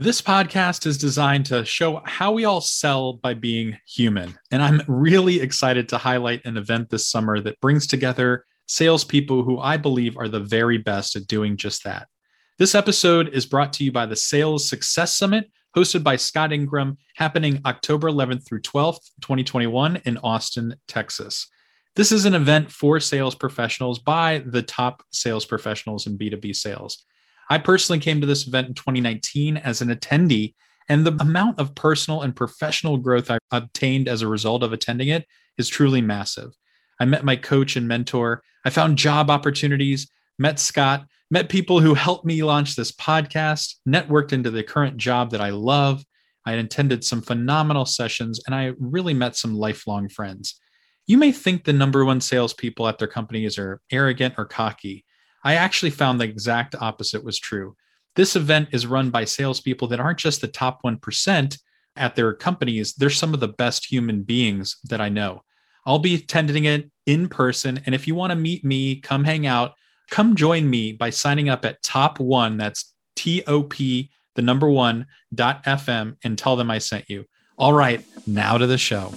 This 0.00 0.22
podcast 0.22 0.86
is 0.86 0.96
designed 0.96 1.44
to 1.46 1.62
show 1.62 2.00
how 2.06 2.32
we 2.32 2.46
all 2.46 2.62
sell 2.62 3.12
by 3.12 3.34
being 3.34 3.76
human. 3.86 4.34
And 4.50 4.62
I'm 4.62 4.80
really 4.88 5.42
excited 5.42 5.90
to 5.90 5.98
highlight 5.98 6.46
an 6.46 6.56
event 6.56 6.88
this 6.88 7.06
summer 7.06 7.38
that 7.40 7.60
brings 7.60 7.86
together 7.86 8.46
salespeople 8.64 9.42
who 9.42 9.58
I 9.58 9.76
believe 9.76 10.16
are 10.16 10.28
the 10.28 10.40
very 10.40 10.78
best 10.78 11.16
at 11.16 11.26
doing 11.26 11.58
just 11.58 11.84
that. 11.84 12.08
This 12.56 12.74
episode 12.74 13.28
is 13.28 13.44
brought 13.44 13.74
to 13.74 13.84
you 13.84 13.92
by 13.92 14.06
the 14.06 14.16
Sales 14.16 14.66
Success 14.66 15.18
Summit, 15.18 15.50
hosted 15.76 16.02
by 16.02 16.16
Scott 16.16 16.50
Ingram, 16.50 16.96
happening 17.16 17.60
October 17.66 18.08
11th 18.08 18.46
through 18.46 18.62
12th, 18.62 19.10
2021, 19.20 19.96
in 20.06 20.16
Austin, 20.24 20.76
Texas. 20.88 21.46
This 21.94 22.10
is 22.10 22.24
an 22.24 22.34
event 22.34 22.72
for 22.72 23.00
sales 23.00 23.34
professionals 23.34 23.98
by 23.98 24.44
the 24.46 24.62
top 24.62 25.02
sales 25.10 25.44
professionals 25.44 26.06
in 26.06 26.16
B2B 26.16 26.56
sales. 26.56 27.04
I 27.50 27.58
personally 27.58 27.98
came 27.98 28.20
to 28.20 28.28
this 28.28 28.46
event 28.46 28.68
in 28.68 28.74
2019 28.74 29.56
as 29.56 29.82
an 29.82 29.88
attendee, 29.88 30.54
and 30.88 31.04
the 31.04 31.16
amount 31.20 31.58
of 31.58 31.74
personal 31.74 32.22
and 32.22 32.34
professional 32.34 32.96
growth 32.96 33.28
I 33.28 33.38
obtained 33.50 34.06
as 34.08 34.22
a 34.22 34.28
result 34.28 34.62
of 34.62 34.72
attending 34.72 35.08
it 35.08 35.26
is 35.58 35.68
truly 35.68 36.00
massive. 36.00 36.52
I 37.00 37.06
met 37.06 37.24
my 37.24 37.34
coach 37.34 37.74
and 37.74 37.88
mentor. 37.88 38.42
I 38.64 38.70
found 38.70 38.98
job 38.98 39.30
opportunities, 39.30 40.08
met 40.38 40.60
Scott, 40.60 41.06
met 41.28 41.48
people 41.48 41.80
who 41.80 41.94
helped 41.94 42.24
me 42.24 42.44
launch 42.44 42.76
this 42.76 42.92
podcast, 42.92 43.74
networked 43.88 44.32
into 44.32 44.52
the 44.52 44.62
current 44.62 44.96
job 44.96 45.30
that 45.32 45.40
I 45.40 45.50
love. 45.50 46.04
I 46.46 46.52
attended 46.52 47.02
some 47.04 47.20
phenomenal 47.20 47.84
sessions, 47.84 48.40
and 48.46 48.54
I 48.54 48.74
really 48.78 49.14
met 49.14 49.34
some 49.34 49.54
lifelong 49.54 50.08
friends. 50.08 50.60
You 51.08 51.18
may 51.18 51.32
think 51.32 51.64
the 51.64 51.72
number 51.72 52.04
one 52.04 52.20
salespeople 52.20 52.86
at 52.86 52.98
their 52.98 53.08
companies 53.08 53.58
are 53.58 53.80
arrogant 53.90 54.34
or 54.38 54.44
cocky. 54.44 55.04
I 55.44 55.54
actually 55.54 55.90
found 55.90 56.20
the 56.20 56.24
exact 56.24 56.74
opposite 56.74 57.24
was 57.24 57.38
true. 57.38 57.76
This 58.16 58.36
event 58.36 58.68
is 58.72 58.86
run 58.86 59.10
by 59.10 59.24
salespeople 59.24 59.88
that 59.88 60.00
aren't 60.00 60.18
just 60.18 60.40
the 60.40 60.48
top 60.48 60.82
1% 60.82 61.58
at 61.96 62.14
their 62.14 62.32
companies, 62.32 62.94
they're 62.94 63.10
some 63.10 63.34
of 63.34 63.40
the 63.40 63.48
best 63.48 63.90
human 63.90 64.22
beings 64.22 64.78
that 64.84 65.00
I 65.00 65.08
know. 65.08 65.42
I'll 65.86 65.98
be 65.98 66.14
attending 66.14 66.64
it 66.64 66.90
in 67.06 67.28
person. 67.28 67.80
And 67.86 67.94
if 67.94 68.06
you 68.06 68.14
want 68.14 68.30
to 68.30 68.36
meet 68.36 68.64
me, 68.64 68.96
come 69.00 69.24
hang 69.24 69.46
out, 69.46 69.74
come 70.10 70.36
join 70.36 70.68
me 70.68 70.92
by 70.92 71.10
signing 71.10 71.48
up 71.48 71.64
at 71.64 71.82
top 71.82 72.20
one. 72.20 72.56
That's 72.56 72.94
T 73.16 73.42
O 73.46 73.62
P, 73.62 74.10
the 74.34 74.42
number 74.42 74.68
one 74.70 75.06
dot 75.34 75.64
FM, 75.64 76.16
and 76.24 76.38
tell 76.38 76.56
them 76.56 76.70
I 76.70 76.78
sent 76.78 77.08
you. 77.10 77.24
All 77.58 77.72
right, 77.72 78.04
now 78.26 78.56
to 78.56 78.66
the 78.66 78.78
show. 78.78 79.12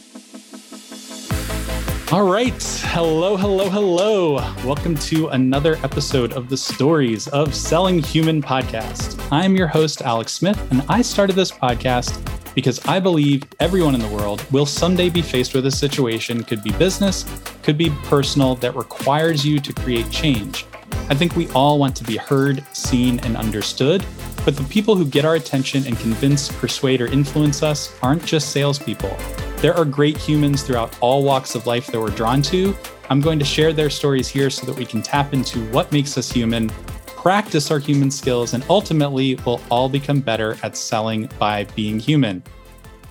All 2.13 2.29
right. 2.31 2.53
Hello, 2.91 3.35
hello, 3.35 3.71
hello. 3.71 4.35
Welcome 4.63 4.93
to 4.97 5.29
another 5.29 5.77
episode 5.77 6.33
of 6.33 6.47
the 6.47 6.55
Stories 6.55 7.27
of 7.29 7.55
Selling 7.55 8.03
Human 8.03 8.39
podcast. 8.39 9.19
I'm 9.31 9.55
your 9.55 9.65
host, 9.65 10.03
Alex 10.03 10.31
Smith, 10.31 10.61
and 10.69 10.83
I 10.87 11.01
started 11.01 11.35
this 11.35 11.49
podcast 11.49 12.23
because 12.53 12.79
I 12.85 12.99
believe 12.99 13.45
everyone 13.59 13.95
in 13.95 13.99
the 13.99 14.07
world 14.09 14.45
will 14.51 14.67
someday 14.67 15.09
be 15.09 15.23
faced 15.23 15.55
with 15.55 15.65
a 15.65 15.71
situation, 15.71 16.43
could 16.43 16.63
be 16.63 16.71
business, 16.73 17.25
could 17.63 17.79
be 17.79 17.89
personal, 18.03 18.53
that 18.57 18.75
requires 18.75 19.43
you 19.43 19.59
to 19.59 19.73
create 19.73 20.07
change. 20.11 20.67
I 21.09 21.15
think 21.15 21.35
we 21.35 21.49
all 21.49 21.79
want 21.79 21.95
to 21.95 22.03
be 22.03 22.17
heard, 22.17 22.63
seen, 22.73 23.21
and 23.21 23.35
understood. 23.35 24.05
But 24.45 24.55
the 24.55 24.63
people 24.65 24.95
who 24.95 25.05
get 25.05 25.25
our 25.25 25.33
attention 25.33 25.87
and 25.87 25.97
convince, 25.97 26.51
persuade, 26.51 27.01
or 27.01 27.07
influence 27.07 27.63
us 27.63 27.97
aren't 28.03 28.23
just 28.23 28.51
salespeople. 28.51 29.17
There 29.63 29.73
are 29.75 29.85
great 29.85 30.17
humans 30.17 30.61
throughout 30.61 30.97
all 30.99 31.23
walks 31.23 31.55
of 31.55 31.65
life 31.65 31.87
that 31.87 31.97
we're 31.97 32.09
drawn 32.09 32.41
to. 32.41 32.75
I'm 33.09 33.21
going 33.21 33.39
to 33.39 33.45
share 33.45 33.71
their 33.71 33.89
stories 33.89 34.27
here 34.27 34.49
so 34.49 34.65
that 34.65 34.75
we 34.75 34.83
can 34.83 35.01
tap 35.01 35.33
into 35.33 35.59
what 35.71 35.89
makes 35.89 36.17
us 36.17 36.29
human, 36.29 36.67
practice 37.05 37.71
our 37.71 37.79
human 37.79 38.11
skills, 38.11 38.53
and 38.53 38.65
ultimately 38.69 39.35
we'll 39.45 39.61
all 39.71 39.87
become 39.87 40.19
better 40.19 40.57
at 40.63 40.75
selling 40.75 41.29
by 41.39 41.63
being 41.77 41.97
human. 41.97 42.43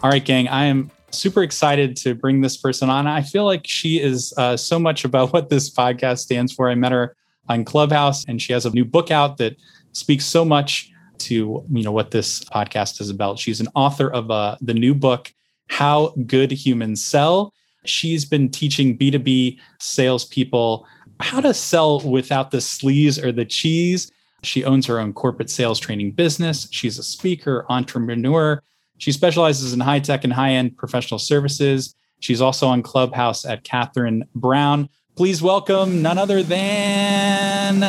All 0.02 0.10
right, 0.10 0.22
gang, 0.22 0.46
I 0.48 0.66
am 0.66 0.90
super 1.10 1.42
excited 1.42 1.96
to 1.96 2.14
bring 2.14 2.42
this 2.42 2.58
person 2.58 2.90
on. 2.90 3.06
I 3.06 3.22
feel 3.22 3.46
like 3.46 3.66
she 3.66 3.98
is 3.98 4.34
uh, 4.36 4.54
so 4.58 4.78
much 4.78 5.06
about 5.06 5.32
what 5.32 5.48
this 5.48 5.70
podcast 5.70 6.18
stands 6.18 6.52
for. 6.52 6.68
I 6.68 6.74
met 6.74 6.92
her 6.92 7.16
on 7.48 7.64
Clubhouse, 7.64 8.26
and 8.26 8.42
she 8.42 8.52
has 8.52 8.66
a 8.66 8.70
new 8.72 8.84
book 8.84 9.10
out 9.10 9.38
that 9.38 9.56
speaks 9.92 10.26
so 10.26 10.44
much 10.44 10.90
to 11.20 11.64
you 11.70 11.82
know 11.82 11.92
what 11.92 12.10
this 12.10 12.44
podcast 12.44 13.00
is 13.00 13.08
about. 13.08 13.38
She's 13.38 13.60
an 13.62 13.68
author 13.74 14.12
of 14.12 14.30
uh, 14.30 14.58
the 14.60 14.74
new 14.74 14.94
book 14.94 15.32
how 15.68 16.14
Good 16.26 16.52
Humans 16.52 17.04
Sell. 17.04 17.52
She's 17.84 18.24
been 18.24 18.50
teaching 18.50 18.96
B2B 18.96 19.58
salespeople 19.80 20.86
how 21.20 21.40
to 21.40 21.54
sell 21.54 22.00
without 22.00 22.50
the 22.50 22.58
sleaze 22.58 23.22
or 23.22 23.32
the 23.32 23.44
cheese. 23.44 24.10
She 24.42 24.64
owns 24.64 24.86
her 24.86 24.98
own 24.98 25.12
corporate 25.12 25.50
sales 25.50 25.78
training 25.78 26.12
business. 26.12 26.68
She's 26.70 26.98
a 26.98 27.02
speaker, 27.02 27.64
entrepreneur. 27.68 28.62
She 28.98 29.12
specializes 29.12 29.72
in 29.72 29.80
high 29.80 30.00
tech 30.00 30.24
and 30.24 30.32
high 30.32 30.52
end 30.52 30.76
professional 30.76 31.18
services. 31.18 31.94
She's 32.20 32.40
also 32.40 32.68
on 32.68 32.82
Clubhouse 32.82 33.44
at 33.44 33.64
Catherine 33.64 34.24
Brown. 34.34 34.88
Please 35.16 35.42
welcome 35.42 36.02
none 36.02 36.18
other 36.18 36.42
than 36.42 37.80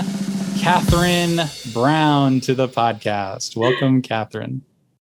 Catherine 0.60 1.40
Brown 1.72 2.40
to 2.42 2.56
the 2.56 2.68
podcast. 2.68 3.56
Welcome, 3.56 4.02
Catherine. 4.02 4.64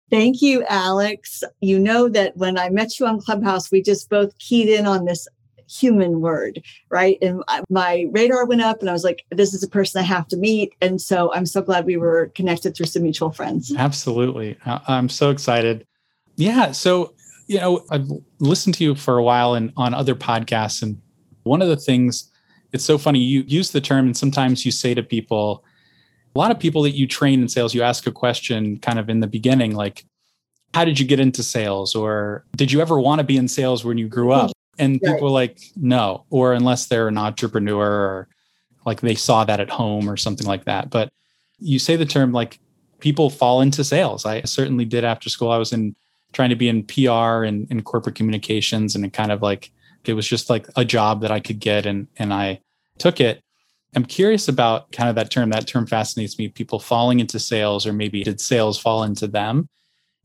Thank 0.09 0.41
you, 0.41 0.63
Alex. 0.69 1.43
You 1.61 1.79
know 1.79 2.09
that 2.09 2.37
when 2.37 2.57
I 2.57 2.69
met 2.69 2.99
you 2.99 3.07
on 3.07 3.19
Clubhouse, 3.19 3.71
we 3.71 3.81
just 3.81 4.09
both 4.09 4.37
keyed 4.37 4.69
in 4.69 4.85
on 4.85 5.05
this 5.05 5.27
human 5.67 6.21
word, 6.21 6.61
right? 6.91 7.17
And 7.23 7.43
my 7.71 8.05
radar 8.11 8.45
went 8.45 8.61
up 8.61 8.81
and 8.81 8.89
I 8.89 8.93
was 8.93 9.03
like, 9.03 9.25
this 9.31 9.53
is 9.53 9.63
a 9.63 9.67
person 9.67 9.99
I 9.99 10.03
have 10.03 10.27
to 10.27 10.37
meet. 10.37 10.73
And 10.79 11.01
so 11.01 11.33
I'm 11.33 11.47
so 11.47 11.61
glad 11.61 11.85
we 11.85 11.97
were 11.97 12.27
connected 12.35 12.75
through 12.75 12.85
some 12.85 13.01
mutual 13.01 13.31
friends. 13.31 13.73
Absolutely. 13.75 14.57
I'm 14.65 15.09
so 15.09 15.31
excited. 15.31 15.87
Yeah. 16.35 16.71
So, 16.71 17.15
you 17.47 17.59
know, 17.59 17.83
I've 17.89 18.07
listened 18.39 18.75
to 18.75 18.83
you 18.83 18.93
for 18.93 19.17
a 19.17 19.23
while 19.23 19.55
and 19.55 19.73
on 19.75 19.95
other 19.95 20.13
podcasts. 20.13 20.83
And 20.83 21.01
one 21.43 21.63
of 21.63 21.67
the 21.67 21.77
things, 21.77 22.31
it's 22.71 22.85
so 22.85 22.99
funny, 22.99 23.19
you 23.19 23.43
use 23.47 23.71
the 23.71 23.81
term 23.81 24.05
and 24.05 24.15
sometimes 24.15 24.65
you 24.65 24.71
say 24.71 24.93
to 24.93 25.01
people, 25.01 25.63
a 26.35 26.39
lot 26.39 26.51
of 26.51 26.59
people 26.59 26.81
that 26.83 26.91
you 26.91 27.07
train 27.07 27.41
in 27.41 27.47
sales, 27.47 27.73
you 27.73 27.81
ask 27.81 28.05
a 28.07 28.11
question 28.11 28.77
kind 28.79 28.99
of 28.99 29.09
in 29.09 29.21
the 29.21 29.27
beginning, 29.27 29.73
like, 29.75 30.05
how 30.73 30.83
did 30.83 30.99
you 30.99 31.05
get 31.05 31.19
into 31.19 31.41
sales? 31.41 31.95
Or 31.95 32.43
did 32.57 32.71
you 32.71 32.81
ever 32.81 32.99
want 32.99 33.19
to 33.19 33.23
be 33.23 33.37
in 33.37 33.47
sales 33.47 33.85
when 33.85 33.97
you 33.97 34.09
grew 34.09 34.33
up? 34.33 34.51
And 34.77 34.99
right. 35.01 35.13
people 35.13 35.29
are 35.29 35.31
like, 35.31 35.59
no, 35.77 36.25
or 36.29 36.53
unless 36.53 36.87
they're 36.87 37.07
an 37.07 37.17
entrepreneur 37.17 37.87
or 37.87 38.27
like 38.85 38.99
they 38.99 39.15
saw 39.15 39.45
that 39.45 39.61
at 39.61 39.69
home 39.69 40.09
or 40.09 40.17
something 40.17 40.45
like 40.45 40.65
that. 40.65 40.89
But 40.89 41.13
you 41.59 41.79
say 41.79 41.95
the 41.95 42.05
term 42.05 42.33
like 42.33 42.59
people 42.99 43.29
fall 43.29 43.61
into 43.61 43.85
sales. 43.85 44.25
I 44.25 44.41
certainly 44.41 44.83
did 44.83 45.05
after 45.05 45.29
school. 45.29 45.49
I 45.49 45.57
was 45.57 45.71
in 45.71 45.95
trying 46.33 46.49
to 46.49 46.55
be 46.57 46.67
in 46.67 46.83
PR 46.83 47.45
and, 47.45 47.71
in 47.71 47.81
corporate 47.81 48.15
communications 48.15 48.95
and 48.95 49.05
it 49.05 49.13
kind 49.13 49.31
of 49.31 49.41
like 49.41 49.71
it 50.03 50.13
was 50.13 50.27
just 50.27 50.49
like 50.49 50.67
a 50.75 50.83
job 50.83 51.21
that 51.21 51.31
I 51.31 51.39
could 51.39 51.59
get 51.59 51.85
and 51.85 52.07
and 52.17 52.33
I 52.33 52.59
took 52.97 53.21
it. 53.21 53.41
I'm 53.95 54.05
curious 54.05 54.47
about 54.47 54.91
kind 54.91 55.09
of 55.09 55.15
that 55.15 55.31
term. 55.31 55.49
That 55.49 55.67
term 55.67 55.87
fascinates 55.87 56.37
me. 56.37 56.49
People 56.49 56.79
falling 56.79 57.19
into 57.19 57.39
sales, 57.39 57.87
or 57.87 57.93
maybe 57.93 58.23
did 58.23 58.41
sales 58.41 58.77
fall 58.77 59.03
into 59.03 59.27
them? 59.27 59.69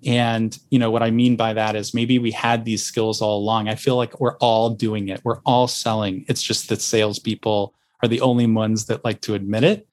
And 0.05 0.59
you 0.71 0.79
know 0.79 0.91
what 0.91 1.03
I 1.03 1.11
mean 1.11 1.37
by 1.37 1.53
that 1.53 1.77
is 1.77 1.95
maybe 1.95 2.19
we 2.19 2.31
had 2.31 2.65
these 2.65 2.85
skills 2.85 3.21
all 3.21 3.39
along. 3.39 3.69
I 3.69 3.75
feel 3.75 3.97
like 3.97 4.19
we're 4.19 4.39
all 4.39 4.71
doing 4.71 5.09
it. 5.09 5.21
We're 5.25 5.41
all 5.41 5.69
selling. 5.69 6.25
It's 6.27 6.43
just 6.43 6.69
that 6.71 6.81
salespeople 6.81 7.75
are 8.03 8.09
the 8.09 8.23
only 8.23 8.47
ones 8.47 8.87
that 8.87 9.05
like 9.05 9.21
to 9.23 9.35
admit 9.35 9.63
it. 9.63 9.87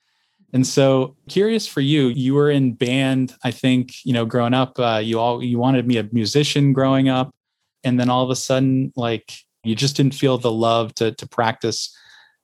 And 0.53 0.65
so, 0.65 1.15
curious 1.27 1.67
for 1.67 1.81
you. 1.81 2.07
You 2.07 2.33
were 2.33 2.49
in 2.49 2.73
band. 2.73 3.35
I 3.43 3.51
think 3.51 4.05
you 4.05 4.13
know, 4.13 4.25
growing 4.25 4.53
up, 4.53 4.79
uh, 4.79 5.01
you 5.03 5.19
all 5.19 5.43
you 5.43 5.59
wanted 5.59 5.81
to 5.81 5.87
be 5.87 5.97
a 5.97 6.09
musician 6.11 6.73
growing 6.73 7.09
up, 7.09 7.35
and 7.83 7.99
then 7.99 8.09
all 8.09 8.23
of 8.23 8.29
a 8.29 8.35
sudden, 8.35 8.93
like 8.95 9.33
you 9.63 9.75
just 9.75 9.97
didn't 9.97 10.15
feel 10.15 10.37
the 10.37 10.51
love 10.51 10.95
to 10.95 11.11
to 11.11 11.27
practice 11.27 11.95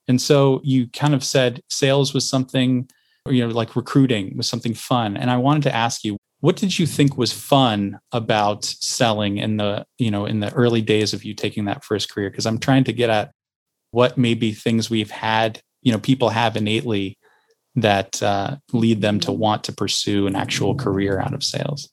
and 0.08 0.22
so 0.22 0.62
you 0.64 0.88
kind 0.88 1.14
of 1.14 1.24
said 1.24 1.62
sales 1.70 2.14
was 2.14 2.28
something, 2.28 2.90
you 3.30 3.46
know, 3.46 3.54
like 3.54 3.76
recruiting 3.76 4.36
was 4.36 4.48
something 4.48 4.74
fun. 4.74 5.16
And 5.18 5.30
I 5.30 5.38
wanted 5.38 5.64
to 5.64 5.76
ask 5.76 6.04
you, 6.04 6.18
what 6.42 6.58
did 6.58 6.78
you 6.78 6.86
think 6.86 7.18
was 7.18 7.32
fun 7.32 8.00
about 8.12 8.66
selling 8.66 9.38
in 9.38 9.58
the, 9.58 9.86
you 9.98 10.12
know, 10.12 10.26
in 10.26 10.42
the 10.42 10.54
early 10.54 10.82
days 10.82 11.14
of 11.14 11.24
you 11.24 11.34
taking 11.34 11.66
that 11.66 11.86
first 11.86 12.12
career? 12.12 12.30
Because 12.30 12.46
I'm 12.46 12.60
trying 12.60 12.84
to 12.84 12.94
get 12.94 13.10
at 13.10 13.32
what 13.92 14.18
maybe 14.18 14.52
things 14.52 14.90
we've 14.90 15.12
had, 15.12 15.62
you 15.82 15.92
know, 15.92 16.00
people 16.00 16.30
have 16.30 16.58
innately 16.58 17.18
that 17.76 18.22
uh, 18.22 18.58
lead 18.74 19.02
them 19.02 19.20
to 19.22 19.32
want 19.32 19.64
to 19.64 19.72
pursue 19.72 20.28
an 20.28 20.36
actual 20.36 20.76
career 20.76 21.20
out 21.20 21.34
of 21.34 21.44
sales. 21.44 21.90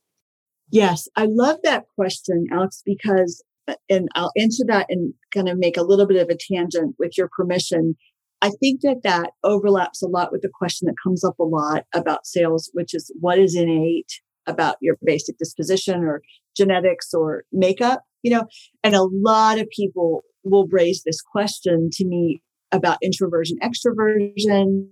Yes, 0.71 1.09
I 1.17 1.27
love 1.27 1.59
that 1.63 1.85
question, 1.95 2.47
Alex, 2.53 2.83
because 2.85 3.43
and 3.89 4.09
I'll 4.15 4.33
answer 4.37 4.65
that 4.69 4.87
and 4.89 5.15
kind 5.33 5.49
of 5.49 5.59
make 5.59 5.77
a 5.77 5.83
little 5.83 6.07
bit 6.07 6.21
of 6.21 6.29
a 6.29 6.37
tangent 6.37 6.97
with 6.99 7.17
your 7.17 7.29
permission. 7.37 7.97
I 8.43 8.51
think 8.61 8.81
that 8.83 9.03
that 9.03 9.31
overlaps 9.45 10.03
a 10.03 10.09
lot 10.09 10.33
with 10.33 10.43
the 10.43 10.51
question 10.53 10.87
that 10.87 10.97
comes 11.03 11.25
up 11.25 11.39
a 11.39 11.45
lot 11.45 11.85
about 11.95 12.27
sales, 12.27 12.71
which 12.73 12.95
is 12.95 13.13
what 13.21 13.39
is 13.39 13.55
innate 13.55 14.11
about 14.47 14.77
your 14.81 14.97
basic 15.05 15.37
disposition 15.39 16.03
or 16.03 16.23
genetics 16.57 17.13
or 17.13 17.45
makeup, 17.53 18.03
you 18.23 18.31
know, 18.31 18.47
and 18.83 18.95
a 18.95 19.03
lot 19.03 19.59
of 19.59 19.69
people 19.69 20.23
will 20.43 20.67
raise 20.71 21.03
this 21.05 21.21
question 21.21 21.91
to 21.93 22.07
me 22.07 22.43
about 22.73 22.99
introversion, 23.03 23.59
extroversion. 23.63 24.89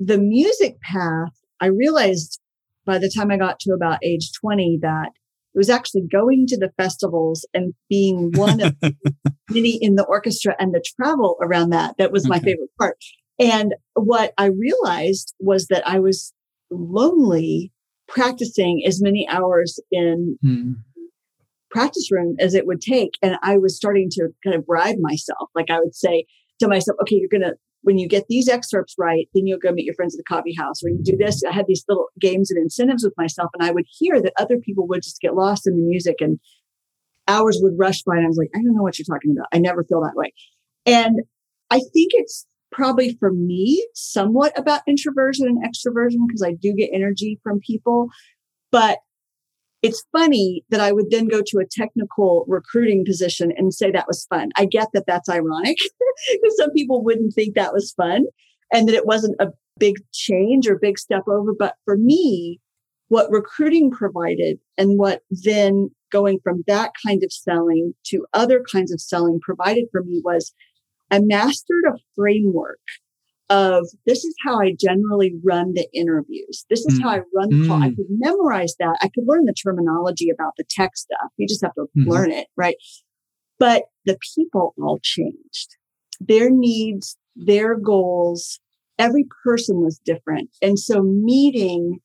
The 0.00 0.18
music 0.18 0.80
path, 0.80 1.32
I 1.60 1.66
realized 1.66 2.40
by 2.84 2.98
the 2.98 3.12
time 3.14 3.30
I 3.30 3.36
got 3.36 3.60
to 3.60 3.72
about 3.72 3.98
age 4.02 4.30
20 4.40 4.80
that 4.82 5.10
it 5.54 5.58
was 5.58 5.70
actually 5.70 6.02
going 6.10 6.46
to 6.48 6.56
the 6.56 6.70
festivals 6.76 7.46
and 7.52 7.74
being 7.88 8.30
one 8.34 8.60
of 8.60 8.76
many 9.50 9.78
in 9.80 9.96
the 9.96 10.04
orchestra 10.04 10.54
and 10.58 10.72
the 10.72 10.82
travel 10.96 11.36
around 11.42 11.70
that 11.70 11.96
that 11.98 12.12
was 12.12 12.28
my 12.28 12.36
okay. 12.36 12.52
favorite 12.52 12.70
part. 12.78 12.96
And 13.40 13.74
what 13.94 14.32
I 14.38 14.46
realized 14.46 15.34
was 15.40 15.66
that 15.68 15.86
I 15.88 15.98
was 15.98 16.32
lonely 16.70 17.72
practicing 18.06 18.82
as 18.86 19.02
many 19.02 19.26
hours 19.28 19.80
in 19.90 20.38
hmm. 20.42 20.72
practice 21.70 22.10
room 22.12 22.36
as 22.38 22.54
it 22.54 22.66
would 22.66 22.80
take. 22.80 23.12
And 23.22 23.36
I 23.42 23.56
was 23.56 23.76
starting 23.76 24.08
to 24.12 24.28
kind 24.44 24.54
of 24.54 24.66
bribe 24.66 24.96
myself. 25.00 25.48
Like 25.54 25.70
I 25.70 25.80
would 25.80 25.94
say 25.94 26.26
to 26.60 26.68
myself, 26.68 26.96
okay, 27.02 27.16
you're 27.16 27.28
going 27.28 27.50
to 27.50 27.56
when 27.82 27.98
you 27.98 28.08
get 28.08 28.26
these 28.28 28.48
excerpts 28.48 28.94
right, 28.98 29.28
then 29.34 29.46
you'll 29.46 29.58
go 29.58 29.72
meet 29.72 29.86
your 29.86 29.94
friends 29.94 30.14
at 30.14 30.18
the 30.18 30.34
coffee 30.34 30.54
house. 30.54 30.82
When 30.82 30.96
you 30.96 31.02
do 31.02 31.16
this, 31.16 31.42
I 31.44 31.52
had 31.52 31.66
these 31.66 31.84
little 31.88 32.08
games 32.20 32.50
and 32.50 32.60
incentives 32.60 33.04
with 33.04 33.14
myself, 33.16 33.50
and 33.54 33.66
I 33.66 33.72
would 33.72 33.86
hear 33.98 34.20
that 34.20 34.32
other 34.38 34.58
people 34.58 34.86
would 34.88 35.02
just 35.02 35.20
get 35.20 35.34
lost 35.34 35.66
in 35.66 35.76
the 35.76 35.82
music 35.82 36.16
and 36.20 36.38
hours 37.28 37.58
would 37.62 37.78
rush 37.78 38.02
by. 38.02 38.16
And 38.16 38.24
I 38.24 38.28
was 38.28 38.36
like, 38.36 38.50
I 38.54 38.58
don't 38.58 38.74
know 38.74 38.82
what 38.82 38.98
you're 38.98 39.06
talking 39.06 39.34
about. 39.36 39.48
I 39.52 39.58
never 39.58 39.84
feel 39.84 40.02
that 40.02 40.16
way. 40.16 40.32
And 40.84 41.20
I 41.70 41.78
think 41.78 42.10
it's 42.12 42.46
probably 42.72 43.16
for 43.18 43.32
me 43.32 43.86
somewhat 43.94 44.56
about 44.58 44.82
introversion 44.86 45.46
and 45.46 45.58
extroversion 45.64 46.26
because 46.26 46.42
I 46.42 46.52
do 46.52 46.72
get 46.74 46.90
energy 46.92 47.40
from 47.42 47.60
people. 47.60 48.08
But 48.70 48.98
it's 49.82 50.04
funny 50.12 50.64
that 50.70 50.80
I 50.80 50.92
would 50.92 51.10
then 51.10 51.26
go 51.26 51.40
to 51.44 51.58
a 51.58 51.66
technical 51.70 52.44
recruiting 52.46 53.04
position 53.04 53.52
and 53.56 53.72
say 53.72 53.90
that 53.90 54.06
was 54.06 54.26
fun. 54.28 54.50
I 54.56 54.66
get 54.66 54.88
that 54.92 55.06
that's 55.06 55.28
ironic 55.28 55.78
because 56.32 56.56
some 56.56 56.70
people 56.72 57.02
wouldn't 57.02 57.34
think 57.34 57.54
that 57.54 57.72
was 57.72 57.92
fun 57.92 58.26
and 58.72 58.88
that 58.88 58.94
it 58.94 59.06
wasn't 59.06 59.40
a 59.40 59.48
big 59.78 59.96
change 60.12 60.68
or 60.68 60.78
big 60.78 60.98
step 60.98 61.22
over. 61.26 61.52
But 61.58 61.76
for 61.84 61.96
me, 61.96 62.60
what 63.08 63.30
recruiting 63.30 63.90
provided 63.90 64.58
and 64.76 64.98
what 64.98 65.22
then 65.30 65.90
going 66.12 66.38
from 66.42 66.62
that 66.66 66.92
kind 67.04 67.24
of 67.24 67.32
selling 67.32 67.94
to 68.04 68.26
other 68.34 68.62
kinds 68.70 68.92
of 68.92 69.00
selling 69.00 69.40
provided 69.40 69.86
for 69.90 70.02
me 70.02 70.20
was 70.24 70.52
I 71.10 71.20
mastered 71.20 71.84
a 71.88 71.98
framework 72.14 72.78
of 73.50 73.88
this 74.06 74.24
is 74.24 74.34
how 74.44 74.60
I 74.60 74.74
generally 74.78 75.34
run 75.44 75.74
the 75.74 75.86
interviews. 75.92 76.64
This 76.70 76.86
is 76.86 76.98
mm. 76.98 77.02
how 77.02 77.10
I 77.10 77.20
run 77.34 77.50
the 77.50 77.68
call. 77.68 77.82
I 77.82 77.88
mm. 77.88 77.96
could 77.96 78.06
memorize 78.08 78.74
that. 78.78 78.96
I 79.02 79.08
could 79.08 79.24
learn 79.26 79.44
the 79.44 79.52
terminology 79.52 80.30
about 80.30 80.52
the 80.56 80.64
tech 80.70 80.96
stuff. 80.96 81.30
You 81.36 81.48
just 81.48 81.62
have 81.62 81.74
to 81.74 81.86
mm. 81.98 82.06
learn 82.06 82.30
it, 82.30 82.46
right? 82.56 82.76
But 83.58 83.84
the 84.06 84.16
people 84.36 84.74
all 84.80 85.00
changed. 85.02 85.76
Their 86.20 86.48
needs, 86.50 87.18
their 87.34 87.76
goals, 87.76 88.60
every 88.98 89.26
person 89.44 89.82
was 89.82 90.00
different. 90.04 90.50
And 90.62 90.78
so 90.78 91.02
meeting 91.02 91.98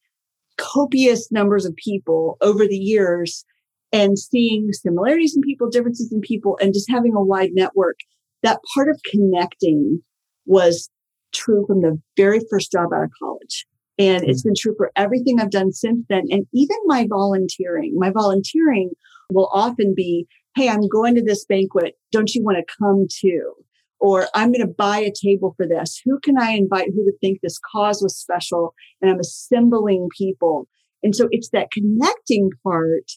copious 0.58 1.32
numbers 1.32 1.66
of 1.66 1.76
people 1.76 2.38
over 2.42 2.66
the 2.66 2.78
years 2.78 3.46
and 3.92 4.18
seeing 4.18 4.70
similarities 4.72 5.36
in 5.36 5.42
people, 5.42 5.70
differences 5.70 6.12
in 6.12 6.22
people, 6.22 6.58
and 6.60 6.74
just 6.74 6.90
having 6.90 7.14
a 7.16 7.24
wide 7.24 7.52
network, 7.54 7.98
that 8.42 8.60
part 8.74 8.90
of 8.90 9.00
connecting 9.10 10.02
was 10.46 10.90
true 11.36 11.66
from 11.68 11.82
the 11.82 12.00
very 12.18 12.40
first 12.50 12.72
job 12.72 12.94
out 12.94 13.04
of 13.04 13.12
college. 13.22 13.66
And 13.98 14.24
it's 14.28 14.44
hmm. 14.44 14.50
been 14.50 14.56
true 14.58 14.76
for 14.78 14.92
everything 14.96 15.40
I've 15.40 15.52
done 15.52 15.72
since 15.72 16.06
then. 16.10 16.24
And 16.30 16.46
even 16.54 16.78
my 16.86 17.06
volunteering, 17.10 17.94
my 17.96 18.12
volunteering 18.12 18.92
will 19.30 19.50
often 19.54 19.94
be, 19.96 20.28
Hey, 20.56 20.70
I'm 20.70 20.88
going 20.88 21.16
to 21.16 21.24
this 21.24 21.46
banquet. 21.46 21.96
Don't 22.12 22.34
you 22.34 22.44
want 22.44 22.58
to 22.58 22.76
come 22.80 23.08
too? 23.12 23.54
Or 24.00 24.28
I'm 24.34 24.52
going 24.52 24.66
to 24.66 24.74
buy 24.74 25.00
a 25.00 25.12
table 25.12 25.54
for 25.58 25.68
this. 25.68 26.00
Who 26.06 26.20
can 26.20 26.38
I 26.38 26.52
invite 26.52 26.90
who 26.94 27.04
would 27.06 27.20
think 27.20 27.40
this 27.42 27.60
cause 27.74 28.02
was 28.02 28.18
special? 28.18 28.74
And 29.02 29.12
I'm 29.12 29.20
assembling 29.20 30.10
people. 30.18 30.68
And 31.04 31.16
so 31.16 31.28
it's 31.32 31.50
that 31.50 31.72
connecting 31.72 32.52
part 32.64 33.12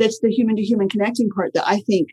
that's 0.00 0.18
the 0.20 0.30
human 0.30 0.56
to 0.56 0.62
human 0.62 0.88
connecting 0.88 1.28
part 1.28 1.52
that 1.54 1.68
I 1.68 1.80
think 1.80 2.08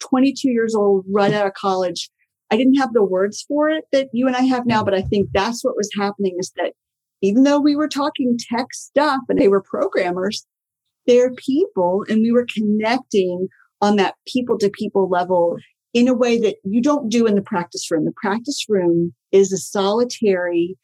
22 0.00 0.50
years 0.50 0.74
old, 0.74 1.06
right 1.10 1.32
out 1.32 1.46
of 1.46 1.54
college, 1.54 2.10
I 2.52 2.56
didn't 2.56 2.74
have 2.74 2.92
the 2.92 3.02
words 3.02 3.42
for 3.48 3.70
it 3.70 3.84
that 3.92 4.08
you 4.12 4.26
and 4.26 4.36
I 4.36 4.42
have 4.42 4.66
now, 4.66 4.84
but 4.84 4.92
I 4.92 5.00
think 5.00 5.30
that's 5.32 5.64
what 5.64 5.74
was 5.74 5.88
happening 5.98 6.36
is 6.38 6.52
that 6.56 6.74
even 7.22 7.44
though 7.44 7.58
we 7.58 7.74
were 7.74 7.88
talking 7.88 8.36
tech 8.38 8.66
stuff 8.74 9.20
and 9.30 9.40
they 9.40 9.48
were 9.48 9.62
programmers, 9.62 10.46
they're 11.06 11.32
people 11.32 12.04
and 12.10 12.20
we 12.20 12.30
were 12.30 12.46
connecting 12.54 13.48
on 13.80 13.96
that 13.96 14.16
people 14.28 14.58
to 14.58 14.68
people 14.68 15.08
level 15.08 15.56
in 15.94 16.08
a 16.08 16.14
way 16.14 16.38
that 16.40 16.56
you 16.62 16.82
don't 16.82 17.08
do 17.08 17.26
in 17.26 17.36
the 17.36 17.42
practice 17.42 17.90
room. 17.90 18.04
The 18.04 18.12
practice 18.20 18.66
room 18.68 19.14
is 19.30 19.50
a 19.50 19.56
solitary, 19.56 20.76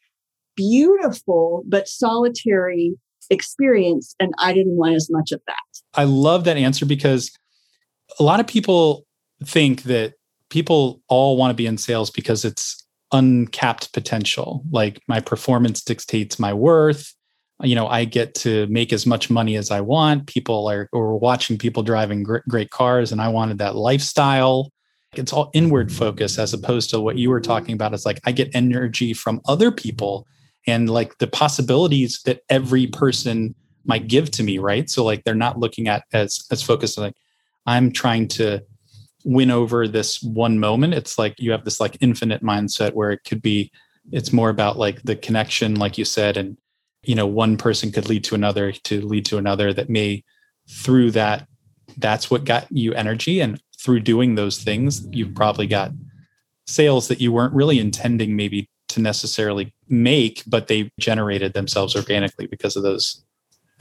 beautiful, 0.55 1.63
but 1.67 1.87
solitary 1.87 2.95
experience. 3.29 4.15
And 4.19 4.33
I 4.39 4.53
didn't 4.53 4.75
want 4.75 4.95
as 4.95 5.07
much 5.11 5.31
of 5.31 5.41
that. 5.45 5.55
I 5.93 6.05
love 6.05 6.45
that 6.45 6.57
answer 6.57 6.87
because 6.87 7.31
a 8.19 8.23
lot 8.23 8.39
of 8.39 8.47
people 8.47 9.05
think 9.43 9.83
that 9.83 10.13
people 10.49 11.01
all 11.07 11.37
want 11.37 11.51
to 11.51 11.55
be 11.55 11.65
in 11.65 11.77
sales 11.77 12.09
because 12.09 12.45
it's 12.45 12.85
uncapped 13.11 13.91
potential. 13.93 14.63
Like 14.71 15.01
my 15.07 15.19
performance 15.19 15.81
dictates 15.81 16.39
my 16.39 16.53
worth. 16.53 17.13
You 17.61 17.75
know, 17.75 17.87
I 17.87 18.05
get 18.05 18.35
to 18.35 18.67
make 18.67 18.93
as 18.93 19.05
much 19.05 19.29
money 19.29 19.57
as 19.57 19.69
I 19.69 19.81
want. 19.81 20.27
People 20.27 20.69
are 20.69 20.87
or 20.93 21.17
watching 21.17 21.57
people 21.57 21.83
driving 21.83 22.23
great, 22.23 22.69
cars, 22.69 23.11
and 23.11 23.21
I 23.21 23.27
wanted 23.27 23.57
that 23.57 23.75
lifestyle. 23.75 24.71
It's 25.13 25.33
all 25.33 25.49
inward 25.53 25.91
focus 25.91 26.39
as 26.39 26.53
opposed 26.53 26.89
to 26.91 27.01
what 27.01 27.17
you 27.17 27.29
were 27.29 27.41
talking 27.41 27.73
about. 27.73 27.93
It's 27.93 28.05
like 28.05 28.21
I 28.25 28.31
get 28.31 28.53
energy 28.53 29.13
from 29.13 29.41
other 29.45 29.71
people 29.71 30.25
and 30.67 30.89
like 30.89 31.17
the 31.17 31.27
possibilities 31.27 32.21
that 32.25 32.41
every 32.49 32.87
person 32.87 33.55
might 33.85 34.07
give 34.07 34.31
to 34.31 34.43
me, 34.43 34.59
right? 34.59 34.89
So 34.89 35.03
like 35.03 35.23
they're 35.23 35.35
not 35.35 35.59
looking 35.59 35.87
at 35.87 36.03
as 36.13 36.45
as 36.51 36.61
focused 36.61 36.97
like 36.97 37.15
I'm 37.65 37.91
trying 37.91 38.27
to 38.29 38.63
win 39.25 39.51
over 39.51 39.87
this 39.87 40.21
one 40.23 40.59
moment 40.59 40.93
it's 40.93 41.17
like 41.17 41.35
you 41.37 41.51
have 41.51 41.65
this 41.65 41.79
like 41.79 41.97
infinite 41.99 42.41
mindset 42.41 42.93
where 42.93 43.11
it 43.11 43.19
could 43.25 43.41
be 43.41 43.71
it's 44.11 44.33
more 44.33 44.49
about 44.49 44.77
like 44.77 45.01
the 45.03 45.15
connection 45.15 45.75
like 45.75 45.97
you 45.97 46.05
said 46.05 46.37
and 46.37 46.57
you 47.03 47.15
know 47.15 47.27
one 47.27 47.57
person 47.57 47.91
could 47.91 48.07
lead 48.07 48.23
to 48.23 48.35
another 48.35 48.71
to 48.71 49.01
lead 49.01 49.25
to 49.25 49.37
another 49.37 49.73
that 49.73 49.89
may 49.89 50.23
through 50.69 51.11
that 51.11 51.47
that's 51.97 52.29
what 52.29 52.45
got 52.45 52.65
you 52.71 52.93
energy 52.93 53.39
and 53.39 53.61
through 53.79 53.99
doing 53.99 54.35
those 54.35 54.61
things 54.61 55.05
you've 55.11 55.33
probably 55.35 55.67
got 55.67 55.91
sales 56.67 57.07
that 57.07 57.19
you 57.19 57.31
weren't 57.31 57.53
really 57.53 57.79
intending 57.79 58.35
maybe 58.35 58.69
to 58.87 59.01
necessarily 59.01 59.73
make 59.87 60.43
but 60.47 60.67
they 60.67 60.89
generated 60.99 61.53
themselves 61.53 61.95
organically 61.95 62.47
because 62.47 62.75
of 62.75 62.83
those 62.83 63.23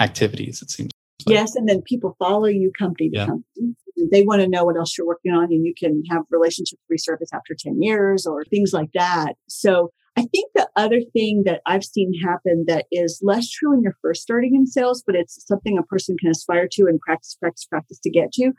activities 0.01 0.63
it 0.63 0.71
seems 0.71 0.91
like. 1.27 1.35
yes 1.35 1.55
and 1.55 1.69
then 1.69 1.83
people 1.83 2.17
follow 2.19 2.47
you 2.47 2.73
company 2.79 3.11
to 3.11 3.17
yeah. 3.17 3.27
company 3.27 3.75
they 4.11 4.23
want 4.23 4.41
to 4.41 4.49
know 4.49 4.65
what 4.65 4.77
else 4.77 4.97
you're 4.97 5.07
working 5.07 5.33
on 5.33 5.45
and 5.45 5.65
you 5.65 5.75
can 5.77 6.03
have 6.11 6.23
relationships 6.31 6.83
resurface 6.91 7.33
after 7.33 7.55
10 7.59 7.83
years 7.83 8.27
or 8.27 8.45
things 8.45 8.73
like 8.73 8.91
that. 8.95 9.35
So 9.49 9.91
I 10.17 10.23
think 10.23 10.51
the 10.55 10.69
other 10.77 11.01
thing 11.13 11.43
that 11.47 11.61
I've 11.67 11.85
seen 11.85 12.13
happen 12.25 12.65
that 12.67 12.87
is 12.91 13.21
less 13.23 13.49
true 13.49 13.71
when 13.71 13.83
you're 13.83 13.97
first 14.03 14.23
starting 14.23 14.55
in 14.55 14.67
sales, 14.67 15.03
but 15.07 15.15
it's 15.15 15.45
something 15.47 15.79
a 15.79 15.83
person 15.83 16.17
can 16.19 16.31
aspire 16.31 16.69
to 16.73 16.87
and 16.87 16.99
practice, 17.01 17.37
practice, 17.39 17.67
practice 17.67 18.01
to 18.01 18.11
get 18.11 18.33
to 18.33 18.53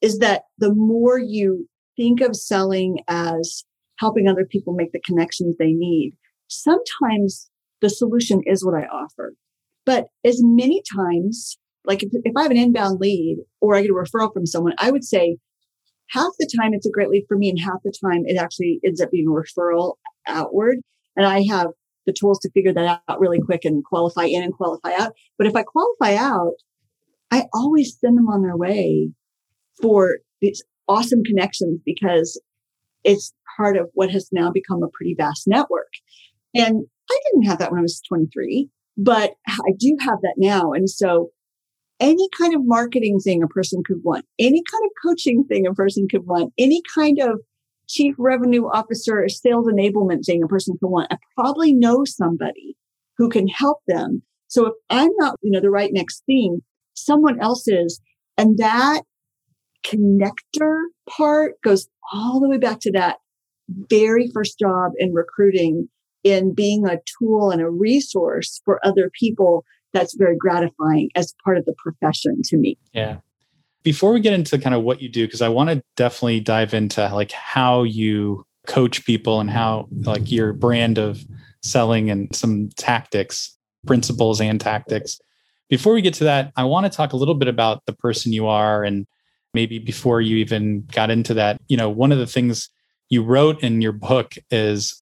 is 0.00 0.18
that 0.18 0.42
the 0.58 0.74
more 0.74 1.18
you 1.18 1.66
think 1.96 2.20
of 2.20 2.36
selling 2.36 2.98
as 3.08 3.64
helping 3.98 4.28
other 4.28 4.44
people 4.44 4.74
make 4.74 4.92
the 4.92 5.00
connections 5.00 5.56
they 5.58 5.72
need, 5.72 6.12
sometimes 6.48 7.50
the 7.80 7.88
solution 7.88 8.42
is 8.44 8.64
what 8.64 8.74
I 8.74 8.86
offer. 8.86 9.34
But 9.86 10.06
as 10.24 10.40
many 10.42 10.82
times 10.94 11.58
like 11.84 12.02
if, 12.02 12.10
if 12.12 12.32
I 12.36 12.42
have 12.42 12.50
an 12.50 12.56
inbound 12.56 13.00
lead 13.00 13.38
or 13.60 13.74
I 13.74 13.82
get 13.82 13.90
a 13.90 13.94
referral 13.94 14.32
from 14.32 14.46
someone, 14.46 14.74
I 14.78 14.90
would 14.90 15.04
say 15.04 15.38
half 16.10 16.32
the 16.38 16.50
time 16.56 16.72
it's 16.72 16.86
a 16.86 16.90
great 16.90 17.08
lead 17.08 17.24
for 17.28 17.36
me 17.36 17.50
and 17.50 17.58
half 17.58 17.82
the 17.84 17.92
time 18.02 18.22
it 18.26 18.36
actually 18.36 18.80
ends 18.84 19.00
up 19.00 19.10
being 19.10 19.26
a 19.26 19.30
referral 19.30 19.94
outward. 20.26 20.78
And 21.16 21.26
I 21.26 21.44
have 21.48 21.68
the 22.06 22.12
tools 22.12 22.38
to 22.40 22.50
figure 22.50 22.72
that 22.72 23.00
out 23.08 23.20
really 23.20 23.40
quick 23.40 23.64
and 23.64 23.84
qualify 23.84 24.24
in 24.24 24.42
and 24.42 24.52
qualify 24.52 24.92
out. 24.98 25.12
But 25.38 25.46
if 25.46 25.56
I 25.56 25.62
qualify 25.62 26.16
out, 26.16 26.54
I 27.30 27.44
always 27.52 27.96
send 27.98 28.18
them 28.18 28.28
on 28.28 28.42
their 28.42 28.56
way 28.56 29.10
for 29.80 30.18
these 30.40 30.62
awesome 30.88 31.22
connections 31.24 31.80
because 31.84 32.40
it's 33.02 33.32
part 33.56 33.76
of 33.76 33.88
what 33.94 34.10
has 34.10 34.28
now 34.32 34.50
become 34.50 34.82
a 34.82 34.88
pretty 34.92 35.14
vast 35.16 35.46
network. 35.46 35.90
And 36.54 36.86
I 37.10 37.20
didn't 37.26 37.46
have 37.46 37.58
that 37.58 37.70
when 37.70 37.80
I 37.80 37.82
was 37.82 38.00
23, 38.08 38.68
but 38.96 39.32
I 39.46 39.72
do 39.78 39.96
have 40.00 40.20
that 40.22 40.34
now. 40.36 40.72
And 40.72 40.88
so 40.88 41.30
any 42.00 42.28
kind 42.36 42.54
of 42.54 42.62
marketing 42.64 43.20
thing 43.20 43.42
a 43.42 43.48
person 43.48 43.82
could 43.84 44.02
want, 44.02 44.24
any 44.38 44.62
kind 44.70 44.84
of 44.84 44.90
coaching 45.04 45.44
thing 45.44 45.66
a 45.66 45.74
person 45.74 46.06
could 46.08 46.26
want, 46.26 46.52
any 46.58 46.82
kind 46.94 47.18
of 47.20 47.40
chief 47.88 48.14
revenue 48.18 48.64
officer 48.66 49.22
or 49.22 49.28
sales 49.28 49.66
enablement 49.66 50.24
thing 50.24 50.42
a 50.42 50.48
person 50.48 50.76
could 50.80 50.88
want. 50.88 51.12
I 51.12 51.18
probably 51.34 51.74
know 51.74 52.04
somebody 52.04 52.76
who 53.16 53.28
can 53.28 53.46
help 53.48 53.78
them. 53.86 54.22
So 54.48 54.66
if 54.66 54.74
I'm 54.90 55.10
not, 55.18 55.38
you 55.42 55.50
know, 55.50 55.60
the 55.60 55.70
right 55.70 55.92
next 55.92 56.22
thing, 56.26 56.62
someone 56.94 57.40
else 57.40 57.68
is. 57.68 58.00
And 58.36 58.58
that 58.58 59.02
connector 59.84 60.80
part 61.08 61.60
goes 61.62 61.88
all 62.12 62.40
the 62.40 62.48
way 62.48 62.58
back 62.58 62.80
to 62.80 62.92
that 62.92 63.18
very 63.68 64.30
first 64.32 64.58
job 64.58 64.92
in 64.98 65.12
recruiting 65.12 65.88
in 66.22 66.54
being 66.54 66.86
a 66.86 66.98
tool 67.18 67.50
and 67.50 67.60
a 67.60 67.68
resource 67.68 68.60
for 68.64 68.84
other 68.84 69.10
people 69.18 69.64
that's 69.94 70.14
very 70.14 70.36
gratifying 70.36 71.08
as 71.14 71.34
part 71.42 71.56
of 71.56 71.64
the 71.64 71.74
profession 71.78 72.42
to 72.44 72.58
me. 72.58 72.76
Yeah. 72.92 73.18
Before 73.82 74.12
we 74.12 74.20
get 74.20 74.32
into 74.32 74.58
kind 74.58 74.74
of 74.74 74.82
what 74.82 75.00
you 75.00 75.08
do, 75.08 75.26
because 75.26 75.40
I 75.40 75.48
want 75.48 75.70
to 75.70 75.82
definitely 75.96 76.40
dive 76.40 76.74
into 76.74 77.08
like 77.14 77.32
how 77.32 77.84
you 77.84 78.44
coach 78.66 79.04
people 79.06 79.40
and 79.40 79.48
how 79.48 79.88
like 80.02 80.30
your 80.30 80.52
brand 80.52 80.98
of 80.98 81.24
selling 81.62 82.10
and 82.10 82.34
some 82.34 82.70
tactics, 82.76 83.56
principles 83.86 84.40
and 84.40 84.60
tactics. 84.60 85.20
Before 85.68 85.94
we 85.94 86.02
get 86.02 86.14
to 86.14 86.24
that, 86.24 86.52
I 86.56 86.64
want 86.64 86.84
to 86.84 86.94
talk 86.94 87.12
a 87.12 87.16
little 87.16 87.34
bit 87.34 87.48
about 87.48 87.84
the 87.86 87.92
person 87.92 88.32
you 88.32 88.46
are 88.46 88.84
and 88.84 89.06
maybe 89.54 89.78
before 89.78 90.20
you 90.20 90.36
even 90.36 90.84
got 90.92 91.10
into 91.10 91.34
that, 91.34 91.60
you 91.68 91.76
know, 91.76 91.88
one 91.88 92.12
of 92.12 92.18
the 92.18 92.26
things 92.26 92.68
you 93.08 93.22
wrote 93.22 93.62
in 93.62 93.80
your 93.80 93.92
book 93.92 94.34
is 94.50 95.00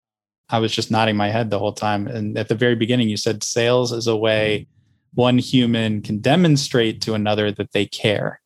I 0.50 0.58
was 0.58 0.72
just 0.72 0.90
nodding 0.90 1.16
my 1.16 1.30
head 1.30 1.50
the 1.50 1.58
whole 1.58 1.72
time. 1.72 2.06
And 2.06 2.36
at 2.36 2.48
the 2.48 2.54
very 2.54 2.74
beginning, 2.74 3.08
you 3.08 3.16
said 3.16 3.42
sales 3.42 3.92
is 3.92 4.06
a 4.06 4.16
way 4.16 4.66
one 5.14 5.38
human 5.38 6.02
can 6.02 6.18
demonstrate 6.18 7.00
to 7.02 7.14
another 7.14 7.52
that 7.52 7.72
they 7.72 7.86
care. 7.86 8.40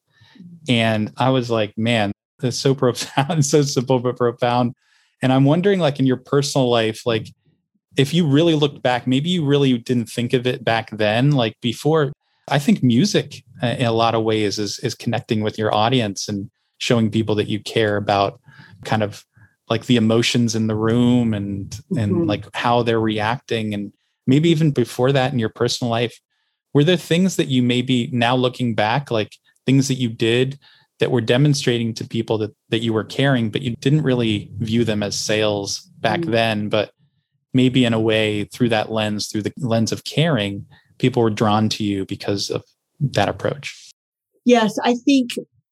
And 0.69 1.13
I 1.17 1.31
was 1.31 1.51
like, 1.51 1.77
man, 1.77 2.13
that's 2.39 2.59
so 2.59 2.75
profound, 2.85 3.45
so 3.45 3.63
simple 3.63 3.99
but 3.99 4.17
profound. 4.17 4.75
And 5.23 5.33
I'm 5.33 5.45
wondering, 5.45 5.81
like 5.81 5.99
in 5.99 6.07
your 6.07 6.19
personal 6.19 6.69
life, 6.69 7.07
like 7.07 7.29
if 7.97 8.13
you 8.13 8.27
really 8.27 8.55
looked 8.55 8.83
back, 8.83 9.07
maybe 9.07 9.31
you 9.31 9.45
really 9.45 9.79
didn't 9.79 10.09
think 10.09 10.33
of 10.33 10.47
it 10.47 10.65
back 10.65 10.91
then, 10.91 11.31
like 11.33 11.55
before. 11.61 12.13
I 12.49 12.59
think 12.59 12.83
music, 12.83 13.43
uh, 13.63 13.75
in 13.79 13.87
a 13.87 13.93
lot 13.93 14.15
of 14.15 14.23
ways, 14.23 14.59
is 14.59 14.79
is 14.81 14.95
connecting 14.95 15.41
with 15.43 15.59
your 15.59 15.75
audience 15.75 16.29
and 16.29 16.51
showing 16.79 17.11
people 17.11 17.35
that 17.37 17.49
you 17.49 17.59
care 17.61 17.97
about, 17.97 18.41
kind 18.85 19.03
of 19.03 19.25
like 19.69 19.87
the 19.87 19.97
emotions 19.97 20.55
in 20.55 20.69
the 20.69 20.77
room 20.77 21.35
and 21.35 21.71
mm-hmm. 21.71 21.99
and 21.99 22.27
like 22.27 22.45
how 22.55 22.83
they're 22.83 23.01
reacting, 23.01 23.75
and 23.75 23.93
maybe 24.27 24.51
even 24.51 24.71
before 24.71 25.11
that 25.13 25.33
in 25.33 25.39
your 25.39 25.49
personal 25.49 25.91
life. 25.91 26.21
Were 26.77 26.85
there 26.85 26.99
things 26.99 27.37
that 27.37 27.49
you 27.49 27.63
maybe 27.63 28.11
now 28.13 28.37
looking 28.37 28.75
back, 28.75 29.11
like 29.11 29.35
things 29.65 29.89
that 29.89 29.95
you 29.95 30.11
did 30.11 30.59
that 31.01 31.11
were 31.11 31.23
demonstrating 31.23 31.95
to 31.95 32.07
people 32.07 32.37
that 32.37 32.55
that 32.69 32.81
you 32.81 32.93
were 32.93 33.03
caring, 33.03 33.49
but 33.49 33.63
you 33.63 33.75
didn't 33.81 34.03
really 34.03 34.51
view 34.59 34.85
them 34.85 35.03
as 35.03 35.19
sales 35.19 35.81
back 36.01 36.21
mm-hmm. 36.21 36.33
then, 36.33 36.69
but 36.69 36.93
maybe 37.55 37.87
in 37.87 37.95
a 37.95 37.99
way 37.99 38.45
through 38.45 38.69
that 38.69 38.93
lens, 38.93 39.29
through 39.29 39.41
the 39.41 39.55
lens 39.57 39.91
of 39.91 40.05
caring, 40.05 40.67
people 40.99 41.23
were 41.23 41.31
drawn 41.31 41.71
to 41.71 41.83
you 41.83 42.05
because 42.05 42.51
of 42.51 42.63
that 43.01 43.31
approach. 43.31 43.91
Yes, 44.45 44.79
I 44.85 44.97
think 44.97 45.31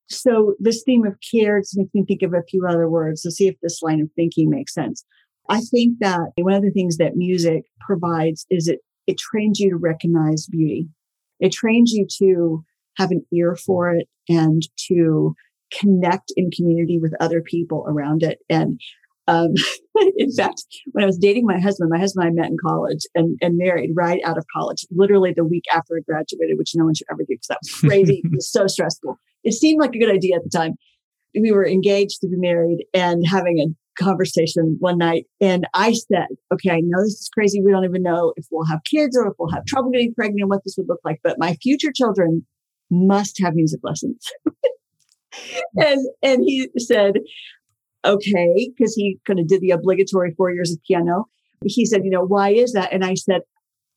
so. 0.09 0.55
This 0.57 0.81
theme 0.81 1.05
of 1.05 1.19
care 1.31 1.57
makes 1.75 1.93
me 1.93 2.03
think 2.07 2.23
of 2.23 2.33
a 2.33 2.41
few 2.49 2.65
other 2.67 2.89
words 2.89 3.21
to 3.21 3.29
see 3.29 3.47
if 3.47 3.53
this 3.61 3.83
line 3.83 4.01
of 4.01 4.09
thinking 4.15 4.49
makes 4.49 4.73
sense. 4.73 5.05
I 5.49 5.59
think 5.59 5.99
that 5.99 6.31
one 6.39 6.53
of 6.55 6.63
the 6.63 6.71
things 6.71 6.97
that 6.97 7.15
music 7.15 7.65
provides 7.79 8.47
is 8.49 8.67
it 8.67 8.79
it 9.07 9.17
trains 9.17 9.59
you 9.59 9.69
to 9.69 9.77
recognize 9.77 10.47
beauty. 10.47 10.87
It 11.39 11.51
trains 11.51 11.91
you 11.91 12.07
to 12.19 12.63
have 12.97 13.11
an 13.11 13.25
ear 13.33 13.55
for 13.55 13.93
it 13.93 14.07
and 14.29 14.61
to 14.87 15.35
connect 15.79 16.31
in 16.35 16.49
community 16.51 16.99
with 16.99 17.13
other 17.19 17.41
people 17.41 17.85
around 17.87 18.23
it. 18.23 18.39
And 18.49 18.79
um, 19.27 19.53
in 20.17 20.31
fact, 20.31 20.63
when 20.91 21.03
I 21.03 21.07
was 21.07 21.17
dating 21.17 21.45
my 21.45 21.59
husband, 21.59 21.89
my 21.91 21.99
husband 21.99 22.27
and 22.27 22.37
I 22.37 22.41
met 22.41 22.51
in 22.51 22.57
college 22.63 23.01
and, 23.15 23.37
and 23.41 23.57
married 23.57 23.91
right 23.95 24.21
out 24.23 24.37
of 24.37 24.45
college, 24.55 24.85
literally 24.91 25.33
the 25.35 25.45
week 25.45 25.65
after 25.73 25.95
I 25.97 26.01
graduated, 26.07 26.57
which 26.57 26.73
no 26.75 26.85
one 26.85 26.95
should 26.95 27.07
ever 27.11 27.23
do 27.23 27.25
because 27.29 27.47
that 27.47 27.59
was 27.61 27.73
crazy. 27.81 28.21
it 28.23 28.31
was 28.33 28.51
so 28.51 28.67
stressful. 28.67 29.17
It 29.43 29.53
seemed 29.53 29.81
like 29.81 29.95
a 29.95 29.99
good 29.99 30.13
idea 30.13 30.35
at 30.35 30.43
the 30.43 30.49
time. 30.49 30.73
We 31.37 31.51
were 31.51 31.67
engaged 31.67 32.21
to 32.21 32.29
be 32.29 32.37
married 32.37 32.85
and 32.93 33.27
having 33.27 33.59
a 33.59 33.67
conversation 33.97 34.77
one 34.79 34.97
night. 34.97 35.25
And 35.41 35.65
I 35.73 35.93
said, 35.93 36.27
okay, 36.53 36.71
I 36.71 36.81
know 36.81 37.01
this 37.03 37.13
is 37.13 37.29
crazy. 37.33 37.61
We 37.61 37.71
don't 37.71 37.85
even 37.85 38.03
know 38.03 38.33
if 38.35 38.45
we'll 38.51 38.67
have 38.67 38.81
kids 38.89 39.17
or 39.17 39.27
if 39.27 39.33
we'll 39.39 39.51
have 39.51 39.65
trouble 39.65 39.91
getting 39.91 40.13
pregnant, 40.13 40.41
and 40.41 40.49
what 40.49 40.61
this 40.63 40.75
would 40.77 40.87
look 40.87 41.01
like. 41.03 41.19
But 41.23 41.37
my 41.39 41.55
future 41.61 41.91
children 41.93 42.45
must 42.89 43.39
have 43.41 43.55
music 43.55 43.79
lessons. 43.83 44.29
and 45.77 46.05
and 46.21 46.43
he 46.45 46.69
said, 46.77 47.15
okay, 48.05 48.71
because 48.75 48.95
he 48.95 49.19
kind 49.25 49.39
of 49.39 49.47
did 49.47 49.61
the 49.61 49.71
obligatory 49.71 50.33
four 50.35 50.51
years 50.51 50.71
of 50.71 50.79
piano. 50.87 51.25
He 51.63 51.85
said, 51.85 52.01
you 52.03 52.11
know, 52.11 52.25
why 52.25 52.51
is 52.51 52.73
that? 52.73 52.93
And 52.93 53.03
I 53.03 53.15
said, 53.15 53.41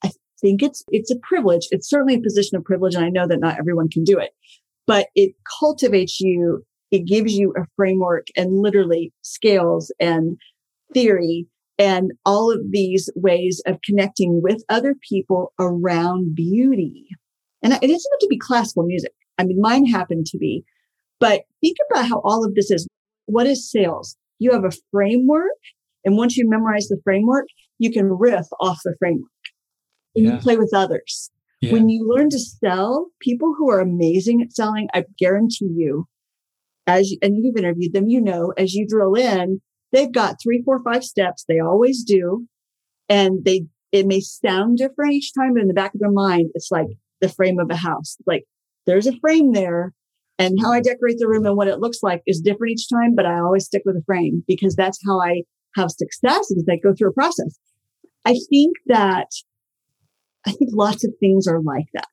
I 0.02 0.10
think 0.40 0.62
it's 0.62 0.84
it's 0.88 1.10
a 1.10 1.18
privilege. 1.22 1.68
It's 1.70 1.88
certainly 1.88 2.14
a 2.14 2.20
position 2.20 2.56
of 2.56 2.64
privilege, 2.64 2.94
and 2.94 3.04
I 3.04 3.10
know 3.10 3.26
that 3.26 3.40
not 3.40 3.58
everyone 3.58 3.88
can 3.88 4.04
do 4.04 4.18
it, 4.18 4.30
but 4.86 5.08
it 5.14 5.34
cultivates 5.60 6.20
you. 6.20 6.64
It 6.90 7.06
gives 7.06 7.34
you 7.34 7.52
a 7.56 7.66
framework 7.76 8.26
and 8.36 8.62
literally 8.62 9.12
scales 9.22 9.92
and 10.00 10.38
theory 10.94 11.46
and 11.78 12.12
all 12.24 12.50
of 12.50 12.60
these 12.70 13.08
ways 13.14 13.62
of 13.66 13.78
connecting 13.84 14.42
with 14.42 14.64
other 14.68 14.94
people 15.08 15.52
around 15.60 16.34
beauty. 16.34 17.06
And 17.62 17.72
it 17.72 17.80
doesn't 17.80 17.90
have 17.90 18.20
to 18.20 18.26
be 18.28 18.38
classical 18.38 18.84
music. 18.84 19.12
I 19.38 19.44
mean, 19.44 19.60
mine 19.60 19.86
happened 19.86 20.26
to 20.26 20.38
be, 20.38 20.64
but 21.20 21.42
think 21.60 21.76
about 21.90 22.06
how 22.08 22.20
all 22.24 22.44
of 22.44 22.54
this 22.54 22.70
is 22.70 22.86
what 23.26 23.46
is 23.46 23.70
sales? 23.70 24.16
You 24.38 24.52
have 24.52 24.64
a 24.64 24.72
framework. 24.90 25.50
And 26.04 26.16
once 26.16 26.36
you 26.36 26.48
memorize 26.48 26.88
the 26.88 27.00
framework, 27.04 27.46
you 27.78 27.92
can 27.92 28.06
riff 28.06 28.46
off 28.60 28.80
the 28.84 28.94
framework 28.98 29.30
and 30.16 30.24
yeah. 30.24 30.32
you 30.32 30.38
play 30.38 30.56
with 30.56 30.72
others. 30.74 31.30
Yeah. 31.60 31.72
When 31.72 31.88
you 31.88 32.08
learn 32.08 32.30
to 32.30 32.38
sell, 32.38 33.08
people 33.20 33.54
who 33.56 33.70
are 33.70 33.80
amazing 33.80 34.42
at 34.42 34.52
selling, 34.52 34.88
I 34.94 35.04
guarantee 35.18 35.70
you, 35.76 36.06
as 36.88 37.14
and 37.22 37.36
you've 37.36 37.56
interviewed 37.56 37.92
them, 37.92 38.08
you 38.08 38.20
know, 38.20 38.52
as 38.56 38.74
you 38.74 38.86
drill 38.88 39.14
in, 39.14 39.60
they've 39.92 40.12
got 40.12 40.36
three, 40.42 40.62
four, 40.64 40.82
five 40.82 41.04
steps. 41.04 41.44
They 41.46 41.60
always 41.60 42.02
do. 42.02 42.46
And 43.08 43.44
they, 43.44 43.66
it 43.92 44.06
may 44.06 44.20
sound 44.20 44.78
different 44.78 45.12
each 45.12 45.32
time, 45.34 45.54
but 45.54 45.62
in 45.62 45.68
the 45.68 45.74
back 45.74 45.94
of 45.94 46.00
their 46.00 46.10
mind, 46.10 46.50
it's 46.54 46.70
like 46.70 46.88
the 47.20 47.28
frame 47.28 47.58
of 47.60 47.70
a 47.70 47.76
house. 47.76 48.16
Like 48.26 48.44
there's 48.86 49.06
a 49.06 49.18
frame 49.20 49.52
there 49.52 49.92
and 50.38 50.58
how 50.62 50.72
I 50.72 50.80
decorate 50.80 51.18
the 51.18 51.28
room 51.28 51.46
and 51.46 51.56
what 51.56 51.68
it 51.68 51.80
looks 51.80 51.98
like 52.02 52.22
is 52.26 52.40
different 52.40 52.72
each 52.72 52.88
time, 52.88 53.14
but 53.14 53.26
I 53.26 53.38
always 53.38 53.66
stick 53.66 53.82
with 53.84 53.96
a 53.96 54.02
frame 54.06 54.44
because 54.46 54.74
that's 54.74 54.98
how 55.06 55.20
I 55.20 55.42
have 55.74 55.90
success 55.90 56.50
is 56.50 56.66
I 56.70 56.76
go 56.76 56.94
through 56.94 57.10
a 57.10 57.14
process. 57.14 57.58
I 58.24 58.34
think 58.48 58.76
that 58.86 59.28
I 60.46 60.52
think 60.52 60.70
lots 60.72 61.04
of 61.04 61.12
things 61.20 61.46
are 61.46 61.60
like 61.60 61.86
that. 61.92 62.06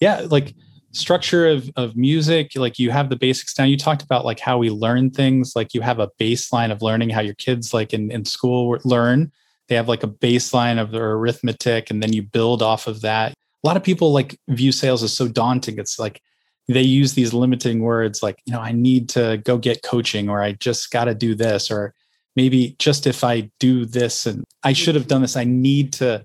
Yeah, 0.00 0.26
like 0.28 0.54
structure 0.94 1.48
of 1.48 1.70
of 1.76 1.96
music, 1.96 2.52
like 2.56 2.78
you 2.78 2.90
have 2.90 3.10
the 3.10 3.16
basics 3.16 3.52
down. 3.52 3.68
You 3.68 3.76
talked 3.76 4.02
about 4.02 4.24
like 4.24 4.40
how 4.40 4.58
we 4.58 4.70
learn 4.70 5.10
things, 5.10 5.52
like 5.54 5.74
you 5.74 5.80
have 5.82 5.98
a 5.98 6.10
baseline 6.20 6.72
of 6.72 6.82
learning 6.82 7.10
how 7.10 7.20
your 7.20 7.34
kids 7.34 7.74
like 7.74 7.92
in, 7.92 8.10
in 8.10 8.24
school 8.24 8.78
learn. 8.84 9.30
They 9.68 9.74
have 9.74 9.88
like 9.88 10.02
a 10.02 10.08
baseline 10.08 10.80
of 10.80 10.90
their 10.90 11.12
arithmetic 11.12 11.90
and 11.90 12.02
then 12.02 12.12
you 12.12 12.22
build 12.22 12.62
off 12.62 12.86
of 12.86 13.00
that. 13.00 13.32
A 13.32 13.66
lot 13.66 13.76
of 13.76 13.82
people 13.82 14.12
like 14.12 14.38
view 14.48 14.72
sales 14.72 15.02
as 15.02 15.12
so 15.12 15.26
daunting. 15.26 15.78
It's 15.78 15.98
like 15.98 16.20
they 16.68 16.82
use 16.82 17.14
these 17.14 17.34
limiting 17.34 17.80
words 17.80 18.22
like 18.22 18.40
you 18.46 18.52
know 18.52 18.60
i 18.60 18.72
need 18.72 19.08
to 19.08 19.40
go 19.44 19.58
get 19.58 19.82
coaching 19.82 20.28
or 20.28 20.42
i 20.42 20.52
just 20.52 20.90
got 20.90 21.04
to 21.04 21.14
do 21.14 21.34
this 21.34 21.70
or 21.70 21.94
maybe 22.36 22.74
just 22.78 23.06
if 23.06 23.22
i 23.22 23.48
do 23.58 23.84
this 23.84 24.26
and 24.26 24.44
i 24.62 24.72
should 24.72 24.94
have 24.94 25.06
done 25.06 25.20
this 25.20 25.36
i 25.36 25.44
need 25.44 25.92
to 25.92 26.24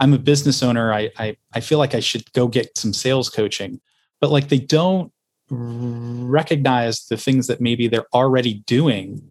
i'm 0.00 0.12
a 0.12 0.18
business 0.18 0.62
owner 0.62 0.92
i 0.92 1.10
i, 1.18 1.36
I 1.52 1.60
feel 1.60 1.78
like 1.78 1.94
i 1.94 2.00
should 2.00 2.32
go 2.32 2.46
get 2.46 2.78
some 2.78 2.92
sales 2.92 3.28
coaching 3.28 3.80
but 4.22 4.30
like 4.30 4.48
they 4.48 4.58
don't 4.58 5.12
recognize 5.50 7.04
the 7.08 7.18
things 7.18 7.46
that 7.48 7.60
maybe 7.60 7.88
they're 7.88 8.06
already 8.14 8.62
doing 8.66 9.30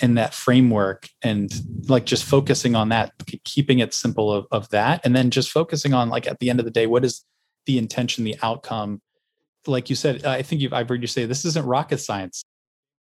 in 0.00 0.14
that 0.14 0.34
framework 0.34 1.08
and 1.22 1.52
like 1.88 2.06
just 2.06 2.24
focusing 2.24 2.74
on 2.74 2.88
that 2.88 3.12
keeping 3.44 3.78
it 3.78 3.94
simple 3.94 4.32
of, 4.32 4.46
of 4.50 4.68
that 4.70 5.00
and 5.04 5.14
then 5.14 5.30
just 5.30 5.52
focusing 5.52 5.94
on 5.94 6.08
like 6.08 6.26
at 6.26 6.40
the 6.40 6.50
end 6.50 6.58
of 6.58 6.64
the 6.64 6.72
day 6.72 6.88
what 6.88 7.04
is 7.04 7.24
the 7.66 7.78
intention 7.78 8.24
the 8.24 8.34
outcome 8.42 9.00
like 9.66 9.90
you 9.90 9.96
said, 9.96 10.24
I 10.24 10.42
think 10.42 10.60
you've 10.60 10.72
I've 10.72 10.88
heard 10.88 11.02
you 11.02 11.06
say 11.06 11.26
this 11.26 11.44
isn't 11.44 11.66
rocket 11.66 11.98
science. 11.98 12.42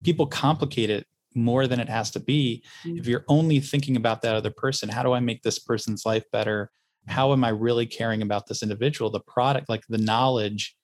People 0.04 0.28
complicate 0.28 0.90
it 0.90 1.06
more 1.34 1.68
than 1.68 1.80
it 1.80 1.90
has 1.90 2.12
to 2.12 2.20
be. 2.20 2.64
Mm-hmm. 2.86 3.00
If 3.00 3.08
you're 3.08 3.26
only 3.28 3.60
thinking 3.60 3.96
about 3.96 4.22
that 4.22 4.36
other 4.36 4.52
person, 4.52 4.90
how 4.90 5.04
do 5.04 5.14
I 5.14 5.20
make 5.20 5.42
this 5.44 5.60
person's 5.60 6.06
life 6.06 6.24
better? 6.32 6.72
How 7.08 7.34
am 7.34 7.44
I 7.44 7.50
really 7.50 7.86
caring 7.86 8.22
about 8.22 8.48
this 8.48 8.64
individual? 8.64 9.10
The 9.10 9.20
product, 9.20 9.70
like 9.70 9.84
the 9.90 9.98
knowledge, 9.98 10.76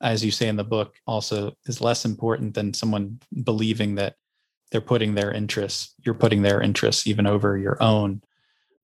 as 0.00 0.24
you 0.24 0.30
say 0.30 0.48
in 0.48 0.56
the 0.56 0.64
book, 0.64 0.94
also 1.06 1.56
is 1.66 1.80
less 1.80 2.04
important 2.04 2.54
than 2.54 2.74
someone 2.74 3.20
believing 3.42 3.94
that 3.96 4.16
they're 4.70 4.80
putting 4.80 5.14
their 5.14 5.30
interests, 5.30 5.94
you're 6.04 6.14
putting 6.14 6.42
their 6.42 6.60
interests 6.60 7.06
even 7.06 7.26
over 7.26 7.56
your 7.56 7.80
own. 7.82 8.22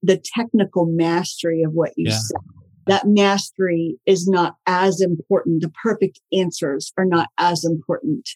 The 0.02 0.22
technical 0.36 0.86
mastery 0.86 1.62
of 1.62 1.72
what 1.72 1.92
you 1.96 2.10
yeah. 2.10 2.18
said 2.18 2.40
that 2.86 3.06
mastery 3.06 3.98
is 4.06 4.26
not 4.26 4.56
as 4.66 5.00
important. 5.00 5.62
The 5.62 5.70
perfect 5.82 6.20
answers 6.32 6.92
are 6.96 7.04
not 7.04 7.28
as 7.38 7.64
important 7.64 8.28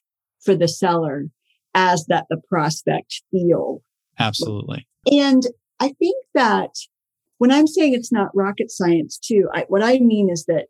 for 0.45 0.55
the 0.55 0.69
seller 0.69 1.27
as 1.75 2.07
that 2.07 2.27
the 2.31 2.41
prospect 2.49 3.23
feel. 3.31 3.83
Absolutely. 4.19 4.87
And 5.11 5.43
I 5.81 5.89
think 5.99 6.17
that 6.35 6.71
when 7.39 7.51
I'm 7.51 7.67
saying 7.67 7.95
it's 7.95 8.13
not 8.13 8.35
rocket 8.35 8.71
science 8.71 9.19
too, 9.19 9.49
I, 9.53 9.65
what 9.69 9.83
I 9.83 9.99
mean 9.99 10.31
is 10.31 10.45
that 10.47 10.67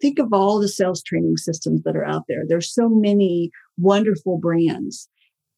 think 0.00 0.18
of 0.18 0.32
all 0.32 0.60
the 0.60 0.68
sales 0.68 1.02
training 1.02 1.36
systems 1.36 1.82
that 1.82 1.96
are 1.96 2.04
out 2.04 2.24
there. 2.28 2.44
There's 2.46 2.72
so 2.72 2.88
many 2.88 3.50
wonderful 3.78 4.38
brands. 4.38 5.08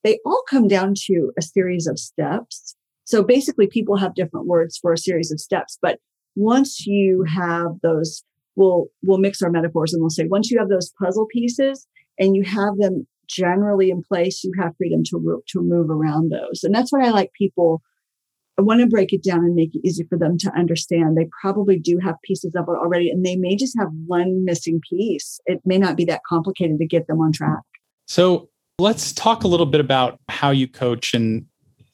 They 0.05 0.19
all 0.25 0.43
come 0.49 0.69
down 0.69 0.95
to 1.07 1.33
a 1.39 1.43
series 1.43 1.87
of 1.87 1.99
steps. 1.99 2.75
So 3.05 3.23
basically 3.23 3.67
people 3.67 3.97
have 3.97 4.15
different 4.15 4.47
words 4.47 4.79
for 4.79 4.93
a 4.93 4.99
series 4.99 5.31
of 5.31 5.41
steps, 5.41 5.79
but 5.81 5.99
once 6.35 6.87
you 6.87 7.25
have 7.25 7.73
those 7.83 8.25
we'll 8.55 8.87
we'll 9.03 9.19
mix 9.19 9.43
our 9.43 9.51
metaphors 9.51 9.93
and 9.93 10.03
we'll 10.03 10.11
say 10.11 10.27
once 10.27 10.51
you 10.51 10.59
have 10.59 10.69
those 10.69 10.93
puzzle 11.03 11.27
pieces 11.31 11.87
and 12.19 12.37
you 12.37 12.43
have 12.43 12.77
them 12.77 13.07
generally 13.29 13.91
in 13.91 14.03
place, 14.03 14.45
you 14.45 14.53
have 14.59 14.77
freedom 14.77 15.03
to 15.05 15.43
to 15.49 15.63
move 15.63 15.91
around 15.91 16.31
those. 16.31 16.63
And 16.63 16.75
that's 16.75 16.93
what 16.93 17.05
I 17.05 17.11
like 17.11 17.33
people. 17.33 17.83
I 18.59 18.63
want 18.63 18.81
to 18.81 18.87
break 18.87 19.13
it 19.13 19.25
down 19.25 19.39
and 19.39 19.55
make 19.55 19.75
it 19.75 19.81
easy 19.83 20.05
for 20.05 20.19
them 20.19 20.37
to 20.39 20.53
understand. 20.55 21.17
They 21.17 21.29
probably 21.41 21.79
do 21.79 21.99
have 21.99 22.17
pieces 22.23 22.55
of 22.55 22.65
it 22.69 22.73
already, 22.73 23.11
and 23.11 23.25
they 23.25 23.37
may 23.37 23.57
just 23.57 23.77
have 23.79 23.89
one 24.07 24.45
missing 24.45 24.81
piece. 24.89 25.41
It 25.47 25.61
may 25.65 25.79
not 25.79 25.97
be 25.97 26.05
that 26.07 26.21
complicated 26.29 26.79
to 26.79 26.87
get 26.87 27.07
them 27.07 27.21
on 27.21 27.33
track. 27.33 27.61
So 28.07 28.51
let's 28.79 29.13
talk 29.13 29.45
a 29.45 29.49
little 29.49 29.67
bit 29.67 29.81
about 29.81 30.19
how 30.29 30.51
you 30.51 30.69
coach. 30.69 31.15
And 31.15 31.47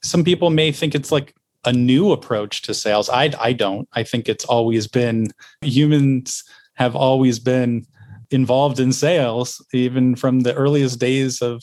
some 0.03 0.25
people 0.25 0.51
may 0.51 0.73
think 0.73 0.95
it's 0.95 1.13
like 1.13 1.35
a 1.65 1.73
new 1.73 2.13
approach 2.13 2.63
to 2.63 2.75
sales. 2.75 3.09
I, 3.09 3.33
I 3.41 3.53
don't. 3.53 3.89
I 3.93 4.03
think 4.03 4.29
it's 4.29 4.45
always 4.45 4.89
been 4.89 5.29
humans 5.63 6.43
have 6.75 6.95
always 6.97 7.39
been 7.39 7.85
involved 8.31 8.79
in 8.81 8.93
sales, 8.93 9.65
even 9.73 10.17
from 10.17 10.41
the 10.41 10.55
earliest 10.55 10.99
days 11.01 11.41
of 11.43 11.63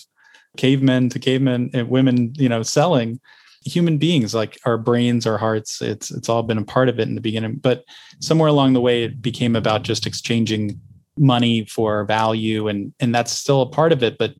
cavemen 0.58 1.10
to 1.10 1.20
cavemen 1.20 1.70
and 1.74 1.90
women, 1.90 2.34
you 2.36 2.50
know, 2.50 2.64
selling 2.64 3.20
human 3.66 3.98
beings 3.98 4.36
like 4.36 4.60
our 4.66 4.78
brains 4.78 5.26
our 5.26 5.40
hearts 5.40 5.82
it's 5.82 6.12
it's 6.12 6.30
all 6.30 6.44
been 6.44 6.60
a 6.60 6.64
part 6.64 6.88
of 6.88 7.00
it 7.00 7.08
in 7.08 7.16
the 7.16 7.22
beginning. 7.22 7.56
But 7.56 7.84
somewhere 8.20 8.50
along 8.50 8.74
the 8.74 8.82
way 8.82 9.04
it 9.04 9.22
became 9.22 9.56
about 9.56 9.84
just 9.84 10.06
exchanging 10.06 10.80
money 11.18 11.66
for 11.66 12.06
value 12.06 12.68
and 12.68 12.94
and 13.00 13.14
that's 13.14 13.32
still 13.32 13.62
a 13.62 13.70
part 13.70 13.94
of 13.94 14.04
it 14.04 14.18
but 14.18 14.34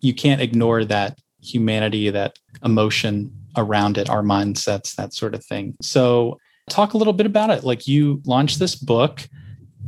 you 0.00 0.12
can't 0.12 0.42
ignore 0.42 0.84
that 0.84 1.18
humanity 1.40 2.10
that 2.10 2.38
emotion 2.64 3.32
around 3.56 3.98
it 3.98 4.08
our 4.08 4.22
mindsets 4.22 4.94
that 4.96 5.12
sort 5.14 5.34
of 5.34 5.44
thing. 5.44 5.74
So 5.82 6.38
talk 6.70 6.94
a 6.94 6.98
little 6.98 7.12
bit 7.12 7.26
about 7.26 7.50
it. 7.50 7.64
Like 7.64 7.86
you 7.86 8.20
launched 8.24 8.58
this 8.58 8.74
book. 8.74 9.28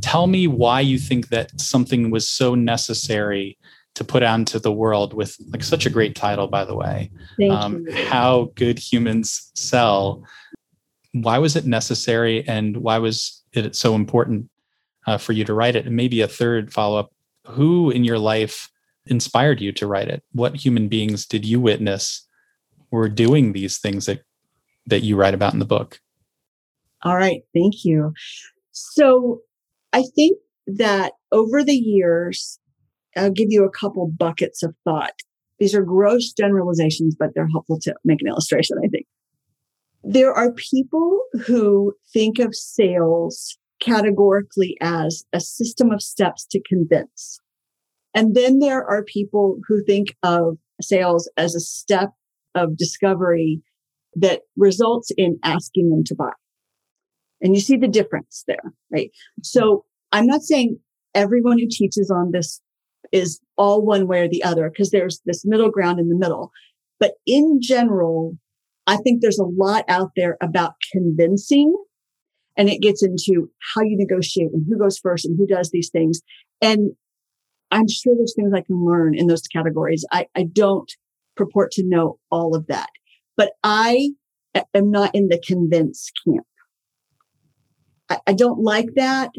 Tell 0.01 0.27
me 0.27 0.47
why 0.47 0.81
you 0.81 0.99
think 0.99 1.29
that 1.29 1.59
something 1.59 2.11
was 2.11 2.27
so 2.27 2.53
necessary 2.53 3.57
to 3.95 4.03
put 4.03 4.23
out 4.23 4.39
into 4.39 4.59
the 4.59 4.71
world 4.71 5.13
with 5.13 5.37
like 5.49 5.63
such 5.63 5.85
a 5.85 5.89
great 5.89 6.15
title 6.15 6.47
by 6.47 6.63
the 6.63 6.75
way. 6.75 7.09
Um, 7.49 7.85
how 8.07 8.51
good 8.55 8.77
humans 8.77 9.51
sell. 9.55 10.23
Why 11.13 11.37
was 11.37 11.55
it 11.55 11.65
necessary 11.65 12.47
and 12.47 12.77
why 12.77 12.99
was 12.99 13.41
it 13.53 13.75
so 13.75 13.95
important 13.95 14.49
uh, 15.07 15.17
for 15.17 15.31
you 15.31 15.45
to 15.45 15.53
write 15.53 15.75
it? 15.75 15.85
And 15.85 15.95
maybe 15.95 16.21
a 16.21 16.27
third 16.27 16.73
follow-up 16.73 17.11
who 17.47 17.89
in 17.89 18.03
your 18.03 18.19
life 18.19 18.69
inspired 19.05 19.61
you 19.61 19.71
to 19.73 19.87
write 19.87 20.09
it? 20.09 20.23
What 20.33 20.57
human 20.57 20.89
beings 20.89 21.25
did 21.25 21.45
you 21.45 21.59
witness 21.59 22.27
were 22.91 23.09
doing 23.09 23.53
these 23.53 23.77
things 23.77 24.05
that 24.05 24.23
that 24.87 25.01
you 25.03 25.15
write 25.15 25.33
about 25.33 25.53
in 25.53 25.59
the 25.59 25.65
book? 25.65 26.01
All 27.03 27.15
right 27.15 27.41
thank 27.53 27.85
you. 27.85 28.13
So 28.71 29.41
I 29.93 30.03
think 30.15 30.37
that 30.67 31.13
over 31.31 31.63
the 31.63 31.75
years, 31.75 32.59
I'll 33.15 33.31
give 33.31 33.47
you 33.49 33.65
a 33.65 33.69
couple 33.69 34.07
buckets 34.07 34.63
of 34.63 34.75
thought. 34.83 35.13
These 35.59 35.73
are 35.73 35.83
gross 35.83 36.33
generalizations, 36.33 37.15
but 37.17 37.29
they're 37.33 37.47
helpful 37.51 37.79
to 37.81 37.95
make 38.03 38.21
an 38.21 38.27
illustration, 38.27 38.77
I 38.83 38.87
think. 38.87 39.05
There 40.03 40.33
are 40.33 40.51
people 40.53 41.21
who 41.45 41.93
think 42.13 42.39
of 42.39 42.53
sales 42.53 43.57
categorically 43.79 44.77
as 44.81 45.23
a 45.33 45.39
system 45.39 45.91
of 45.91 46.01
steps 46.01 46.45
to 46.51 46.61
convince. 46.67 47.39
And 48.13 48.35
then 48.35 48.59
there 48.59 48.85
are 48.85 49.03
people 49.03 49.59
who 49.67 49.83
think 49.83 50.15
of 50.23 50.57
sales 50.81 51.29
as 51.37 51.55
a 51.55 51.59
step 51.59 52.09
of 52.53 52.77
discovery 52.77 53.61
that 54.15 54.41
results 54.55 55.11
in 55.17 55.37
asking 55.43 55.89
them 55.89 56.03
to 56.05 56.15
buy. 56.15 56.31
And 57.41 57.53
you 57.53 57.61
see 57.61 57.77
the 57.77 57.87
difference 57.87 58.43
there, 58.47 58.73
right? 58.91 59.11
So 59.43 59.85
I'm 60.11 60.25
not 60.25 60.41
saying 60.41 60.79
everyone 61.13 61.59
who 61.59 61.67
teaches 61.69 62.09
on 62.09 62.31
this 62.31 62.61
is 63.11 63.39
all 63.57 63.85
one 63.85 64.07
way 64.07 64.21
or 64.21 64.29
the 64.29 64.43
other, 64.43 64.69
because 64.69 64.91
there's 64.91 65.21
this 65.25 65.45
middle 65.45 65.69
ground 65.69 65.99
in 65.99 66.09
the 66.09 66.15
middle. 66.15 66.51
But 66.99 67.13
in 67.25 67.59
general, 67.61 68.37
I 68.87 68.97
think 68.97 69.21
there's 69.21 69.39
a 69.39 69.45
lot 69.45 69.85
out 69.87 70.11
there 70.15 70.37
about 70.41 70.73
convincing 70.91 71.75
and 72.57 72.69
it 72.69 72.81
gets 72.81 73.03
into 73.03 73.49
how 73.73 73.81
you 73.81 73.97
negotiate 73.97 74.51
and 74.53 74.65
who 74.67 74.77
goes 74.77 74.97
first 74.97 75.25
and 75.25 75.37
who 75.37 75.47
does 75.47 75.71
these 75.71 75.89
things. 75.89 76.21
And 76.61 76.91
I'm 77.71 77.87
sure 77.87 78.15
there's 78.15 78.35
things 78.35 78.53
I 78.53 78.61
can 78.61 78.85
learn 78.85 79.17
in 79.17 79.27
those 79.27 79.41
categories. 79.41 80.05
I, 80.11 80.27
I 80.35 80.43
don't 80.43 80.89
purport 81.35 81.71
to 81.71 81.83
know 81.85 82.19
all 82.31 82.55
of 82.55 82.67
that, 82.67 82.89
but 83.35 83.53
I 83.63 84.11
am 84.73 84.91
not 84.91 85.13
in 85.13 85.27
the 85.27 85.41
convince 85.45 86.11
camp. 86.25 86.45
I, 88.09 88.19
I 88.27 88.33
don't 88.33 88.59
like 88.59 88.93
that 88.95 89.31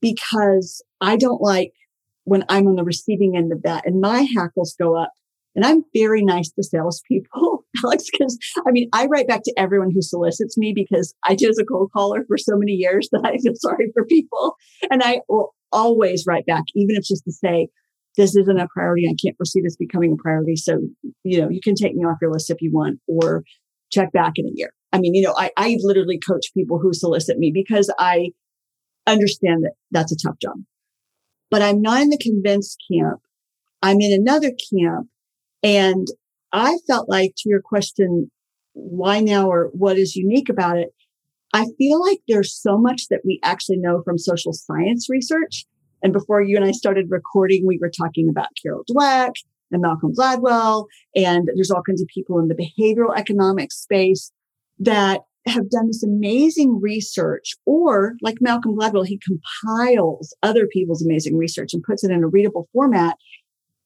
because 0.00 0.82
I 1.00 1.16
don't 1.16 1.40
like 1.40 1.72
when 2.26 2.44
I'm 2.48 2.66
on 2.66 2.74
the 2.74 2.84
receiving 2.84 3.36
end 3.36 3.52
of 3.52 3.62
that 3.62 3.86
and 3.86 4.00
my 4.00 4.26
hackles 4.36 4.74
go 4.78 5.00
up. 5.00 5.12
And 5.54 5.64
I'm 5.64 5.84
very 5.96 6.22
nice 6.22 6.50
to 6.50 6.62
salespeople, 6.62 7.64
Alex, 7.84 8.04
because 8.10 8.36
I 8.66 8.72
mean, 8.72 8.90
I 8.92 9.06
write 9.06 9.26
back 9.26 9.42
to 9.44 9.54
everyone 9.56 9.90
who 9.90 10.02
solicits 10.02 10.58
me 10.58 10.74
because 10.74 11.14
I 11.24 11.34
did 11.34 11.48
as 11.48 11.58
a 11.58 11.64
cold 11.64 11.90
caller 11.96 12.24
for 12.28 12.36
so 12.36 12.56
many 12.56 12.72
years 12.72 13.08
that 13.12 13.24
I 13.24 13.38
feel 13.38 13.54
sorry 13.54 13.90
for 13.94 14.04
people. 14.04 14.56
And 14.90 15.02
I 15.02 15.20
will 15.28 15.54
always 15.72 16.24
write 16.26 16.44
back, 16.44 16.64
even 16.74 16.90
if 16.90 16.98
it's 16.98 17.08
just 17.08 17.24
to 17.24 17.32
say, 17.32 17.68
this 18.16 18.36
isn't 18.36 18.58
a 18.58 18.68
priority. 18.74 19.06
I 19.06 19.14
can't 19.22 19.36
foresee 19.36 19.60
this 19.62 19.76
becoming 19.76 20.12
a 20.12 20.22
priority. 20.22 20.56
So, 20.56 20.80
you 21.22 21.40
know, 21.40 21.48
you 21.48 21.60
can 21.62 21.74
take 21.74 21.94
me 21.94 22.04
off 22.04 22.18
your 22.20 22.32
list 22.32 22.50
if 22.50 22.60
you 22.60 22.72
want 22.72 22.98
or 23.06 23.44
check 23.90 24.12
back 24.12 24.32
in 24.36 24.46
a 24.46 24.52
year. 24.54 24.72
I 24.92 24.98
mean, 24.98 25.14
you 25.14 25.22
know, 25.22 25.34
I, 25.36 25.50
I 25.56 25.76
literally 25.80 26.18
coach 26.18 26.52
people 26.54 26.78
who 26.80 26.92
solicit 26.92 27.38
me 27.38 27.50
because 27.54 27.92
I 27.98 28.30
understand 29.06 29.64
that 29.64 29.72
that's 29.90 30.12
a 30.12 30.16
tough 30.16 30.38
job. 30.40 30.56
But 31.50 31.62
I'm 31.62 31.80
not 31.80 32.02
in 32.02 32.10
the 32.10 32.18
convinced 32.18 32.78
camp. 32.90 33.20
I'm 33.82 34.00
in 34.00 34.12
another 34.12 34.50
camp. 34.50 35.08
And 35.62 36.06
I 36.52 36.78
felt 36.86 37.08
like 37.08 37.32
to 37.38 37.48
your 37.48 37.60
question, 37.60 38.30
why 38.72 39.20
now 39.20 39.48
or 39.48 39.70
what 39.72 39.98
is 39.98 40.16
unique 40.16 40.48
about 40.48 40.78
it? 40.78 40.88
I 41.52 41.66
feel 41.78 42.00
like 42.00 42.18
there's 42.28 42.54
so 42.54 42.76
much 42.76 43.08
that 43.08 43.20
we 43.24 43.40
actually 43.42 43.78
know 43.78 44.02
from 44.04 44.18
social 44.18 44.52
science 44.52 45.08
research. 45.08 45.64
And 46.02 46.12
before 46.12 46.42
you 46.42 46.56
and 46.56 46.64
I 46.64 46.72
started 46.72 47.06
recording, 47.08 47.64
we 47.66 47.78
were 47.80 47.90
talking 47.90 48.28
about 48.28 48.48
Carol 48.62 48.84
Dweck 48.90 49.32
and 49.70 49.82
Malcolm 49.82 50.12
Gladwell. 50.14 50.86
And 51.14 51.48
there's 51.54 51.70
all 51.70 51.82
kinds 51.82 52.02
of 52.02 52.08
people 52.12 52.38
in 52.38 52.48
the 52.48 52.54
behavioral 52.54 53.16
economics 53.16 53.76
space 53.76 54.30
that 54.78 55.22
have 55.46 55.70
done 55.70 55.86
this 55.86 56.02
amazing 56.02 56.80
research, 56.80 57.54
or 57.66 58.14
like 58.20 58.36
Malcolm 58.40 58.76
Gladwell, 58.76 59.06
he 59.06 59.18
compiles 59.18 60.34
other 60.42 60.66
people's 60.66 61.04
amazing 61.04 61.36
research 61.36 61.72
and 61.72 61.82
puts 61.82 62.04
it 62.04 62.10
in 62.10 62.24
a 62.24 62.28
readable 62.28 62.68
format. 62.72 63.16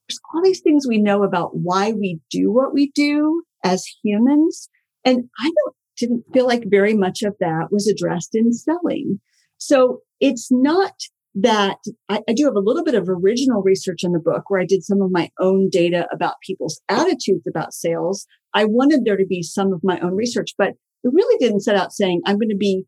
There's 0.08 0.20
all 0.34 0.42
these 0.42 0.60
things 0.60 0.86
we 0.86 0.98
know 0.98 1.22
about 1.22 1.50
why 1.56 1.92
we 1.92 2.20
do 2.30 2.50
what 2.50 2.72
we 2.72 2.90
do 2.94 3.42
as 3.64 3.84
humans. 4.02 4.68
And 5.04 5.24
I 5.38 5.44
don't, 5.44 5.76
didn't 5.96 6.24
feel 6.32 6.46
like 6.46 6.64
very 6.66 6.94
much 6.94 7.22
of 7.22 7.34
that 7.40 7.68
was 7.70 7.86
addressed 7.86 8.34
in 8.34 8.52
selling. 8.52 9.20
So 9.58 10.00
it's 10.18 10.48
not 10.50 10.94
that 11.34 11.76
I, 12.08 12.22
I, 12.28 12.32
do 12.32 12.44
have 12.46 12.56
a 12.56 12.60
little 12.60 12.82
bit 12.82 12.96
of 12.96 13.08
original 13.08 13.62
research 13.62 14.02
in 14.02 14.12
the 14.12 14.18
book 14.18 14.48
where 14.48 14.60
I 14.60 14.66
did 14.66 14.82
some 14.82 15.00
of 15.00 15.12
my 15.12 15.30
own 15.38 15.68
data 15.70 16.08
about 16.12 16.34
people's 16.44 16.80
attitudes 16.88 17.46
about 17.48 17.72
sales. 17.72 18.26
I 18.52 18.64
wanted 18.64 19.04
there 19.04 19.16
to 19.16 19.26
be 19.26 19.42
some 19.42 19.72
of 19.72 19.80
my 19.84 20.00
own 20.00 20.16
research, 20.16 20.54
but 20.58 20.74
it 21.04 21.12
really 21.12 21.38
didn't 21.38 21.60
set 21.60 21.76
out 21.76 21.92
saying, 21.92 22.22
I'm 22.26 22.36
going 22.36 22.50
to 22.50 22.56
be 22.56 22.84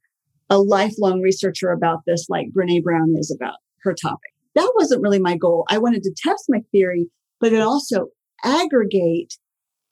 a 0.50 0.58
lifelong 0.58 1.20
researcher 1.20 1.70
about 1.70 2.00
this, 2.06 2.26
like 2.28 2.48
Brene 2.56 2.82
Brown 2.82 3.14
is 3.18 3.34
about 3.34 3.56
her 3.82 3.94
topic. 3.94 4.32
That 4.54 4.72
wasn't 4.76 5.02
really 5.02 5.18
my 5.18 5.36
goal. 5.36 5.64
I 5.68 5.78
wanted 5.78 6.02
to 6.02 6.14
test 6.16 6.44
my 6.48 6.60
theory, 6.72 7.08
but 7.40 7.52
it 7.52 7.60
also 7.60 8.08
aggregate 8.44 9.34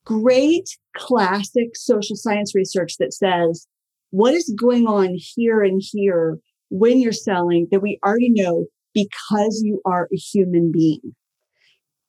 great 0.04 0.68
classic 0.96 1.70
social 1.74 2.16
science 2.16 2.54
research 2.54 2.94
that 2.98 3.12
says 3.12 3.66
what 4.10 4.34
is 4.34 4.54
going 4.58 4.86
on 4.86 5.16
here 5.16 5.62
and 5.62 5.80
here 5.82 6.38
when 6.68 7.00
you're 7.00 7.12
selling 7.12 7.68
that 7.70 7.80
we 7.80 7.98
already 8.04 8.30
know 8.30 8.66
because 8.94 9.62
you 9.64 9.80
are 9.84 10.08
a 10.12 10.16
human 10.16 10.70
being. 10.72 11.14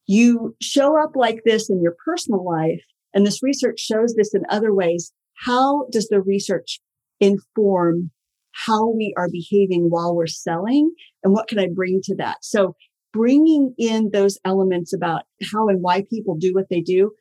You 0.08 0.56
show 0.62 1.02
up 1.02 1.12
like 1.16 1.42
this 1.46 1.70
in 1.70 1.82
your 1.82 1.96
personal 2.04 2.44
life, 2.44 2.82
and 3.14 3.26
this 3.26 3.44
research 3.44 3.80
shows 3.80 4.16
this 4.16 4.34
in 4.34 4.42
other 4.50 4.74
ways 4.74 5.14
how 5.46 5.88
does 5.92 6.08
the 6.08 6.22
research 6.22 6.80
inform 7.20 8.12
how 8.54 8.90
we 8.90 9.14
are 9.18 9.30
behaving 9.32 9.88
while 9.90 10.16
we're 10.16 10.28
selling 10.28 10.92
and 11.24 11.34
what 11.34 11.48
can 11.48 11.60
I 11.60 11.68
bring 11.74 12.02
to 12.04 12.16
that? 12.18 12.38
So 12.42 12.76
bringing 13.14 13.74
in 13.78 14.12
those 14.12 14.38
elements 14.46 14.94
about 14.94 15.24
how 15.52 15.68
and 15.68 15.82
why 15.82 16.04
people 16.10 16.36
do 16.38 16.54
what 16.54 16.68
they 16.70 16.82
do, 16.82 17.12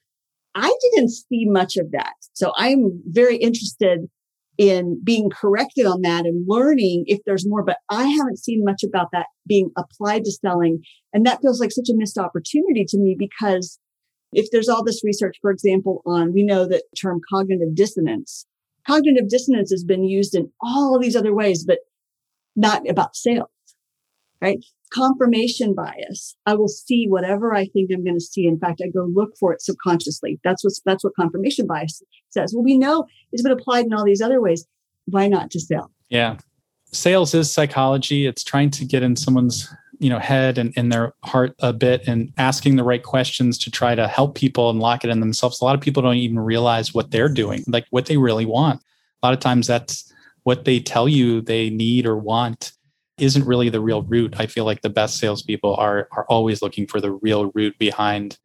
I 0.55 0.73
didn't 0.95 1.11
see 1.11 1.47
much 1.47 1.77
of 1.77 1.93
that. 1.93 2.15
So 2.33 2.53
I'm 2.57 3.03
very 3.07 3.37
interested 3.37 4.09
in 4.59 5.01
being 5.03 5.31
corrected 5.31 5.87
on 5.87 6.03
that 6.03 6.27
and 6.27 6.45
learning 6.47 7.05
if 7.07 7.21
there's 7.25 7.49
more, 7.49 7.65
but 7.65 7.79
I 7.89 8.05
haven't 8.05 8.39
seen 8.39 8.63
much 8.65 8.83
about 8.83 9.09
that 9.13 9.27
being 9.47 9.71
applied 9.79 10.25
to 10.25 10.33
selling. 10.33 10.83
And 11.15 11.25
that 11.25 11.41
feels 11.41 11.61
like 11.61 11.73
such 11.73 11.89
a 11.89 11.97
missed 11.97 12.19
opportunity 12.19 12.85
to 12.89 12.99
me 12.99 13.17
because 13.19 13.79
if 14.33 14.51
there's 14.51 14.69
all 14.69 14.85
this 14.85 15.03
research, 15.05 15.37
for 15.41 15.51
example, 15.51 16.03
on, 16.07 16.33
we 16.33 16.43
know 16.43 16.67
that 16.67 16.85
term 17.01 17.21
cognitive 17.33 17.75
dissonance, 17.75 18.47
cognitive 18.87 19.29
dissonance 19.29 19.71
has 19.71 19.85
been 19.85 20.05
used 20.05 20.35
in 20.35 20.51
all 20.61 20.99
these 20.99 21.17
other 21.17 21.35
ways, 21.35 21.65
but 21.65 21.79
not 22.57 22.89
about 22.89 23.17
sales. 23.17 23.49
right? 24.41 24.65
Confirmation 24.93 25.75
bias. 25.75 26.37
I 26.47 26.55
will 26.55 26.69
see 26.69 27.07
whatever 27.09 27.55
I 27.55 27.67
think 27.67 27.91
I'm 27.93 28.05
going 28.05 28.17
to 28.17 28.21
see. 28.21 28.47
In 28.47 28.59
fact, 28.59 28.81
I 28.85 28.89
go 28.89 29.05
look 29.05 29.31
for 29.39 29.53
it 29.53 29.63
subconsciously. 29.63 30.41
That's 30.43 30.65
what 30.65 30.73
that's 30.85 31.05
what 31.05 31.15
confirmation 31.15 31.67
bias 31.67 32.03
says. 32.31 32.53
Well, 32.55 32.65
we 32.65 32.77
know 32.77 33.07
it's 33.33 33.43
been 33.43 33.53
applied 33.53 33.87
in 33.87 33.93
all 33.93 34.05
these 34.05 34.21
other 34.21 34.41
ways. 34.41 34.67
Why 35.07 35.29
not 35.29 35.51
to 35.53 35.61
sell? 35.61 35.93
Yeah. 36.09 36.39
Sales 36.93 37.35
is 37.35 37.53
psychology. 37.53 38.27
It's 38.27 38.43
trying 38.43 38.71
to 38.71 38.85
get 38.85 39.05
in 39.05 39.15
someone's 39.15 39.73
you 40.01 40.09
know 40.09 40.19
head 40.19 40.59
and 40.59 40.73
in 40.77 40.89
their 40.89 41.13
heart 41.23 41.55
a 41.61 41.73
bit 41.73 42.09
and 42.09 42.33
asking 42.39 42.77
the 42.77 42.83
right 42.83 43.03
questions 43.03 43.59
to 43.59 43.71
try 43.71 43.95
to 43.95 44.09
help 44.09 44.35
people 44.35 44.71
and 44.71 44.81
lock 44.81 45.05
it 45.05 45.11
in 45.11 45.21
themselves. 45.21 45.61
A 45.61 45.65
lot 45.65 45.75
of 45.77 45.81
people 45.81 46.03
don't 46.03 46.17
even 46.17 46.41
realize 46.41 46.93
what 46.93 47.11
they're 47.11 47.29
doing 47.29 47.63
like 47.69 47.87
what 47.91 48.07
they 48.07 48.17
really 48.17 48.47
want. 48.47 48.83
A 49.23 49.27
lot 49.27 49.35
of 49.35 49.41
times 49.41 49.67
that's 49.67 50.13
what 50.43 50.65
they 50.65 50.81
tell 50.81 51.07
you 51.07 51.43
they 51.43 51.71
need 51.71 52.07
or 52.07 52.17
want 52.17 52.73
isn't 53.19 53.47
really 53.47 53.69
the 53.69 53.81
real 53.81 54.03
root. 54.03 54.35
I 54.39 54.47
feel 54.47 54.65
like 54.65 54.81
the 54.81 54.89
best 54.89 55.19
salespeople 55.19 55.77
are 55.77 56.09
are 56.13 56.25
always 56.29 56.63
looking 56.63 56.87
for 56.87 57.01
the 57.01 57.13
real 57.13 57.53
root 57.55 57.79
behind 57.79 58.39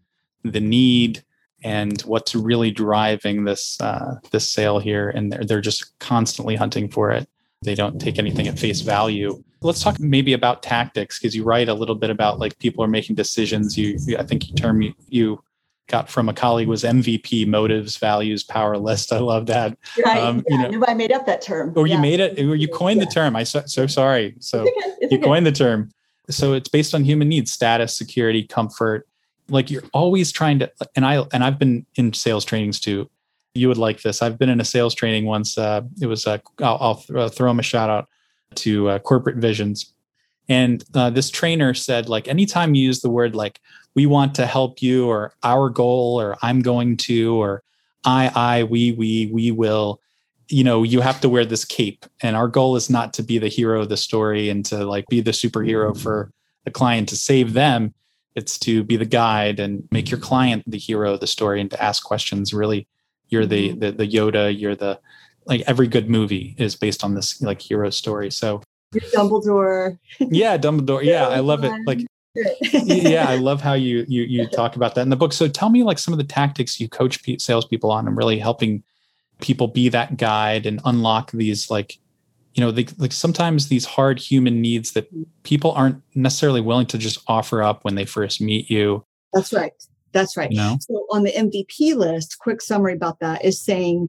the 0.44 0.60
need 0.60 1.24
and 1.63 2.02
what's 2.02 2.36
really 2.36 2.70
driving 2.70 3.46
this 3.46 3.80
uh, 3.80 4.15
this 4.32 4.50
sale 4.50 4.80
here. 4.80 5.10
And 5.10 5.32
they're, 5.32 5.46
they're 5.46 5.62
just 5.62 5.98
constantly 6.00 6.58
hunting 6.58 6.89
for 6.89 7.12
it 7.12 7.30
they 7.65 7.75
don't 7.75 7.99
take 7.99 8.17
anything 8.17 8.47
at 8.47 8.58
face 8.58 8.82
value. 8.82 9.43
Let's 9.62 9.82
talk 9.82 9.99
maybe 9.99 10.34
about 10.34 10.63
tactics 10.63 11.19
because 11.19 11.36
you 11.36 11.43
write 11.43 11.69
a 11.69 11.73
little 11.73 11.95
bit 11.95 12.10
about 12.10 12.39
like 12.39 12.58
people 12.60 12.84
are 12.84 12.88
making 12.88 13.15
decisions. 13.15 13.78
You, 13.78 13.97
I 14.17 14.23
think 14.23 14.47
you 14.47 14.56
term 14.56 14.82
you, 14.82 14.93
you 15.10 15.43
got 15.88 16.10
from 16.10 16.30
a 16.30 16.34
colleague 16.34 16.67
was 16.67 16.84
MVP, 16.84 17.47
motives, 17.47 17.97
values, 17.97 18.43
power 18.43 18.78
list. 18.78 19.12
I 19.12 19.19
love 19.19 19.47
that. 19.47 19.78
Right. 20.04 20.21
Um, 20.21 20.43
yeah, 20.47 20.69
you 20.69 20.80
know, 20.80 20.86
I 20.88 20.93
made 20.93 21.12
up 21.12 21.25
that 21.25 21.41
term. 21.41 21.73
Or 21.75 21.82
oh, 21.82 21.84
yeah. 21.84 21.95
you 21.95 22.01
made 22.01 22.19
it, 22.19 22.39
or 22.39 22.56
you 22.56 22.67
coined 22.67 22.99
yeah. 22.99 23.06
the 23.06 23.12
term. 23.12 23.36
I 23.36 23.43
so, 23.43 23.63
so 23.65 23.88
sorry. 23.88 24.36
So 24.39 24.63
it's 24.63 24.71
okay. 24.71 24.95
it's 25.01 25.12
you 25.12 25.17
okay. 25.17 25.25
coined 25.25 25.45
the 25.45 25.51
term. 25.51 25.91
So 26.30 26.54
it's 26.54 26.69
based 26.69 26.95
on 26.95 27.04
human 27.04 27.30
needs, 27.30 27.51
status, 27.51 27.95
security, 27.97 28.43
comfort. 28.43 29.08
Like 29.47 29.69
you're 29.69 29.84
always 29.93 30.32
trying 30.32 30.60
to, 30.60 30.71
and 30.95 31.06
I 31.06 31.23
and 31.34 31.43
I've 31.43 31.60
been 31.60 31.86
in 31.95 32.13
sales 32.13 32.45
trainings 32.45 32.80
too 32.80 33.10
you 33.56 33.68
would 33.70 33.78
like 33.78 34.02
this. 34.02 34.22
I've 34.22 34.38
been 34.38 34.50
in 34.50 34.60
a 34.60 34.65
sales 34.65 34.94
training 34.94 35.26
once. 35.26 35.58
Uh, 35.58 35.82
it 36.02 36.08
was, 36.08 36.28
uh, 36.28 36.38
I'll, 36.62 36.78
I'll 36.80 36.96
th- 36.96 37.18
uh, 37.18 37.30
throw 37.30 37.50
him 37.50 37.60
a 37.60 37.63
shout 37.63 37.89
out 37.89 38.08
to 38.56 38.89
uh, 38.89 39.00
Corporate 39.00 39.38
Visions. 39.38 39.94
And 40.48 40.84
uh, 40.94 41.10
this 41.10 41.32
trainer 41.32 41.74
said, 41.74 42.08
like, 42.08 42.28
anytime 42.28 42.76
you 42.76 42.84
use 42.84 43.02
the 43.02 43.10
word 43.10 43.34
like, 43.34 43.60
we 43.96 44.06
want 44.06 44.36
to 44.36 44.46
help 44.46 44.82
you, 44.82 45.08
or 45.08 45.34
our 45.41 45.70
goal, 45.70 46.20
or 46.20 46.38
I'm 46.41 46.62
going 46.62 46.98
to, 46.98 47.41
or 47.41 47.63
I, 48.04 48.30
I, 48.36 48.63
we, 48.63 48.91
we, 48.91 49.32
we 49.34 49.52
will, 49.52 50.02
you 50.50 50.63
know, 50.63 50.84
you 50.84 51.00
have 51.00 51.22
to 51.22 51.30
wear 51.30 51.46
this 51.46 51.65
cape. 51.65 52.06
And 52.22 52.36
our 52.36 52.50
goal 52.50 52.76
is 52.76 52.89
not 52.89 53.13
to 53.13 53.24
be 53.24 53.39
the 53.39 53.48
hero 53.48 53.82
of 53.82 53.89
the 53.89 53.98
story 53.98 54.50
and 54.50 54.65
to 54.65 54.86
like 54.86 55.08
be 55.08 55.22
the 55.22 55.32
superhero 55.32 55.98
for 55.98 56.30
the 56.65 56.72
client 56.72 57.10
to 57.10 57.15
save 57.15 57.54
them. 57.54 57.94
It's 58.36 58.60
to 58.60 58.84
be 58.84 58.98
the 58.98 59.06
guide 59.06 59.62
and 59.62 59.88
make 59.91 60.12
your 60.12 60.20
client 60.20 60.63
the 60.68 60.78
hero 60.78 61.13
of 61.13 61.22
the 61.22 61.28
story 61.28 61.62
and 61.62 61.72
to 61.72 61.82
ask 61.82 62.04
questions 62.04 62.54
really 62.54 62.86
you're 63.30 63.46
the, 63.46 63.70
mm-hmm. 63.70 63.80
the 63.80 63.92
the 63.92 64.08
Yoda. 64.08 64.58
You're 64.58 64.76
the 64.76 65.00
like 65.46 65.62
every 65.68 65.88
good 65.88 66.10
movie 66.10 66.56
is 66.58 66.76
based 66.76 67.04
on 67.04 67.16
this 67.16 67.42
like 67.42 67.62
hero 67.62 67.90
story. 67.90 68.32
So 68.32 68.62
Dumbledore. 68.94 69.98
yeah, 70.20 70.58
Dumbledore. 70.58 71.04
Yeah, 71.04 71.28
I 71.28 71.40
love 71.40 71.64
it. 71.64 71.74
Like 71.86 72.00
yeah, 72.62 73.30
I 73.30 73.38
love 73.38 73.62
how 73.62 73.74
you 73.74 74.06
you 74.08 74.24
you 74.24 74.48
talk 74.48 74.76
about 74.76 74.96
that 74.96 75.02
in 75.02 75.10
the 75.10 75.16
book. 75.16 75.34
So 75.34 75.48
tell 75.48 75.70
me 75.70 75.84
like 75.84 76.00
some 76.00 76.14
of 76.14 76.18
the 76.18 76.24
tactics 76.24 76.80
you 76.80 76.90
coach 76.90 77.20
salespeople 77.40 77.92
on 77.92 78.08
and 78.08 78.18
really 78.18 78.40
helping 78.40 78.84
people 79.42 79.68
be 79.68 79.90
that 79.90 80.18
guide 80.18 80.66
and 80.66 80.82
unlock 80.86 81.32
these 81.32 81.70
like 81.70 81.98
you 82.54 82.62
know 82.62 82.72
they, 82.72 82.86
like 82.98 83.12
sometimes 83.12 83.68
these 83.68 83.86
hard 83.86 84.20
human 84.20 84.62
needs 84.62 84.92
that 84.94 85.08
people 85.44 85.72
aren't 85.72 86.02
necessarily 86.14 86.62
willing 86.62 86.86
to 86.88 86.98
just 86.98 87.20
offer 87.28 87.62
up 87.62 87.84
when 87.84 87.96
they 87.96 88.06
first 88.06 88.42
meet 88.42 88.70
you. 88.70 89.06
That's 89.34 89.54
right. 89.54 89.74
That's 90.15 90.38
right. 90.38 90.49
No. 90.49 90.78
So 90.80 91.06
on 91.12 91.23
the 91.23 91.34
MVP 91.34 91.93
list, 91.93 92.39
quick 92.39 92.62
summary 92.62 92.93
about 92.93 93.19
that 93.19 93.43
is 93.43 93.62
saying 93.62 94.08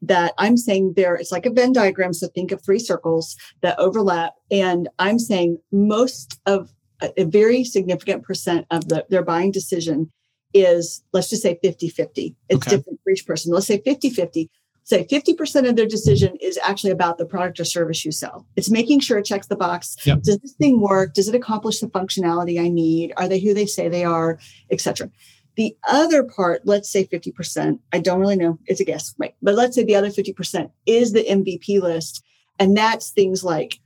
that 0.00 0.32
I'm 0.38 0.56
saying 0.56 0.92
there, 0.94 1.16
it's 1.16 1.32
like 1.32 1.46
a 1.46 1.50
Venn 1.50 1.72
diagram. 1.72 2.12
So 2.12 2.28
think 2.28 2.52
of 2.52 2.64
three 2.64 2.78
circles 2.78 3.36
that 3.60 3.76
overlap. 3.76 4.34
And 4.52 4.88
I'm 5.00 5.18
saying 5.18 5.58
most 5.72 6.40
of 6.46 6.72
a, 7.02 7.10
a 7.16 7.24
very 7.24 7.64
significant 7.64 8.22
percent 8.22 8.68
of 8.70 8.88
the, 8.88 9.04
their 9.10 9.24
buying 9.24 9.50
decision 9.50 10.12
is, 10.54 11.02
let's 11.12 11.28
just 11.28 11.42
say 11.42 11.58
50 11.60 11.88
50. 11.88 12.36
It's 12.48 12.56
okay. 12.64 12.76
different 12.76 13.00
for 13.02 13.10
each 13.10 13.26
person. 13.26 13.52
Let's 13.52 13.66
say 13.66 13.82
50 13.84 14.10
50 14.10 14.48
say 14.88 15.04
50% 15.04 15.68
of 15.68 15.76
their 15.76 15.86
decision 15.86 16.36
is 16.40 16.58
actually 16.64 16.90
about 16.90 17.18
the 17.18 17.26
product 17.26 17.60
or 17.60 17.64
service 17.64 18.06
you 18.06 18.12
sell. 18.12 18.46
It's 18.56 18.70
making 18.70 19.00
sure 19.00 19.18
it 19.18 19.26
checks 19.26 19.46
the 19.46 19.56
box. 19.56 19.96
Yep. 20.04 20.22
Does 20.22 20.38
this 20.38 20.54
thing 20.54 20.80
work? 20.80 21.12
Does 21.12 21.28
it 21.28 21.34
accomplish 21.34 21.80
the 21.80 21.88
functionality 21.88 22.58
I 22.58 22.68
need? 22.68 23.12
Are 23.18 23.28
they 23.28 23.38
who 23.38 23.52
they 23.52 23.66
say 23.66 23.88
they 23.88 24.04
are, 24.04 24.38
etc. 24.70 25.10
The 25.58 25.76
other 25.88 26.22
part, 26.22 26.62
let's 26.66 26.88
say 26.88 27.04
50%, 27.04 27.80
I 27.92 27.98
don't 27.98 28.20
really 28.20 28.36
know, 28.36 28.60
it's 28.66 28.78
a 28.78 28.84
guess, 28.84 29.12
right? 29.18 29.34
But 29.42 29.56
let's 29.56 29.74
say 29.74 29.82
the 29.82 29.96
other 29.96 30.08
50% 30.08 30.70
is 30.86 31.12
the 31.12 31.24
MVP 31.24 31.82
list. 31.82 32.22
And 32.60 32.76
that's 32.76 33.10
things 33.10 33.42
like 33.42 33.80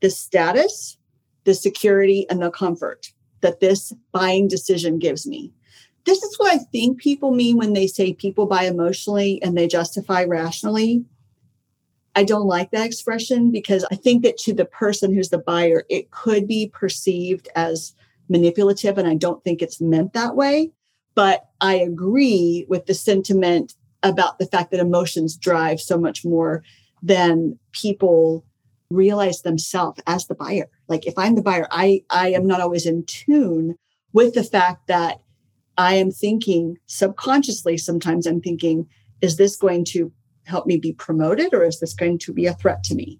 the 0.00 0.10
status, 0.10 0.96
the 1.42 1.54
security, 1.54 2.24
and 2.30 2.40
the 2.40 2.52
comfort 2.52 3.12
that 3.40 3.58
this 3.58 3.92
buying 4.12 4.46
decision 4.46 5.00
gives 5.00 5.26
me. 5.26 5.52
This 6.04 6.22
is 6.22 6.38
what 6.38 6.54
I 6.54 6.58
think 6.58 7.00
people 7.00 7.32
mean 7.32 7.56
when 7.56 7.72
they 7.72 7.88
say 7.88 8.12
people 8.12 8.46
buy 8.46 8.62
emotionally 8.62 9.42
and 9.42 9.58
they 9.58 9.66
justify 9.66 10.22
rationally. 10.22 11.04
I 12.14 12.22
don't 12.22 12.46
like 12.46 12.70
that 12.70 12.86
expression 12.86 13.50
because 13.50 13.84
I 13.90 13.96
think 13.96 14.22
that 14.22 14.38
to 14.38 14.54
the 14.54 14.66
person 14.66 15.12
who's 15.12 15.30
the 15.30 15.38
buyer, 15.38 15.84
it 15.90 16.12
could 16.12 16.46
be 16.46 16.68
perceived 16.72 17.48
as 17.56 17.92
manipulative, 18.28 18.98
and 18.98 19.08
I 19.08 19.16
don't 19.16 19.42
think 19.42 19.62
it's 19.62 19.80
meant 19.80 20.12
that 20.12 20.36
way. 20.36 20.70
But 21.18 21.48
I 21.60 21.74
agree 21.74 22.64
with 22.68 22.86
the 22.86 22.94
sentiment 22.94 23.74
about 24.04 24.38
the 24.38 24.46
fact 24.46 24.70
that 24.70 24.78
emotions 24.78 25.36
drive 25.36 25.80
so 25.80 25.98
much 25.98 26.24
more 26.24 26.62
than 27.02 27.58
people 27.72 28.44
realize 28.88 29.42
themselves 29.42 30.00
as 30.06 30.28
the 30.28 30.36
buyer. 30.36 30.68
Like 30.86 31.08
if 31.08 31.14
I'm 31.18 31.34
the 31.34 31.42
buyer, 31.42 31.66
I, 31.72 32.04
I 32.08 32.28
am 32.28 32.46
not 32.46 32.60
always 32.60 32.86
in 32.86 33.04
tune 33.06 33.74
with 34.12 34.34
the 34.34 34.44
fact 34.44 34.86
that 34.86 35.20
I 35.76 35.94
am 35.94 36.12
thinking 36.12 36.76
subconsciously, 36.86 37.78
sometimes 37.78 38.24
I'm 38.24 38.40
thinking, 38.40 38.86
is 39.20 39.38
this 39.38 39.56
going 39.56 39.86
to 39.86 40.12
help 40.44 40.68
me 40.68 40.76
be 40.76 40.92
promoted 40.92 41.52
or 41.52 41.64
is 41.64 41.80
this 41.80 41.94
going 41.94 42.18
to 42.18 42.32
be 42.32 42.46
a 42.46 42.54
threat 42.54 42.84
to 42.84 42.94
me? 42.94 43.18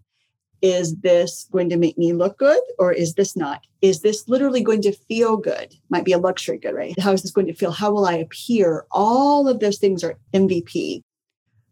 Is 0.63 0.97
this 0.97 1.49
going 1.53 1.71
to 1.71 1.77
make 1.77 1.97
me 1.97 2.13
look 2.13 2.39
good 2.39 2.61
or 2.79 2.93
is 2.93 3.15
this 3.15 3.37
not? 3.37 3.65
Is 3.81 4.01
this 4.01 4.29
literally 4.29 4.63
going 4.63 4.83
to 4.83 4.93
feel 4.93 5.37
good? 5.37 5.75
Might 5.89 6.05
be 6.05 6.13
a 6.13 6.19
luxury 6.19 6.59
good, 6.59 6.75
right? 6.75 6.99
How 6.99 7.13
is 7.13 7.23
this 7.23 7.31
going 7.31 7.47
to 7.47 7.55
feel? 7.55 7.71
How 7.71 7.93
will 7.93 8.07
I 8.07 8.15
appear? 8.15 8.87
All 8.91 9.49
of 9.49 9.61
those 9.61 9.79
things 9.79 10.03
are 10.03 10.19
MVP, 10.35 11.03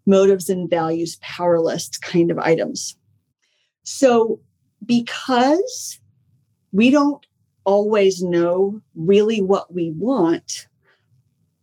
motives 0.07 0.49
and 0.49 0.71
values, 0.71 1.17
power 1.21 1.61
list 1.61 2.03
kind 2.03 2.31
of 2.31 2.39
items. 2.39 2.97
So, 3.83 4.41
because 4.85 6.01
we 6.73 6.91
don't 6.91 7.25
always 7.65 8.23
know 8.23 8.81
really 8.95 9.43
what 9.43 9.75
we 9.75 9.93
want, 9.93 10.69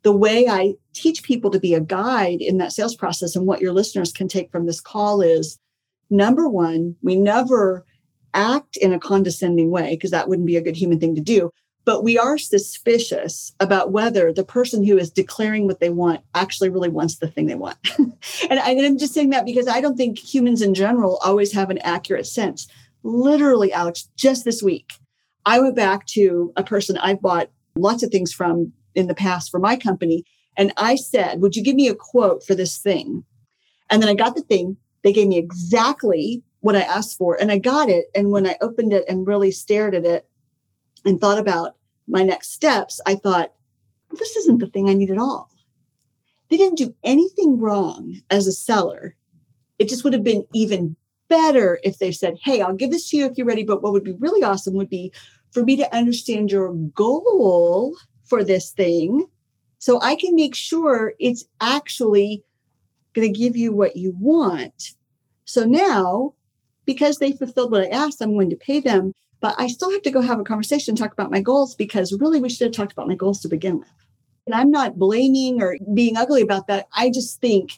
the 0.03 0.11
way 0.11 0.47
I 0.47 0.73
teach 0.93 1.23
people 1.23 1.49
to 1.51 1.59
be 1.59 1.73
a 1.73 1.79
guide 1.79 2.41
in 2.41 2.57
that 2.57 2.73
sales 2.73 2.95
process 2.95 3.35
and 3.35 3.47
what 3.47 3.61
your 3.61 3.71
listeners 3.71 4.11
can 4.11 4.27
take 4.27 4.51
from 4.51 4.65
this 4.65 4.81
call 4.81 5.21
is 5.21 5.57
Number 6.09 6.47
one, 6.47 6.95
we 7.01 7.15
never 7.15 7.85
act 8.33 8.77
in 8.77 8.93
a 8.93 8.99
condescending 8.99 9.71
way 9.71 9.91
because 9.91 10.11
that 10.11 10.27
wouldn't 10.27 10.47
be 10.47 10.57
a 10.57 10.61
good 10.61 10.75
human 10.75 10.99
thing 10.99 11.15
to 11.15 11.21
do. 11.21 11.51
But 11.85 12.03
we 12.03 12.17
are 12.17 12.37
suspicious 12.37 13.53
about 13.59 13.91
whether 13.91 14.31
the 14.31 14.45
person 14.45 14.85
who 14.85 14.97
is 14.97 15.11
declaring 15.11 15.67
what 15.67 15.81
they 15.81 15.89
want 15.89 16.21
actually 16.33 16.69
really 16.69 16.89
wants 16.89 17.17
the 17.17 17.27
thing 17.27 17.47
they 17.47 17.55
want. 17.55 17.77
and, 17.99 18.59
I, 18.59 18.71
am 18.71 18.97
just 18.97 19.13
saying 19.13 19.31
that 19.31 19.45
because 19.45 19.67
I 19.67 19.81
don't 19.81 19.97
think 19.97 20.17
humans 20.17 20.61
in 20.61 20.73
general 20.73 21.19
always 21.23 21.51
have 21.51 21.69
an 21.69 21.79
accurate 21.79 22.25
sense. 22.25 22.67
Literally, 23.03 23.73
Alex, 23.73 24.09
just 24.15 24.45
this 24.45 24.63
week, 24.63 24.93
I 25.45 25.59
went 25.59 25.75
back 25.75 26.05
to 26.07 26.53
a 26.55 26.63
person 26.63 26.97
I've 26.97 27.21
bought 27.21 27.49
lots 27.75 28.01
of 28.01 28.11
things 28.11 28.31
from 28.31 28.71
in 28.95 29.07
the 29.07 29.15
past 29.15 29.51
for 29.51 29.59
my 29.59 29.75
company. 29.75 30.23
And 30.55 30.71
I 30.77 30.95
said, 30.95 31.41
Would 31.41 31.55
you 31.55 31.63
give 31.63 31.75
me 31.75 31.89
a 31.89 31.95
quote 31.95 32.45
for 32.45 32.55
this 32.55 32.77
thing? 32.77 33.25
And 33.89 34.01
then 34.01 34.09
I 34.09 34.13
got 34.13 34.35
the 34.35 34.41
thing 34.41 34.77
they 35.03 35.13
gave 35.13 35.27
me 35.27 35.37
exactly 35.37 36.41
what 36.61 36.75
I 36.75 36.81
asked 36.81 37.17
for 37.17 37.39
and 37.39 37.51
I 37.51 37.57
got 37.57 37.89
it. 37.89 38.05
And 38.15 38.31
when 38.31 38.47
I 38.47 38.57
opened 38.61 38.93
it 38.93 39.03
and 39.07 39.27
really 39.27 39.51
stared 39.51 39.93
at 39.93 40.05
it 40.05 40.27
and 41.05 41.19
thought 41.19 41.37
about 41.37 41.75
my 42.07 42.23
next 42.23 42.53
steps, 42.53 42.99
I 43.05 43.15
thought, 43.15 43.53
this 44.11 44.35
isn't 44.37 44.59
the 44.59 44.67
thing 44.67 44.89
I 44.89 44.93
need 44.93 45.11
at 45.11 45.17
all. 45.17 45.49
They 46.49 46.57
didn't 46.57 46.77
do 46.77 46.95
anything 47.03 47.59
wrong 47.59 48.21
as 48.29 48.47
a 48.47 48.51
seller. 48.51 49.15
It 49.79 49.89
just 49.89 50.03
would 50.03 50.13
have 50.13 50.23
been 50.23 50.45
even 50.53 50.95
better 51.27 51.79
if 51.83 51.97
they 51.97 52.11
said, 52.11 52.37
Hey, 52.41 52.61
I'll 52.61 52.75
give 52.75 52.91
this 52.91 53.09
to 53.09 53.17
you 53.17 53.25
if 53.25 53.37
you're 53.37 53.47
ready. 53.47 53.63
But 53.63 53.81
what 53.81 53.91
would 53.91 54.03
be 54.03 54.13
really 54.13 54.43
awesome 54.43 54.75
would 54.75 54.89
be 54.89 55.11
for 55.51 55.63
me 55.63 55.75
to 55.77 55.95
understand 55.95 56.51
your 56.51 56.73
goal 56.73 57.95
for 58.25 58.43
this 58.43 58.71
thing 58.71 59.25
so 59.79 59.99
I 60.01 60.15
can 60.15 60.35
make 60.35 60.55
sure 60.55 61.13
it's 61.19 61.43
actually 61.59 62.43
going 63.13 63.31
to 63.31 63.39
give 63.39 63.55
you 63.55 63.73
what 63.73 63.95
you 63.95 64.15
want. 64.19 64.95
So 65.45 65.65
now, 65.65 66.33
because 66.85 67.17
they 67.17 67.31
fulfilled 67.31 67.71
what 67.71 67.83
I 67.83 67.87
asked, 67.87 68.21
I'm 68.21 68.33
going 68.33 68.49
to 68.49 68.55
pay 68.55 68.79
them. 68.79 69.13
but 69.43 69.55
I 69.59 69.67
still 69.67 69.91
have 69.91 70.01
to 70.03 70.09
go 70.09 70.21
have 70.21 70.39
a 70.39 70.43
conversation 70.45 70.95
talk 70.95 71.11
about 71.11 71.29
my 71.29 71.41
goals 71.41 71.75
because 71.75 72.13
really 72.13 72.39
we 72.39 72.49
should 72.49 72.63
have 72.65 72.71
talked 72.71 72.93
about 72.93 73.09
my 73.09 73.15
goals 73.15 73.41
to 73.41 73.49
begin 73.49 73.77
with. 73.77 73.89
And 74.45 74.55
I'm 74.55 74.71
not 74.71 74.97
blaming 74.97 75.61
or 75.61 75.77
being 75.93 76.15
ugly 76.15 76.41
about 76.41 76.67
that. 76.67 76.87
I 76.93 77.09
just 77.09 77.41
think 77.41 77.73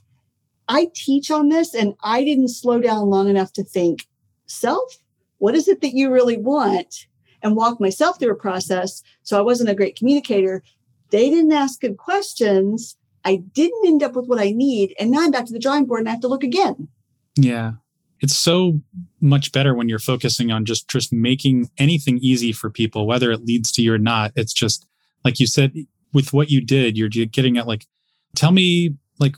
I 0.67 0.89
teach 0.93 1.31
on 1.31 1.49
this 1.49 1.73
and 1.73 1.95
I 2.03 2.23
didn't 2.23 2.49
slow 2.49 2.79
down 2.79 3.09
long 3.09 3.29
enough 3.29 3.51
to 3.53 3.63
think, 3.63 4.07
self, 4.45 4.99
what 5.39 5.55
is 5.55 5.67
it 5.67 5.81
that 5.81 5.95
you 5.95 6.11
really 6.11 6.37
want? 6.37 7.07
And 7.41 7.55
walk 7.55 7.79
myself 7.79 8.19
through 8.19 8.33
a 8.33 8.35
process. 8.35 9.01
So 9.23 9.37
I 9.37 9.41
wasn't 9.41 9.69
a 9.69 9.75
great 9.75 9.95
communicator. 9.95 10.61
They 11.09 11.31
didn't 11.31 11.51
ask 11.51 11.81
good 11.81 11.97
questions. 11.97 12.95
I 13.25 13.37
didn't 13.37 13.85
end 13.85 14.03
up 14.03 14.13
with 14.15 14.27
what 14.27 14.39
I 14.39 14.51
need. 14.51 14.95
And 14.99 15.11
now 15.11 15.21
I'm 15.21 15.31
back 15.31 15.45
to 15.45 15.53
the 15.53 15.59
drawing 15.59 15.85
board 15.85 16.01
and 16.01 16.07
I 16.07 16.11
have 16.11 16.21
to 16.21 16.27
look 16.27 16.43
again. 16.43 16.87
Yeah. 17.35 17.73
It's 18.21 18.35
so 18.35 18.79
much 19.19 19.51
better 19.51 19.75
when 19.75 19.89
you're 19.89 19.99
focusing 19.99 20.51
on 20.51 20.63
just 20.63 20.87
just 20.87 21.11
making 21.11 21.69
anything 21.77 22.19
easy 22.19 22.51
for 22.51 22.69
people, 22.69 23.05
whether 23.05 23.31
it 23.31 23.43
leads 23.43 23.71
to 23.73 23.81
you 23.81 23.93
or 23.93 23.97
not. 23.97 24.31
It's 24.35 24.53
just 24.53 24.87
like 25.25 25.39
you 25.39 25.47
said, 25.47 25.73
with 26.13 26.31
what 26.31 26.49
you 26.49 26.61
did, 26.61 26.97
you're 26.97 27.09
getting 27.09 27.57
at 27.57 27.67
like, 27.67 27.85
tell 28.35 28.51
me 28.51 28.95
like 29.19 29.35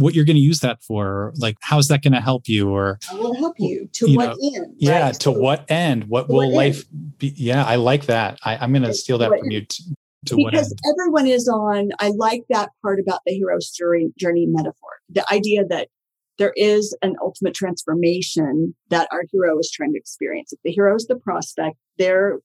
what 0.00 0.14
you're 0.14 0.24
going 0.24 0.36
to 0.36 0.42
use 0.42 0.60
that 0.60 0.82
for 0.82 1.32
like 1.36 1.56
how's 1.60 1.88
that 1.88 2.02
going 2.02 2.14
to 2.14 2.20
help 2.20 2.48
you 2.48 2.70
or 2.70 2.98
I 3.10 3.14
will 3.14 3.34
help 3.34 3.56
you 3.58 3.88
to 3.92 4.10
you 4.10 4.16
what 4.16 4.30
know, 4.30 4.36
end 4.42 4.74
yeah 4.78 5.06
right? 5.06 5.14
to 5.20 5.30
what 5.30 5.70
end 5.70 6.04
what 6.04 6.28
will 6.28 6.38
what 6.38 6.48
life 6.48 6.84
end? 6.90 7.18
be 7.18 7.34
yeah 7.36 7.64
i 7.66 7.76
like 7.76 8.06
that 8.06 8.38
I, 8.42 8.64
am 8.64 8.72
going 8.72 8.82
to 8.84 8.94
steal 8.94 9.18
that 9.18 9.28
from 9.28 9.52
end? 9.52 9.52
you 9.52 9.94
because 10.24 10.74
everyone 10.92 11.26
is 11.26 11.48
on 11.48 11.88
i 11.98 12.12
like 12.16 12.42
that 12.50 12.70
part 12.82 13.00
about 13.00 13.20
the 13.26 13.32
hero's 13.32 13.70
journey 13.70 14.10
journey 14.18 14.46
metaphor 14.46 14.90
the 15.08 15.24
idea 15.32 15.64
that 15.64 15.88
there 16.40 16.54
is 16.56 16.96
an 17.02 17.16
ultimate 17.22 17.52
transformation 17.52 18.74
that 18.88 19.06
our 19.12 19.24
hero 19.30 19.58
is 19.58 19.70
trying 19.70 19.92
to 19.92 19.98
experience. 19.98 20.54
If 20.54 20.58
the 20.64 20.72
hero 20.72 20.96
is 20.96 21.06
the 21.06 21.16
prospect 21.16 21.76
they're 21.98 22.38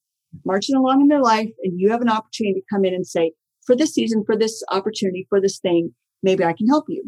marching 0.44 0.76
along 0.76 1.00
in 1.00 1.08
their 1.08 1.22
life 1.22 1.50
and 1.64 1.80
you 1.80 1.90
have 1.92 2.02
an 2.02 2.10
opportunity 2.10 2.60
to 2.60 2.66
come 2.70 2.84
in 2.84 2.94
and 2.94 3.08
say 3.08 3.32
for 3.66 3.74
this 3.74 3.94
season 3.94 4.24
for 4.26 4.36
this 4.36 4.62
opportunity 4.70 5.26
for 5.30 5.40
this 5.40 5.60
thing 5.60 5.96
maybe 6.24 6.44
i 6.44 6.52
can 6.52 6.68
help 6.68 6.86
you. 6.90 7.04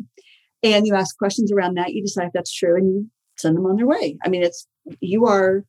And 0.63 0.87
you 0.87 0.95
ask 0.95 1.17
questions 1.17 1.51
around 1.51 1.75
that 1.75 1.93
you 1.93 2.01
decide 2.01 2.27
if 2.27 2.33
that's 2.33 2.53
true 2.53 2.77
and 2.77 2.87
you 2.87 3.07
send 3.37 3.57
them 3.57 3.65
on 3.65 3.75
their 3.75 3.85
way. 3.85 4.17
I 4.23 4.29
mean 4.29 4.43
it's 4.43 4.65
you 5.01 5.25
are 5.25 5.65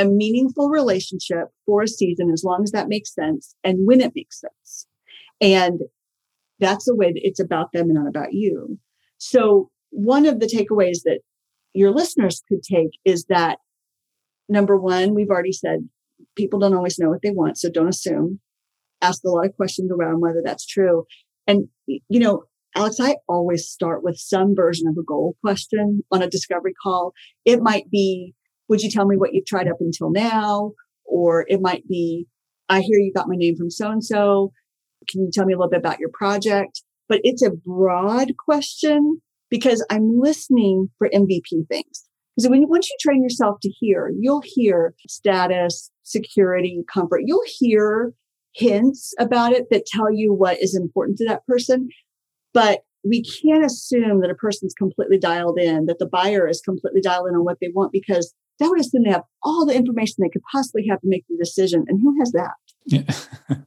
a 0.00 0.04
meaningful 0.06 0.70
relationship 0.70 1.48
for 1.66 1.82
a 1.82 1.88
season 1.88 2.30
as 2.30 2.42
long 2.42 2.62
as 2.62 2.72
that 2.72 2.88
makes 2.88 3.14
sense 3.14 3.54
and 3.62 3.86
when 3.86 4.00
it 4.00 4.12
makes 4.14 4.40
sense. 4.40 4.86
And 5.40 5.80
that's 6.58 6.86
the 6.86 6.96
way 6.96 7.12
that 7.12 7.20
it's 7.22 7.40
about 7.40 7.72
them 7.72 7.90
and 7.90 7.94
not 7.94 8.08
about 8.08 8.32
you. 8.32 8.78
So 9.18 9.70
one 9.90 10.24
of 10.24 10.40
the 10.40 10.46
takeaways 10.46 11.02
that 11.04 11.20
your 11.74 11.90
listeners 11.90 12.42
could 12.48 12.62
take 12.62 12.98
is 13.04 13.26
that 13.26 13.58
number 14.48 14.76
one 14.78 15.14
we've 15.14 15.30
already 15.30 15.52
said 15.52 15.88
people 16.36 16.58
don't 16.58 16.74
always 16.74 16.98
know 16.98 17.10
what 17.10 17.22
they 17.22 17.30
want 17.30 17.58
so 17.58 17.70
don't 17.70 17.88
assume. 17.88 18.40
Ask 19.02 19.22
a 19.24 19.28
lot 19.28 19.46
of 19.46 19.56
questions 19.56 19.90
around 19.92 20.20
whether 20.20 20.42
that's 20.42 20.66
true. 20.66 21.04
And 21.46 21.68
you 21.86 22.20
know 22.20 22.44
Alex, 22.76 23.00
I 23.00 23.16
always 23.28 23.68
start 23.68 24.04
with 24.04 24.16
some 24.16 24.54
version 24.54 24.86
of 24.86 24.96
a 24.96 25.02
goal 25.02 25.36
question 25.42 26.02
on 26.12 26.22
a 26.22 26.30
discovery 26.30 26.74
call. 26.80 27.12
It 27.44 27.60
might 27.60 27.90
be, 27.90 28.34
would 28.70 28.80
you 28.80 28.90
tell 28.90 29.04
me 29.04 29.16
what 29.16 29.34
you've 29.34 29.46
tried 29.46 29.68
up 29.68 29.76
until 29.80 30.10
now? 30.10 30.72
Or 31.04 31.44
it 31.48 31.60
might 31.60 31.86
be, 31.88 32.26
I 32.68 32.80
hear 32.80 32.98
you 32.98 33.12
got 33.14 33.28
my 33.28 33.34
name 33.36 33.56
from 33.56 33.68
so 33.68 33.90
and 33.90 34.02
so. 34.02 34.52
Can 35.10 35.22
you 35.22 35.30
tell 35.32 35.44
me 35.44 35.52
a 35.52 35.56
little 35.56 35.70
bit 35.70 35.80
about 35.80 35.98
your 35.98 36.10
project? 36.12 36.82
But 37.08 37.20
it's 37.24 37.42
a 37.42 37.50
broad 37.50 38.32
question 38.38 39.20
because 39.50 39.84
I'm 39.90 40.20
listening 40.20 40.88
for 40.96 41.10
MVP 41.12 41.66
things. 41.68 42.04
Because 42.36 42.48
when 42.48 42.68
once 42.68 42.88
you 42.88 42.96
train 43.00 43.24
yourself 43.24 43.58
to 43.62 43.68
hear, 43.68 44.12
you'll 44.18 44.42
hear 44.44 44.94
status, 45.08 45.90
security, 46.04 46.84
comfort. 46.92 47.22
You'll 47.26 47.42
hear 47.58 48.12
hints 48.54 49.12
about 49.18 49.52
it 49.52 49.66
that 49.70 49.86
tell 49.86 50.12
you 50.12 50.32
what 50.32 50.62
is 50.62 50.76
important 50.76 51.18
to 51.18 51.26
that 51.26 51.44
person. 51.44 51.88
But 52.54 52.82
we 53.04 53.24
can't 53.24 53.64
assume 53.64 54.20
that 54.20 54.30
a 54.30 54.34
person's 54.34 54.74
completely 54.74 55.18
dialed 55.18 55.58
in, 55.58 55.86
that 55.86 55.98
the 55.98 56.06
buyer 56.06 56.46
is 56.46 56.60
completely 56.60 57.00
dialed 57.00 57.26
in 57.28 57.34
on 57.34 57.44
what 57.44 57.58
they 57.60 57.70
want, 57.74 57.90
because 57.90 58.32
that 58.60 58.68
would 58.68 58.80
assume 58.80 59.02
they 59.02 59.10
have 59.10 59.24
all 59.42 59.66
the 59.66 59.74
information 59.74 60.16
they 60.18 60.28
could 60.28 60.42
possibly 60.52 60.86
have 60.86 61.00
to 61.00 61.08
make 61.08 61.24
the 61.28 61.36
decision. 61.36 61.84
And 61.88 62.00
who 62.00 62.16
has 62.20 62.30
that? 62.32 62.52
Yeah. 62.86 63.02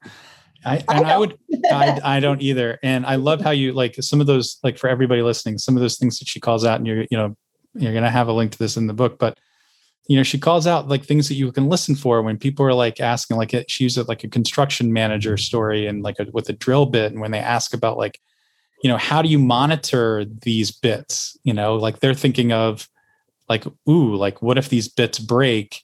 I, 0.65 0.77
and 0.87 1.05
I, 1.05 1.15
I 1.15 1.17
would, 1.17 1.37
I, 1.71 1.99
I 2.17 2.19
don't 2.21 2.41
either. 2.41 2.79
And 2.83 3.05
I 3.05 3.15
love 3.15 3.41
how 3.41 3.49
you 3.49 3.73
like 3.73 3.95
some 3.95 4.21
of 4.21 4.27
those, 4.27 4.59
like 4.63 4.77
for 4.77 4.89
everybody 4.89 5.21
listening, 5.21 5.57
some 5.57 5.75
of 5.75 5.81
those 5.81 5.97
things 5.97 6.19
that 6.19 6.27
she 6.29 6.39
calls 6.39 6.63
out 6.63 6.77
and 6.77 6.87
you're, 6.87 7.01
you 7.11 7.17
know, 7.17 7.35
you're 7.73 7.91
going 7.91 8.03
to 8.03 8.09
have 8.09 8.29
a 8.29 8.33
link 8.33 8.51
to 8.53 8.59
this 8.59 8.77
in 8.77 8.87
the 8.87 8.93
book, 8.93 9.19
but 9.19 9.37
you 10.07 10.15
know, 10.15 10.23
she 10.23 10.37
calls 10.37 10.67
out 10.67 10.87
like 10.87 11.03
things 11.03 11.27
that 11.27 11.35
you 11.35 11.51
can 11.51 11.67
listen 11.67 11.95
for 11.95 12.21
when 12.21 12.37
people 12.37 12.65
are 12.65 12.73
like 12.73 12.99
asking, 12.99 13.37
like 13.37 13.55
she 13.67 13.83
used 13.85 13.97
it 13.97 14.07
like 14.07 14.23
a 14.23 14.29
construction 14.29 14.93
manager 14.93 15.37
story 15.37 15.87
and 15.87 16.03
like 16.03 16.19
a, 16.19 16.27
with 16.33 16.47
a 16.49 16.53
drill 16.53 16.85
bit. 16.85 17.11
And 17.11 17.21
when 17.21 17.31
they 17.31 17.39
ask 17.39 17.73
about 17.73 17.97
like, 17.97 18.19
you 18.83 18.89
know 18.89 18.97
how 18.97 19.21
do 19.21 19.29
you 19.29 19.39
monitor 19.39 20.25
these 20.25 20.69
bits 20.69 21.37
you 21.43 21.53
know 21.53 21.75
like 21.75 22.01
they're 22.01 22.13
thinking 22.13 22.51
of 22.51 22.89
like 23.49 23.65
ooh 23.89 24.15
like 24.15 24.41
what 24.41 24.57
if 24.57 24.69
these 24.69 24.87
bits 24.87 25.19
break 25.19 25.81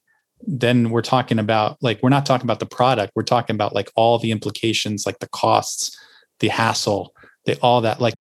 then 0.48 0.89
we're 0.89 1.02
talking 1.02 1.39
about 1.39 1.78
like 1.82 2.02
we're 2.02 2.10
not 2.10 2.26
talking 2.26 2.45
about 2.45 2.60
the 2.60 2.65
product 2.65 3.12
we're 3.15 3.24
talking 3.24 3.56
about 3.56 3.74
like 3.76 3.91
all 3.95 4.17
the 4.17 4.32
implications 4.32 5.06
like 5.06 5.19
the 5.19 5.28
costs 5.30 5.98
the 6.39 6.48
hassle 6.48 7.13
the 7.45 7.58
all 7.60 7.82
that 7.82 8.00
like 8.00 8.13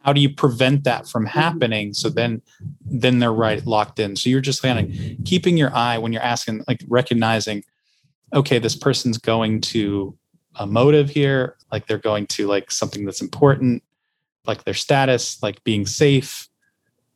how 0.00 0.12
do 0.12 0.20
you 0.20 0.28
prevent 0.28 0.82
that 0.84 1.08
from 1.08 1.24
mm-hmm. 1.24 1.38
happening 1.38 1.94
so 1.94 2.08
then 2.08 2.42
then 2.84 3.18
they're 3.18 3.32
right 3.32 3.64
locked 3.66 3.98
in 3.98 4.16
so 4.16 4.28
you're 4.28 4.40
just 4.40 4.62
kind 4.62 4.78
of 4.78 5.24
keeping 5.24 5.56
your 5.56 5.74
eye 5.74 5.98
when 5.98 6.12
you're 6.12 6.22
asking 6.22 6.64
like 6.66 6.82
recognizing 6.88 7.62
okay 8.32 8.58
this 8.58 8.76
person's 8.76 9.18
going 9.18 9.60
to 9.60 10.16
a 10.56 10.66
motive 10.66 11.08
here 11.08 11.56
like 11.70 11.86
they're 11.86 11.98
going 11.98 12.26
to 12.26 12.46
like 12.46 12.70
something 12.70 13.04
that's 13.04 13.22
important 13.22 13.82
like 14.46 14.64
their 14.64 14.74
status, 14.74 15.42
like 15.42 15.62
being 15.64 15.86
safe. 15.86 16.48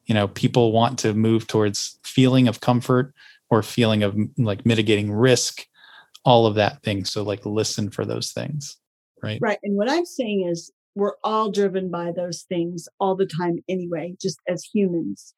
You 0.07 0.15
know, 0.15 0.29
people 0.29 0.73
want 0.73 0.99
to 1.01 1.15
move 1.15 1.47
towards 1.47 1.99
feeling 2.03 2.49
of 2.49 2.61
comfort 2.61 3.13
or 3.51 3.63
feeling 3.63 4.03
of 4.03 4.17
like 4.39 4.65
mitigating 4.65 5.13
risk, 5.13 5.67
all 6.25 6.47
of 6.47 6.55
that 6.55 6.83
thing. 6.83 7.05
So 7.05 7.23
like 7.23 7.45
listen 7.45 7.91
for 7.91 8.05
those 8.05 8.33
things. 8.33 8.77
Right. 9.23 9.39
Right. 9.41 9.59
And 9.63 9.77
what 9.77 9.91
I'm 9.91 10.05
saying 10.05 10.49
is 10.51 10.73
we're 10.95 11.17
all 11.25 11.51
driven 11.51 11.91
by 11.91 12.13
those 12.15 12.43
things 12.49 12.89
all 13.01 13.17
the 13.17 13.27
time 13.27 13.59
anyway, 13.69 14.15
just 14.21 14.39
as 14.49 14.65
humans. 14.65 15.35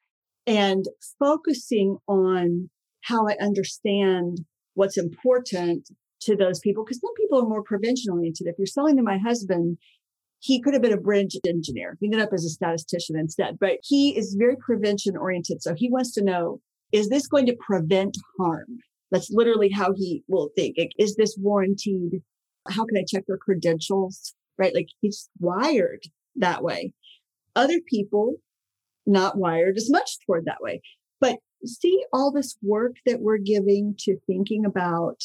And 0.47 0.85
focusing 1.19 1.97
on 2.07 2.69
how 3.01 3.27
I 3.27 3.35
understand 3.41 4.45
what's 4.73 4.97
important 4.97 5.89
to 6.21 6.35
those 6.35 6.59
people, 6.59 6.83
because 6.83 6.99
some 6.99 7.13
people 7.15 7.39
are 7.39 7.47
more 7.47 7.63
prevention 7.63 8.11
oriented. 8.11 8.47
If 8.47 8.55
you're 8.57 8.65
selling 8.65 8.97
to 8.97 9.03
my 9.03 9.17
husband, 9.17 9.77
he 10.39 10.61
could 10.61 10.73
have 10.73 10.81
been 10.81 10.93
a 10.93 10.97
bridge 10.97 11.37
engineer. 11.45 11.97
He 11.99 12.07
ended 12.07 12.21
up 12.21 12.33
as 12.33 12.45
a 12.45 12.49
statistician 12.49 13.17
instead, 13.17 13.59
but 13.59 13.79
he 13.83 14.17
is 14.17 14.35
very 14.37 14.55
prevention 14.55 15.17
oriented. 15.17 15.61
So 15.61 15.75
he 15.75 15.89
wants 15.89 16.13
to 16.13 16.23
know, 16.23 16.61
is 16.91 17.09
this 17.09 17.27
going 17.27 17.45
to 17.47 17.57
prevent 17.59 18.17
harm? 18.39 18.79
That's 19.11 19.29
literally 19.31 19.69
how 19.69 19.93
he 19.93 20.23
will 20.27 20.49
think. 20.55 20.77
Is 20.97 21.15
this 21.15 21.35
warranted? 21.37 22.21
How 22.69 22.85
can 22.85 22.97
I 22.97 23.05
check 23.07 23.25
their 23.27 23.37
credentials? 23.37 24.33
Right? 24.57 24.73
Like 24.73 24.89
he's 25.01 25.29
wired 25.39 26.03
that 26.35 26.63
way. 26.63 26.93
Other 27.55 27.79
people 27.87 28.35
not 29.05 29.37
wired 29.37 29.75
as 29.75 29.89
much 29.89 30.17
toward 30.25 30.45
that 30.45 30.61
way. 30.61 30.81
But 31.19 31.39
see 31.65 32.03
all 32.13 32.31
this 32.31 32.57
work 32.61 32.95
that 33.05 33.19
we're 33.19 33.37
giving 33.37 33.95
to 33.99 34.17
thinking 34.25 34.65
about 34.65 35.17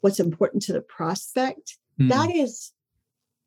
what's 0.00 0.20
important 0.20 0.62
to 0.64 0.72
the 0.72 0.80
prospect. 0.82 1.78
Mm. 2.00 2.08
That 2.08 2.34
is 2.34 2.72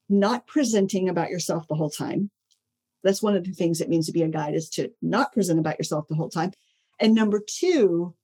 not 0.10 0.48
presenting 0.48 1.10
about 1.10 1.30
yourself 1.30 1.68
the 1.68 1.76
whole 1.76 1.90
time. 1.90 2.30
That's 3.04 3.22
one 3.22 3.36
of 3.36 3.44
the 3.44 3.52
things 3.52 3.80
it 3.80 3.90
means 3.90 4.06
to 4.08 4.12
be 4.12 4.24
a 4.24 4.28
guide 4.28 4.56
is 4.56 4.70
to 4.72 4.92
not 5.02 5.34
present 5.34 5.60
about 5.60 5.78
yourself 5.78 6.08
the 6.08 6.16
whole 6.16 6.30
time. 6.30 6.52
And 7.00 7.14
number 7.14 7.42
two, 7.46 8.16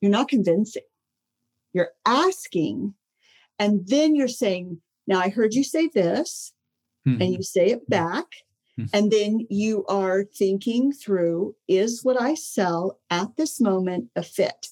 you're 0.00 0.10
not 0.10 0.28
convincing. 0.28 0.82
You're 1.72 1.90
asking, 2.06 2.94
and 3.58 3.86
then 3.86 4.14
you're 4.14 4.28
saying, 4.28 4.80
Now 5.06 5.20
I 5.20 5.28
heard 5.28 5.54
you 5.54 5.64
say 5.64 5.88
this, 5.92 6.52
mm-hmm. 7.06 7.20
and 7.20 7.32
you 7.32 7.42
say 7.42 7.68
it 7.68 7.88
back. 7.88 8.26
Mm-hmm. 8.78 8.96
And 8.96 9.10
then 9.10 9.46
you 9.50 9.84
are 9.86 10.24
thinking 10.24 10.92
through 10.92 11.56
is 11.66 12.04
what 12.04 12.20
I 12.20 12.34
sell 12.34 13.00
at 13.10 13.36
this 13.36 13.60
moment 13.60 14.10
a 14.14 14.22
fit? 14.22 14.68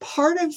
Part 0.00 0.38
of 0.38 0.54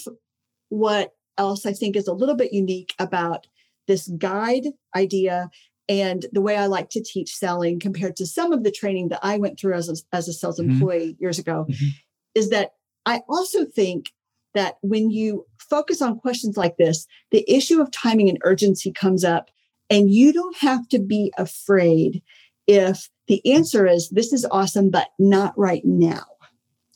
what 0.69 1.15
else 1.38 1.65
I 1.65 1.73
think 1.73 1.95
is 1.95 2.08
a 2.08 2.13
little 2.13 2.36
bit 2.36 2.54
unique 2.54 2.93
about 3.00 3.47
this 3.88 4.08
guide 4.17 4.67
idea 4.95 5.50
and 5.89 6.26
the 6.32 6.41
way 6.41 6.58
I 6.58 6.65
like 6.65 6.89
to 6.89 7.04
teach 7.04 7.34
selling 7.34 7.80
compared 7.80 8.15
to 8.17 8.26
some 8.26 8.52
of 8.52 8.63
the 8.63 8.71
training 8.71 9.10
that 9.10 9.21
I 9.23 9.38
went 9.38 9.60
through 9.60 9.73
as 9.73 9.89
a, 9.89 10.15
as 10.15 10.28
a 10.28 10.34
sales 10.34 10.60
mm-hmm. 10.60 10.71
employee 10.71 11.17
years 11.19 11.39
ago 11.39 11.65
mm-hmm. 11.69 11.88
is 12.36 12.50
that 12.50 12.71
I 13.06 13.21
also 13.30 13.65
think 13.65 14.12
that 14.54 14.76
when 14.82 15.10
you 15.10 15.45
focus 15.69 16.02
on 16.02 16.19
questions 16.19 16.58
like 16.58 16.78
this, 16.78 17.08
the 17.32 17.45
issue 17.47 17.82
of 17.82 17.91
timing 17.91 18.28
and 18.28 18.39
urgency 18.43 18.91
comes 18.91 19.23
up, 19.23 19.50
and 19.89 20.10
you 20.10 20.34
don't 20.34 20.58
have 20.58 20.88
to 20.89 21.00
be 21.00 21.32
afraid 21.38 22.21
if 22.65 23.10
the 23.28 23.54
answer 23.54 23.88
is 23.88 24.10
this 24.10 24.34
is 24.34 24.45
awesome, 24.52 24.89
but 24.89 25.08
not 25.17 25.58
right 25.58 25.84
now. 25.86 26.26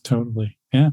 Totally. 0.03 0.57
Yeah. 0.73 0.89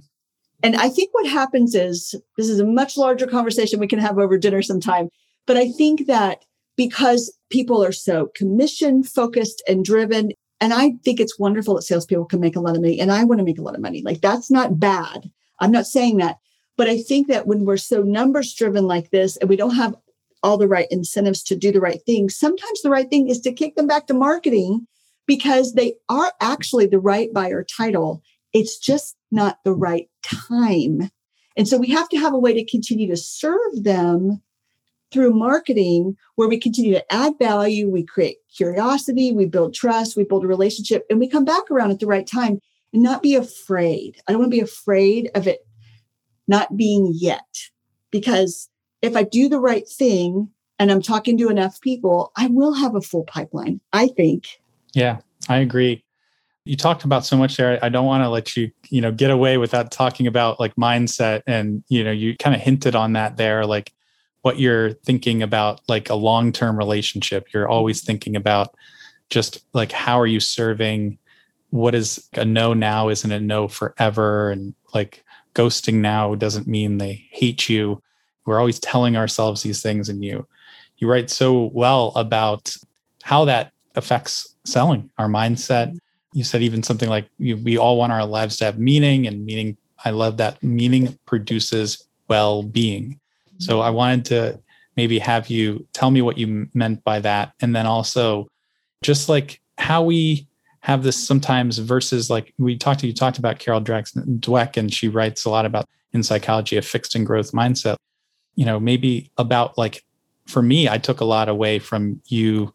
And 0.62 0.76
I 0.76 0.88
think 0.88 1.10
what 1.12 1.26
happens 1.26 1.74
is 1.74 2.14
this 2.36 2.48
is 2.48 2.60
a 2.60 2.66
much 2.66 2.96
larger 2.96 3.26
conversation 3.26 3.80
we 3.80 3.88
can 3.88 3.98
have 3.98 4.18
over 4.18 4.38
dinner 4.38 4.62
sometime. 4.62 5.08
But 5.48 5.56
I 5.56 5.70
think 5.70 6.06
that 6.06 6.44
because 6.76 7.36
people 7.50 7.82
are 7.82 7.90
so 7.90 8.30
commission 8.36 9.02
focused 9.02 9.62
and 9.66 9.82
driven, 9.82 10.32
and 10.60 10.74
I 10.74 10.92
think 11.02 11.18
it's 11.18 11.38
wonderful 11.38 11.74
that 11.74 11.82
salespeople 11.82 12.26
can 12.26 12.38
make 12.38 12.54
a 12.54 12.60
lot 12.60 12.76
of 12.76 12.82
money, 12.82 13.00
and 13.00 13.10
I 13.10 13.24
want 13.24 13.38
to 13.38 13.44
make 13.44 13.58
a 13.58 13.62
lot 13.62 13.74
of 13.74 13.80
money. 13.80 14.02
Like 14.02 14.20
that's 14.20 14.50
not 14.50 14.78
bad. 14.78 15.30
I'm 15.58 15.72
not 15.72 15.86
saying 15.86 16.18
that. 16.18 16.36
But 16.76 16.88
I 16.88 16.98
think 16.98 17.28
that 17.28 17.46
when 17.46 17.64
we're 17.64 17.78
so 17.78 18.02
numbers 18.02 18.54
driven 18.54 18.86
like 18.86 19.10
this 19.10 19.38
and 19.38 19.48
we 19.48 19.56
don't 19.56 19.74
have 19.74 19.96
all 20.42 20.58
the 20.58 20.68
right 20.68 20.86
incentives 20.90 21.42
to 21.44 21.56
do 21.56 21.72
the 21.72 21.80
right 21.80 22.00
thing, 22.04 22.28
sometimes 22.28 22.82
the 22.82 22.90
right 22.90 23.08
thing 23.08 23.30
is 23.30 23.40
to 23.40 23.52
kick 23.52 23.74
them 23.74 23.86
back 23.86 24.06
to 24.08 24.14
marketing 24.14 24.86
because 25.26 25.72
they 25.72 25.94
are 26.10 26.30
actually 26.42 26.86
the 26.86 27.00
right 27.00 27.32
buyer 27.32 27.64
title. 27.64 28.22
It's 28.52 28.78
just 28.78 29.16
not 29.32 29.58
the 29.64 29.74
right 29.74 30.08
time. 30.22 31.10
And 31.56 31.66
so 31.66 31.78
we 31.78 31.88
have 31.88 32.08
to 32.10 32.18
have 32.18 32.34
a 32.34 32.38
way 32.38 32.52
to 32.52 32.70
continue 32.70 33.08
to 33.08 33.16
serve 33.16 33.82
them 33.82 34.42
through 35.10 35.32
marketing 35.32 36.16
where 36.34 36.48
we 36.48 36.58
continue 36.58 36.92
to 36.92 37.12
add 37.12 37.34
value, 37.38 37.88
we 37.88 38.04
create 38.04 38.38
curiosity, 38.54 39.32
we 39.32 39.46
build 39.46 39.74
trust, 39.74 40.16
we 40.16 40.24
build 40.24 40.44
a 40.44 40.48
relationship, 40.48 41.06
and 41.08 41.18
we 41.18 41.28
come 41.28 41.44
back 41.44 41.70
around 41.70 41.90
at 41.90 42.00
the 42.00 42.06
right 42.06 42.26
time 42.26 42.60
and 42.92 43.02
not 43.02 43.22
be 43.22 43.34
afraid. 43.34 44.20
I 44.26 44.32
don't 44.32 44.40
want 44.40 44.52
to 44.52 44.56
be 44.56 44.62
afraid 44.62 45.30
of 45.34 45.46
it 45.46 45.66
not 46.46 46.76
being 46.76 47.12
yet. 47.14 47.46
Because 48.10 48.68
if 49.02 49.16
I 49.16 49.22
do 49.22 49.48
the 49.48 49.60
right 49.60 49.86
thing 49.86 50.50
and 50.78 50.90
I'm 50.90 51.02
talking 51.02 51.36
to 51.38 51.48
enough 51.48 51.80
people, 51.80 52.32
I 52.36 52.46
will 52.46 52.72
have 52.72 52.94
a 52.94 53.00
full 53.00 53.24
pipeline, 53.24 53.80
I 53.92 54.08
think. 54.08 54.60
Yeah, 54.94 55.18
I 55.48 55.58
agree. 55.58 56.04
You 56.64 56.76
talked 56.76 57.04
about 57.04 57.24
so 57.24 57.36
much 57.36 57.56
there. 57.56 57.78
I 57.82 57.88
don't 57.88 58.06
want 58.06 58.22
to 58.22 58.28
let 58.28 58.56
you, 58.56 58.70
you 58.88 59.00
know, 59.00 59.12
get 59.12 59.30
away 59.30 59.58
without 59.58 59.90
talking 59.90 60.26
about 60.26 60.60
like 60.60 60.74
mindset. 60.76 61.42
And, 61.46 61.82
you 61.88 62.04
know, 62.04 62.10
you 62.10 62.36
kind 62.36 62.54
of 62.54 62.60
hinted 62.60 62.94
on 62.94 63.12
that 63.14 63.36
there, 63.36 63.66
like 63.66 63.92
what 64.42 64.58
you're 64.58 64.92
thinking 64.92 65.42
about, 65.42 65.80
like 65.88 66.10
a 66.10 66.14
long 66.14 66.52
term 66.52 66.76
relationship. 66.76 67.52
You're 67.52 67.68
always 67.68 68.02
thinking 68.02 68.36
about 68.36 68.74
just 69.30 69.64
like 69.72 69.92
how 69.92 70.18
are 70.20 70.26
you 70.26 70.40
serving? 70.40 71.18
What 71.70 71.94
is 71.94 72.28
a 72.34 72.44
no 72.44 72.72
now 72.72 73.08
isn't 73.08 73.30
a 73.30 73.40
no 73.40 73.68
forever? 73.68 74.50
And 74.50 74.74
like 74.94 75.24
ghosting 75.54 75.94
now 75.94 76.34
doesn't 76.34 76.66
mean 76.66 76.98
they 76.98 77.26
hate 77.30 77.68
you. 77.68 78.02
We're 78.46 78.58
always 78.58 78.78
telling 78.78 79.16
ourselves 79.16 79.62
these 79.62 79.82
things, 79.82 80.08
and 80.08 80.24
you 80.24 80.46
you 80.96 81.10
write 81.10 81.30
so 81.30 81.70
well 81.74 82.12
about 82.16 82.74
how 83.22 83.44
that 83.44 83.72
affects 83.94 84.56
selling 84.64 85.10
our 85.18 85.28
mindset. 85.28 85.96
You 86.32 86.44
said 86.44 86.62
even 86.62 86.82
something 86.82 87.08
like 87.08 87.28
we 87.38 87.76
all 87.76 87.98
want 87.98 88.12
our 88.12 88.24
lives 88.24 88.56
to 88.58 88.64
have 88.64 88.78
meaning, 88.78 89.26
and 89.26 89.44
meaning. 89.44 89.76
I 90.04 90.10
love 90.10 90.36
that 90.36 90.62
meaning 90.62 91.18
produces 91.26 92.06
well-being. 92.28 93.18
So 93.58 93.80
I 93.80 93.90
wanted 93.90 94.24
to 94.26 94.60
maybe 94.96 95.18
have 95.18 95.48
you 95.48 95.86
tell 95.92 96.10
me 96.10 96.22
what 96.22 96.38
you 96.38 96.68
meant 96.74 97.04
by 97.04 97.20
that, 97.20 97.52
and 97.60 97.74
then 97.74 97.86
also 97.86 98.48
just 99.02 99.28
like 99.28 99.60
how 99.78 100.02
we 100.02 100.48
have 100.80 101.02
this 101.02 101.16
sometimes 101.16 101.78
versus 101.78 102.30
like 102.30 102.54
we 102.58 102.76
talked 102.76 103.00
to 103.00 103.06
you 103.06 103.12
talked 103.12 103.38
about 103.38 103.58
Carol 103.58 103.80
Dweck 103.80 104.76
and 104.76 104.92
she 104.92 105.08
writes 105.08 105.44
a 105.44 105.50
lot 105.50 105.66
about 105.66 105.88
in 106.12 106.22
psychology 106.22 106.76
a 106.76 106.82
fixed 106.82 107.14
and 107.14 107.26
growth 107.26 107.52
mindset. 107.52 107.96
You 108.54 108.64
know, 108.64 108.80
maybe 108.80 109.30
about 109.36 109.76
like 109.76 110.04
for 110.46 110.62
me, 110.62 110.88
I 110.88 110.98
took 110.98 111.20
a 111.20 111.24
lot 111.24 111.48
away 111.48 111.78
from 111.78 112.20
you 112.26 112.72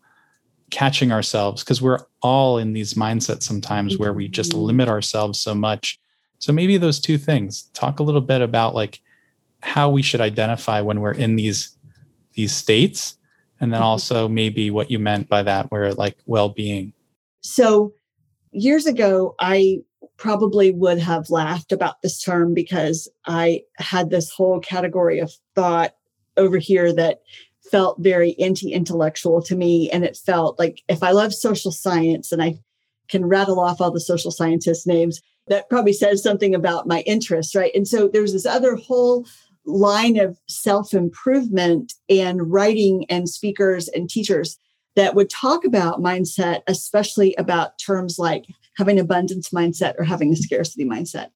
catching 0.70 1.12
ourselves 1.12 1.64
because 1.64 1.82
we're 1.82 2.00
all 2.22 2.58
in 2.58 2.74
these 2.74 2.94
mindsets 2.94 3.44
sometimes 3.44 3.98
where 3.98 4.14
we 4.14 4.28
just 4.28 4.52
mm-hmm. 4.52 4.62
limit 4.62 4.90
ourselves 4.90 5.40
so 5.40 5.54
much. 5.54 6.00
So 6.40 6.54
maybe 6.54 6.78
those 6.78 7.00
two 7.00 7.18
things. 7.18 7.64
Talk 7.74 8.00
a 8.00 8.04
little 8.04 8.22
bit 8.22 8.42
about 8.42 8.76
like 8.76 9.02
how 9.64 9.90
we 9.90 10.02
should 10.02 10.22
identify 10.22 10.82
when 10.82 11.00
we're 11.00 11.14
in 11.14 11.36
these 11.36 11.78
these 12.34 12.54
states 12.54 13.18
and 13.60 13.72
then 13.72 13.80
mm-hmm. 13.80 13.88
also 13.88 14.28
maybe 14.28 14.70
what 14.70 14.92
you 14.92 15.00
meant 15.00 15.30
by 15.30 15.44
that 15.44 15.72
where 15.72 15.94
like 15.94 16.18
well-being 16.26 16.94
so 17.42 17.94
years 18.54 18.86
ago, 18.86 19.36
I 19.40 19.80
probably 20.18 20.72
would 20.72 21.00
have 21.00 21.30
laughed 21.30 21.72
about 21.72 22.02
this 22.02 22.22
term 22.22 22.54
because 22.54 23.10
I 23.26 23.62
had 23.78 24.10
this 24.10 24.32
whole 24.32 24.60
category 24.60 25.20
of 25.20 25.32
thought 25.56 25.94
over 26.38 26.58
here 26.58 26.94
that 26.94 27.22
felt 27.72 28.00
very 28.00 28.40
anti 28.40 28.72
intellectual 28.74 29.42
to 29.44 29.56
me. 29.56 29.90
And 29.92 30.04
it 30.04 30.18
felt 30.18 30.60
like 30.60 30.82
if 30.88 31.04
I 31.04 31.12
love 31.12 31.34
social 31.34 31.72
science 31.72 32.32
and 32.32 32.42
I 32.42 32.60
can 33.10 33.26
rattle 33.26 33.60
off 33.60 33.82
all 33.82 33.92
the 33.92 34.00
social 34.00 34.32
scientist 34.32 34.88
names, 34.88 35.22
that 35.48 35.70
probably 35.70 35.94
says 35.94 36.24
something 36.24 36.56
about 36.56 36.88
my 36.88 37.02
interests, 37.02 37.54
right? 37.54 37.72
And 37.76 37.88
so 37.88 38.08
there's 38.08 38.32
this 38.32 38.46
other 38.46 38.76
whole 38.76 39.26
line 39.66 40.20
of 40.20 40.38
self 40.48 40.94
improvement 40.94 41.94
and 42.10 42.52
writing 42.52 43.06
and 43.10 43.30
speakers 43.30 43.88
and 43.90 44.10
teachers 44.10 44.58
that 44.96 45.16
would 45.16 45.30
talk 45.30 45.66
about 45.66 46.02
mindset, 46.02 46.62
especially 46.68 47.34
about 47.38 47.80
terms 47.80 48.18
like 48.20 48.46
having 48.78 49.00
abundance 49.00 49.50
mindset 49.50 49.94
or 49.98 50.04
having 50.04 50.32
a 50.34 50.36
scarcity 50.36 50.86
mindset. 50.86 51.28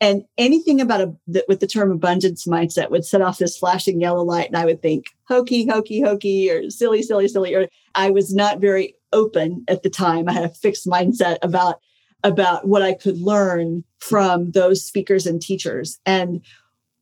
And 0.00 0.22
anything 0.36 0.80
about 0.80 1.00
a 1.00 1.42
with 1.48 1.60
the 1.60 1.66
term 1.66 1.90
abundance 1.90 2.46
mindset 2.46 2.90
would 2.90 3.04
set 3.04 3.20
off 3.20 3.38
this 3.38 3.58
flashing 3.58 4.00
yellow 4.00 4.22
light, 4.22 4.46
and 4.46 4.56
I 4.56 4.64
would 4.64 4.80
think 4.80 5.06
hokey, 5.26 5.66
hokey, 5.66 6.00
hokey, 6.00 6.50
or 6.50 6.70
silly, 6.70 7.02
silly, 7.02 7.26
silly. 7.26 7.54
Or 7.54 7.68
I 7.96 8.10
was 8.10 8.32
not 8.32 8.60
very 8.60 8.94
open 9.12 9.64
at 9.66 9.82
the 9.82 9.90
time. 9.90 10.28
I 10.28 10.32
had 10.32 10.44
a 10.44 10.50
fixed 10.50 10.86
mindset 10.86 11.38
about 11.42 11.80
about 12.24 12.66
what 12.68 12.82
I 12.82 12.94
could 12.94 13.18
learn 13.18 13.84
from 13.98 14.52
those 14.52 14.84
speakers 14.84 15.26
and 15.26 15.40
teachers. 15.40 15.98
And 16.06 16.44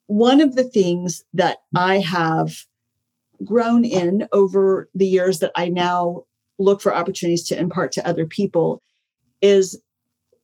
one 0.06 0.40
of 0.40 0.54
the 0.54 0.64
things 0.64 1.24
that 1.34 1.58
I 1.74 1.98
have 1.98 2.64
grown 3.44 3.84
in 3.84 4.28
over 4.32 4.88
the 4.94 5.06
years 5.06 5.40
that 5.40 5.52
I 5.56 5.68
now 5.68 6.24
look 6.58 6.80
for 6.80 6.94
opportunities 6.94 7.46
to 7.48 7.58
impart 7.58 7.92
to 7.92 8.06
other 8.06 8.26
people 8.26 8.82
is 9.42 9.80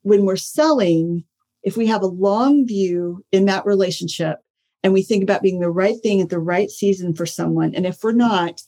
when 0.02 0.24
we're 0.24 0.36
selling, 0.36 1.24
if 1.62 1.76
we 1.76 1.86
have 1.86 2.02
a 2.02 2.06
long 2.06 2.66
view 2.66 3.24
in 3.32 3.46
that 3.46 3.64
relationship 3.64 4.38
and 4.82 4.92
we 4.92 5.02
think 5.02 5.22
about 5.22 5.42
being 5.42 5.60
the 5.60 5.70
right 5.70 5.96
thing 6.02 6.20
at 6.20 6.28
the 6.28 6.38
right 6.38 6.70
season 6.70 7.14
for 7.14 7.24
someone, 7.24 7.74
and 7.74 7.86
if 7.86 8.02
we're 8.02 8.12
not, 8.12 8.62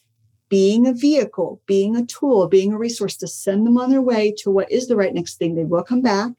being 0.49 0.87
a 0.87 0.93
vehicle, 0.93 1.61
being 1.67 1.97
a 1.97 2.07
tool, 2.07 2.47
being 2.47 2.73
a 2.73 2.79
resource 2.79 3.17
to 3.17 3.27
send 3.27 3.67
them 3.67 3.77
on 3.77 3.91
their 3.91 4.03
way 4.03 4.33
to 4.39 4.51
what 4.51 4.71
is 4.71 4.87
the 4.87 4.95
right 4.95 5.15
next 5.15 5.37
thing, 5.37 5.55
they 5.55 5.65
will 5.65 5.83
come 5.83 6.01
back, 6.01 6.31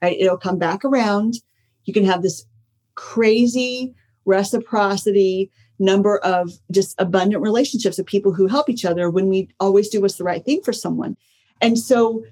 right? 0.00 0.16
It'll 0.20 0.36
come 0.36 0.58
back 0.58 0.84
around. 0.84 1.34
You 1.86 1.94
can 1.94 2.04
have 2.04 2.22
this 2.22 2.44
crazy 2.96 3.94
reciprocity 4.24 5.50
number 5.78 6.18
of 6.18 6.52
just 6.70 6.94
abundant 6.98 7.42
relationships 7.42 7.98
of 7.98 8.06
people 8.06 8.32
who 8.32 8.46
help 8.46 8.68
each 8.68 8.84
other 8.84 9.10
when 9.10 9.28
we 9.28 9.48
always 9.60 9.88
do 9.88 10.00
what's 10.00 10.16
the 10.16 10.24
right 10.24 10.44
thing 10.44 10.60
for 10.62 10.72
someone. 10.72 11.16
And 11.60 11.78
so 11.78 12.24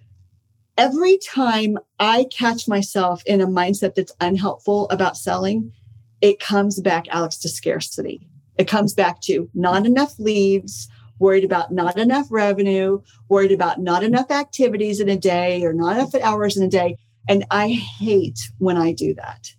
every 0.77 1.19
time 1.19 1.79
I 2.01 2.27
catch 2.31 2.67
myself 2.67 3.23
in 3.27 3.41
a 3.41 3.47
mindset 3.47 3.95
that's 3.95 4.13
unhelpful 4.21 4.89
about 4.91 5.17
selling, 5.17 5.73
it 6.21 6.41
comes 6.41 6.81
back, 6.81 7.07
Alex, 7.11 7.37
to 7.39 7.49
scarcity. 7.49 8.27
It 8.57 8.69
comes 8.69 8.95
back 8.95 9.21
to 9.23 9.51
not 9.55 9.85
enough 9.85 10.19
leads, 10.19 10.89
worried 11.19 11.45
about 11.45 11.73
not 11.73 11.99
enough 11.99 12.27
revenue, 12.31 13.01
worried 13.29 13.53
about 13.53 13.81
not 13.81 14.03
enough 14.03 14.31
activities 14.31 15.01
in 15.01 15.09
a 15.09 15.17
day 15.17 15.63
or 15.65 15.73
not 15.73 15.97
enough 15.97 16.15
hours 16.15 16.57
in 16.57 16.63
a 16.63 16.69
day. 16.69 16.97
And 17.29 17.45
I 17.51 17.69
hate 17.69 18.39
when 18.59 18.77
I 18.77 18.93
do 18.93 19.15
that 19.15 19.55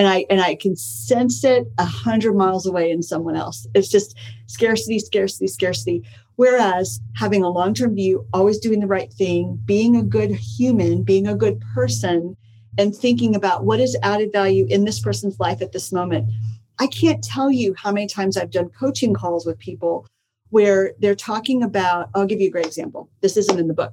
and 0.00 0.08
I 0.08 0.24
and 0.30 0.40
I 0.40 0.54
can 0.54 0.76
sense 0.76 1.44
it 1.44 1.70
a 1.76 1.84
hundred 1.84 2.34
miles 2.34 2.64
away 2.64 2.90
in 2.90 3.02
someone 3.02 3.36
else. 3.36 3.66
It's 3.74 3.90
just 3.90 4.16
scarcity, 4.46 4.98
scarcity, 4.98 5.46
scarcity. 5.46 6.02
Whereas 6.36 7.02
having 7.16 7.42
a 7.42 7.50
long-term 7.50 7.96
view, 7.96 8.26
always 8.32 8.58
doing 8.58 8.80
the 8.80 8.86
right 8.86 9.12
thing, 9.12 9.60
being 9.66 9.96
a 9.96 10.02
good 10.02 10.30
human, 10.30 11.02
being 11.02 11.26
a 11.26 11.34
good 11.34 11.62
person, 11.74 12.34
and 12.78 12.96
thinking 12.96 13.36
about 13.36 13.66
what 13.66 13.78
is 13.78 13.94
added 14.02 14.32
value 14.32 14.66
in 14.70 14.86
this 14.86 15.00
person's 15.00 15.38
life 15.38 15.60
at 15.60 15.72
this 15.72 15.92
moment. 15.92 16.32
I 16.78 16.86
can't 16.86 17.22
tell 17.22 17.50
you 17.50 17.74
how 17.74 17.92
many 17.92 18.06
times 18.06 18.38
I've 18.38 18.50
done 18.50 18.70
coaching 18.70 19.12
calls 19.12 19.44
with 19.44 19.58
people 19.58 20.06
where 20.48 20.94
they're 21.00 21.14
talking 21.14 21.62
about, 21.62 22.08
I'll 22.14 22.24
give 22.24 22.40
you 22.40 22.48
a 22.48 22.50
great 22.50 22.64
example. 22.64 23.10
This 23.20 23.36
isn't 23.36 23.58
in 23.58 23.68
the 23.68 23.74
book. 23.74 23.92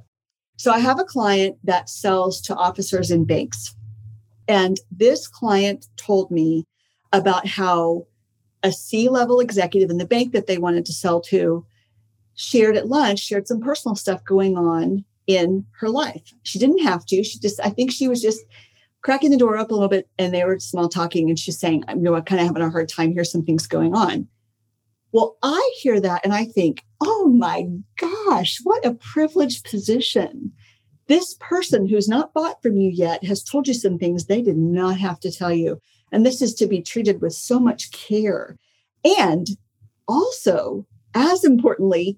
So 0.56 0.72
I 0.72 0.80
have 0.80 1.02
a 1.02 1.04
client 1.04 1.58
that 1.66 1.90
sells 1.90 2.40
to 2.44 2.56
officers 2.56 3.12
in 3.12 3.26
banks 3.26 3.76
and 4.48 4.80
this 4.92 5.28
client 5.28 5.88
told 5.98 6.32
me 6.32 6.66
about 7.14 7.48
how 7.48 8.06
a 8.64 8.72
C 8.72 9.10
level 9.10 9.40
executive 9.40 9.90
in 9.90 9.98
the 9.98 10.06
bank 10.06 10.34
that 10.34 10.48
they 10.48 10.58
wanted 10.58 10.86
to 10.86 10.94
sell 10.94 11.22
to 11.22 11.66
shared 12.36 12.78
at 12.78 12.88
lunch, 12.88 13.20
shared 13.20 13.48
some 13.48 13.60
personal 13.60 13.96
stuff 13.96 14.24
going 14.24 14.58
on 14.58 15.04
in 15.26 15.66
her 15.80 15.90
life. 15.90 16.34
She 16.44 16.60
didn't 16.60 16.84
have 16.84 17.06
to. 17.08 17.24
She 17.24 17.40
just, 17.40 17.60
I 17.60 17.70
think 17.70 17.92
she 17.92 18.08
was 18.08 18.22
just 18.22 18.46
cracking 19.02 19.32
the 19.32 19.38
door 19.38 19.58
up 19.58 19.72
a 19.72 19.74
little 19.74 19.90
bit 19.90 20.08
and 20.18 20.34
they 20.34 20.44
were 20.44 20.60
small 20.60 20.88
talking 20.88 21.30
and 21.30 21.38
she's 21.38 21.60
saying, 21.60 21.84
you 21.90 21.96
know, 21.96 22.16
I'm 22.16 22.24
kind 22.24 22.40
of 22.40 22.48
having 22.48 22.62
a 22.62 22.70
hard 22.70 22.90
time. 22.90 23.12
Here's 23.12 23.32
some 23.32 23.44
things 23.44 23.68
going 23.68 23.96
on. 23.96 24.28
Well, 25.12 25.38
I 25.42 25.74
hear 25.82 26.00
that 26.00 26.22
and 26.24 26.34
I 26.34 26.46
think, 26.46 26.84
oh 27.02 27.28
my 27.28 27.68
gosh, 27.98 28.60
what 28.64 28.86
a 28.86 28.94
privileged 28.94 29.66
position 29.66 30.52
this 31.08 31.36
person 31.40 31.88
who's 31.88 32.08
not 32.08 32.34
bought 32.34 32.62
from 32.62 32.78
you 32.78 32.90
yet 32.90 33.24
has 33.24 33.44
told 33.44 33.68
you 33.68 33.74
some 33.74 33.98
things 33.98 34.26
they 34.26 34.42
did 34.42 34.58
not 34.58 34.98
have 34.98 35.20
to 35.22 35.32
tell 35.32 35.54
you. 35.54 35.82
And 36.12 36.26
this 36.26 36.42
is 36.42 36.54
to 36.56 36.68
be 36.68 36.82
treated 36.82 37.22
with 37.22 37.34
so 37.34 37.60
much 37.60 37.92
care. 37.92 38.58
And 39.04 39.48
also, 40.08 40.86
as 41.14 41.44
importantly, 41.44 42.18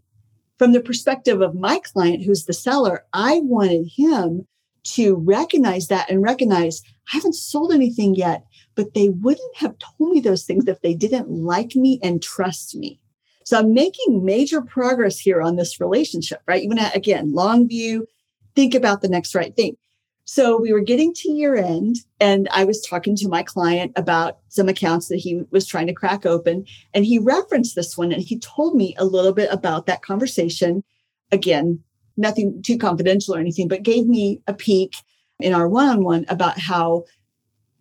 from 0.58 0.74
the 0.74 0.82
perspective 0.82 1.42
of 1.42 1.56
my 1.56 1.80
client, 1.80 2.24
who's 2.24 2.46
the 2.46 2.54
seller, 2.54 3.06
I 3.14 3.40
wanted 3.44 3.88
him 3.96 4.48
to 4.84 5.16
recognize 5.16 5.88
that 5.88 6.10
and 6.10 6.22
recognize 6.22 6.82
I 7.14 7.18
haven't 7.18 7.36
sold 7.36 7.72
anything 7.72 8.16
yet, 8.16 8.44
but 8.76 8.94
they 8.94 9.10
wouldn't 9.10 9.58
have 9.58 9.76
told 9.78 10.12
me 10.12 10.20
those 10.20 10.44
things 10.44 10.68
if 10.68 10.82
they 10.82 10.94
didn't 10.94 11.30
like 11.30 11.76
me 11.76 12.00
and 12.04 12.22
trust 12.22 12.76
me. 12.76 13.00
So 13.44 13.58
I'm 13.58 13.74
making 13.74 14.26
major 14.26 14.62
progress 14.62 15.20
here 15.20 15.42
on 15.42 15.56
this 15.56 15.80
relationship, 15.80 16.42
right? 16.48 16.64
Even 16.64 16.78
at, 16.78 16.96
again, 16.96 17.34
long 17.34 17.68
view, 17.68 18.08
think 18.56 18.76
about 18.76 19.02
the 19.02 19.10
next 19.10 19.36
right 19.36 19.56
thing. 19.56 19.78
So 20.26 20.62
we 20.62 20.72
were 20.72 20.82
getting 20.82 21.12
to 21.16 21.32
year 21.32 21.56
end, 21.56 21.98
and 22.20 22.48
I 22.52 22.64
was 22.64 22.86
talking 22.86 23.16
to 23.16 23.28
my 23.28 23.42
client 23.42 23.94
about 23.96 24.38
some 24.50 24.70
accounts 24.70 25.08
that 25.08 25.18
he 25.18 25.42
was 25.50 25.66
trying 25.66 25.88
to 25.88 25.94
crack 25.94 26.24
open. 26.24 26.66
And 26.94 27.04
he 27.04 27.18
referenced 27.18 27.76
this 27.76 27.98
one 27.98 28.12
and 28.12 28.22
he 28.22 28.38
told 28.38 28.76
me 28.76 28.94
a 29.00 29.06
little 29.06 29.34
bit 29.34 29.52
about 29.52 29.88
that 29.88 30.04
conversation. 30.04 30.84
Again, 31.32 31.84
nothing 32.16 32.62
too 32.62 32.78
confidential 32.78 33.34
or 33.34 33.40
anything, 33.40 33.68
but 33.68 33.82
gave 33.82 34.06
me 34.06 34.40
a 34.46 34.54
peek 34.54 34.98
in 35.40 35.54
our 35.54 35.68
one 35.68 35.90
on 35.90 36.04
one 36.04 36.26
about 36.30 36.60
how 36.60 37.06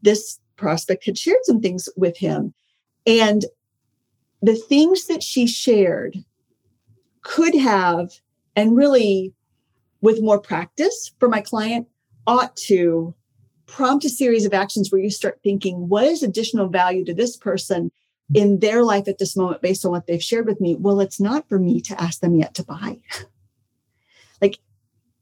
this 0.00 0.40
prospect 0.56 1.04
had 1.04 1.18
shared 1.18 1.44
some 1.44 1.60
things 1.60 1.86
with 1.98 2.16
him. 2.16 2.54
And 3.06 3.44
the 4.40 4.54
things 4.56 5.06
that 5.06 5.22
she 5.22 5.46
shared 5.46 6.16
could 7.20 7.54
have, 7.54 8.10
and 8.56 8.74
really 8.74 9.34
with 10.00 10.22
more 10.22 10.40
practice 10.40 11.12
for 11.18 11.28
my 11.28 11.40
client, 11.40 11.88
ought 12.26 12.56
to 12.56 13.14
prompt 13.66 14.04
a 14.04 14.08
series 14.08 14.44
of 14.44 14.54
actions 14.54 14.90
where 14.90 15.00
you 15.00 15.10
start 15.10 15.40
thinking, 15.42 15.88
what 15.88 16.04
is 16.04 16.22
additional 16.22 16.68
value 16.68 17.04
to 17.04 17.14
this 17.14 17.36
person 17.36 17.90
in 18.34 18.58
their 18.58 18.82
life 18.82 19.08
at 19.08 19.18
this 19.18 19.36
moment 19.36 19.62
based 19.62 19.84
on 19.84 19.92
what 19.92 20.06
they've 20.06 20.22
shared 20.22 20.46
with 20.46 20.60
me? 20.60 20.76
Well, 20.76 21.00
it's 21.00 21.20
not 21.20 21.48
for 21.48 21.58
me 21.58 21.80
to 21.82 22.00
ask 22.00 22.20
them 22.20 22.34
yet 22.34 22.54
to 22.54 22.64
buy. 22.64 22.98
like 24.42 24.58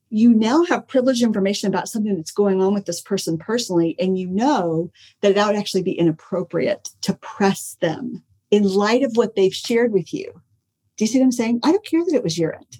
you 0.08 0.32
now 0.32 0.64
have 0.64 0.88
privileged 0.88 1.22
information 1.22 1.68
about 1.68 1.88
something 1.88 2.16
that's 2.16 2.30
going 2.30 2.62
on 2.62 2.72
with 2.72 2.86
this 2.86 3.00
person 3.00 3.36
personally, 3.36 3.96
and 3.98 4.18
you 4.18 4.28
know 4.28 4.90
that 5.20 5.34
that 5.34 5.46
would 5.46 5.56
actually 5.56 5.82
be 5.82 5.98
inappropriate 5.98 6.90
to 7.02 7.14
press 7.14 7.76
them 7.80 8.22
in 8.50 8.62
light 8.62 9.02
of 9.02 9.16
what 9.16 9.34
they've 9.34 9.54
shared 9.54 9.92
with 9.92 10.14
you. 10.14 10.32
Do 10.96 11.04
you 11.04 11.08
see 11.08 11.18
what 11.18 11.24
I'm 11.24 11.32
saying? 11.32 11.60
I 11.62 11.72
don't 11.72 11.84
care 11.84 12.04
that 12.04 12.14
it 12.14 12.22
was 12.22 12.38
year 12.38 12.52
end 12.52 12.78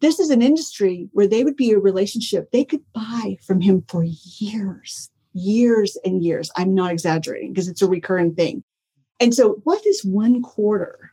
this 0.00 0.20
is 0.20 0.30
an 0.30 0.42
industry 0.42 1.08
where 1.12 1.26
they 1.26 1.44
would 1.44 1.56
be 1.56 1.72
a 1.72 1.78
relationship 1.78 2.50
they 2.50 2.64
could 2.64 2.82
buy 2.92 3.38
from 3.46 3.60
him 3.60 3.84
for 3.88 4.04
years, 4.04 5.10
years 5.32 5.96
and 6.04 6.22
years. 6.22 6.50
I'm 6.56 6.74
not 6.74 6.92
exaggerating 6.92 7.52
because 7.52 7.68
it's 7.68 7.82
a 7.82 7.88
recurring 7.88 8.34
thing. 8.34 8.62
And 9.20 9.34
so, 9.34 9.60
what 9.64 9.84
is 9.86 10.04
one 10.04 10.42
quarter 10.42 11.12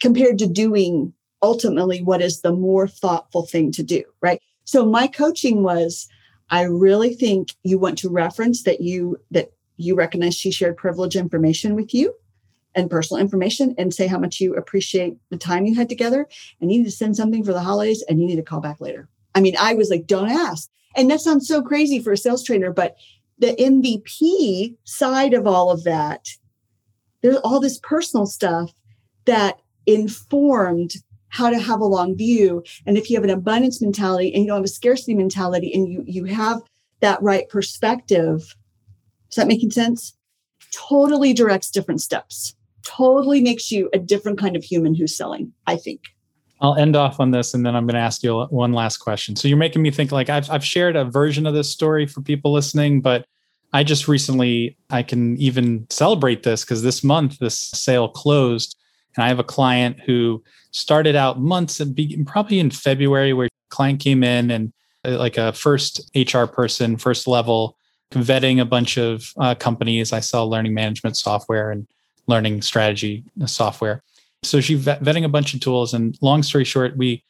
compared 0.00 0.38
to 0.38 0.46
doing 0.46 1.12
ultimately 1.42 2.02
what 2.02 2.22
is 2.22 2.40
the 2.40 2.52
more 2.52 2.88
thoughtful 2.88 3.46
thing 3.46 3.70
to 3.72 3.82
do, 3.82 4.02
right? 4.20 4.40
So, 4.64 4.86
my 4.86 5.06
coaching 5.06 5.62
was 5.62 6.08
I 6.48 6.62
really 6.62 7.14
think 7.14 7.54
you 7.62 7.78
want 7.78 7.98
to 7.98 8.08
reference 8.08 8.62
that 8.64 8.80
you 8.80 9.18
that 9.30 9.52
you 9.76 9.94
recognize 9.94 10.34
she 10.34 10.50
shared 10.50 10.76
privilege 10.76 11.16
information 11.16 11.74
with 11.74 11.94
you 11.94 12.14
and 12.74 12.90
personal 12.90 13.20
information 13.20 13.74
and 13.78 13.92
say 13.92 14.06
how 14.06 14.18
much 14.18 14.40
you 14.40 14.54
appreciate 14.54 15.16
the 15.30 15.36
time 15.36 15.66
you 15.66 15.74
had 15.74 15.88
together 15.88 16.28
and 16.60 16.72
you 16.72 16.78
need 16.78 16.84
to 16.84 16.90
send 16.90 17.16
something 17.16 17.44
for 17.44 17.52
the 17.52 17.60
holidays 17.60 18.04
and 18.08 18.20
you 18.20 18.26
need 18.26 18.36
to 18.36 18.42
call 18.42 18.60
back 18.60 18.80
later. 18.80 19.08
I 19.34 19.40
mean, 19.40 19.56
I 19.58 19.74
was 19.74 19.90
like, 19.90 20.06
don't 20.06 20.30
ask. 20.30 20.68
And 20.96 21.10
that 21.10 21.20
sounds 21.20 21.46
so 21.46 21.62
crazy 21.62 22.00
for 22.00 22.12
a 22.12 22.16
sales 22.16 22.44
trainer, 22.44 22.72
but 22.72 22.96
the 23.38 23.54
MVP 23.54 24.76
side 24.84 25.34
of 25.34 25.46
all 25.46 25.70
of 25.70 25.84
that, 25.84 26.28
there's 27.22 27.36
all 27.38 27.60
this 27.60 27.78
personal 27.82 28.26
stuff 28.26 28.72
that 29.24 29.58
informed 29.86 30.94
how 31.28 31.48
to 31.48 31.58
have 31.58 31.80
a 31.80 31.86
long 31.86 32.16
view. 32.16 32.62
And 32.86 32.98
if 32.98 33.08
you 33.08 33.16
have 33.16 33.24
an 33.24 33.30
abundance 33.30 33.80
mentality 33.80 34.32
and 34.34 34.42
you 34.42 34.48
don't 34.48 34.58
have 34.58 34.64
a 34.64 34.68
scarcity 34.68 35.14
mentality 35.14 35.72
and 35.72 35.88
you 35.88 36.04
you 36.06 36.24
have 36.24 36.60
that 37.00 37.22
right 37.22 37.48
perspective, 37.48 38.56
is 39.30 39.36
that 39.36 39.46
making 39.46 39.70
sense? 39.70 40.16
Totally 40.72 41.32
directs 41.32 41.70
different 41.70 42.00
steps 42.00 42.54
totally 42.96 43.40
makes 43.40 43.70
you 43.70 43.88
a 43.92 43.98
different 43.98 44.38
kind 44.38 44.56
of 44.56 44.64
human 44.64 44.94
who's 44.94 45.16
selling, 45.16 45.52
I 45.66 45.76
think. 45.76 46.00
I'll 46.60 46.76
end 46.76 46.94
off 46.94 47.20
on 47.20 47.30
this 47.30 47.54
and 47.54 47.64
then 47.64 47.74
I'm 47.74 47.86
going 47.86 47.94
to 47.94 48.00
ask 48.00 48.22
you 48.22 48.42
one 48.50 48.72
last 48.72 48.98
question. 48.98 49.34
So 49.34 49.48
you're 49.48 49.56
making 49.56 49.80
me 49.80 49.90
think 49.90 50.12
like 50.12 50.28
I've, 50.28 50.50
I've 50.50 50.64
shared 50.64 50.94
a 50.94 51.04
version 51.04 51.46
of 51.46 51.54
this 51.54 51.70
story 51.70 52.06
for 52.06 52.20
people 52.20 52.52
listening, 52.52 53.00
but 53.00 53.24
I 53.72 53.82
just 53.82 54.08
recently, 54.08 54.76
I 54.90 55.02
can 55.02 55.38
even 55.38 55.86
celebrate 55.88 56.42
this 56.42 56.64
because 56.64 56.82
this 56.82 57.02
month, 57.02 57.38
this 57.38 57.56
sale 57.56 58.08
closed. 58.08 58.76
And 59.16 59.24
I 59.24 59.28
have 59.28 59.38
a 59.38 59.44
client 59.44 60.00
who 60.00 60.42
started 60.72 61.16
out 61.16 61.40
months 61.40 61.80
and 61.80 61.96
probably 62.26 62.58
in 62.58 62.70
February, 62.70 63.32
where 63.32 63.48
client 63.70 64.00
came 64.00 64.22
in 64.22 64.50
and 64.50 64.72
uh, 65.04 65.18
like 65.18 65.38
a 65.38 65.52
first 65.52 66.10
HR 66.14 66.44
person, 66.44 66.96
first 66.96 67.26
level, 67.26 67.76
vetting 68.12 68.60
a 68.60 68.64
bunch 68.64 68.98
of 68.98 69.32
uh, 69.38 69.54
companies. 69.54 70.12
I 70.12 70.20
sell 70.20 70.50
learning 70.50 70.74
management 70.74 71.16
software 71.16 71.70
and 71.70 71.86
learning 72.30 72.62
strategy 72.62 73.24
uh, 73.42 73.46
software. 73.46 74.02
So 74.42 74.62
she 74.62 74.78
vetting 74.78 75.24
a 75.24 75.28
bunch 75.28 75.52
of 75.52 75.60
tools. 75.60 75.92
And 75.92 76.16
long 76.22 76.42
story 76.42 76.64
short, 76.64 76.96
we 76.96 77.22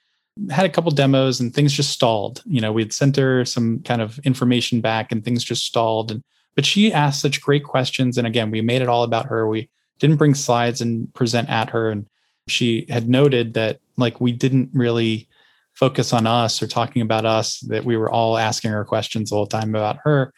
had 0.51 0.65
a 0.65 0.69
couple 0.69 0.93
demos 0.93 1.41
and 1.41 1.53
things 1.53 1.73
just 1.73 1.91
stalled. 1.91 2.43
You 2.47 2.61
know, 2.61 2.73
we'd 2.73 2.93
sent 2.93 3.17
her 3.17 3.45
some 3.45 3.81
kind 3.81 4.01
of 4.01 4.19
information 4.21 4.81
back 4.81 5.11
and 5.11 5.25
things 5.25 5.43
just 5.43 5.65
stalled. 5.65 6.13
And 6.13 6.23
but 6.55 6.65
she 6.65 6.93
asked 6.93 7.21
such 7.21 7.41
great 7.41 7.65
questions. 7.65 8.17
And 8.17 8.27
again, 8.27 8.51
we 8.51 8.61
made 8.61 8.83
it 8.83 8.89
all 8.89 9.03
about 9.03 9.27
her. 9.27 9.49
We 9.49 9.69
didn't 9.99 10.17
bring 10.17 10.35
slides 10.35 10.81
and 10.81 11.13
present 11.15 11.49
at 11.49 11.71
her. 11.71 11.91
And 11.91 12.07
she 12.49 12.87
had 12.89 13.09
noted 13.09 13.55
that 13.55 13.81
like 13.97 14.21
we 14.21 14.33
didn't 14.33 14.71
really 14.73 15.29
focus 15.75 16.13
on 16.13 16.27
us 16.27 16.63
or 16.63 16.67
talking 16.67 17.03
about 17.03 17.25
us, 17.25 17.61
that 17.61 17.85
we 17.85 17.97
were 17.97 18.11
all 18.11 18.37
asking 18.37 18.71
her 18.71 18.85
questions 18.85 19.33
all 19.33 19.47
the 19.47 19.59
time 19.59 19.75
about 19.75 19.99
her. 20.05 20.33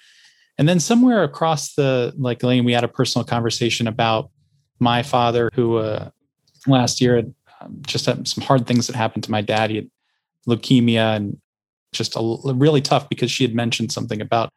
And 0.58 0.68
then 0.68 0.80
somewhere 0.80 1.22
across 1.22 1.74
the 1.74 2.12
like 2.16 2.42
lane, 2.42 2.64
we 2.64 2.72
had 2.72 2.84
a 2.84 2.88
personal 2.88 3.24
conversation 3.24 3.86
about 3.86 4.30
my 4.82 5.02
father, 5.02 5.48
who 5.54 5.76
uh, 5.76 6.10
last 6.66 7.00
year 7.00 7.16
had 7.16 7.34
um, 7.60 7.78
just 7.86 8.06
had 8.06 8.26
some 8.28 8.44
hard 8.44 8.66
things 8.66 8.86
that 8.86 8.96
happened 8.96 9.24
to 9.24 9.30
my 9.30 9.40
dad. 9.40 9.70
He 9.70 9.76
had 9.76 9.90
leukemia 10.48 11.16
and 11.16 11.38
just 11.92 12.16
a, 12.16 12.38
really 12.54 12.80
tough 12.80 13.08
because 13.08 13.30
she 13.30 13.44
had 13.44 13.54
mentioned 13.54 13.92
something 13.92 14.20
about 14.20 14.50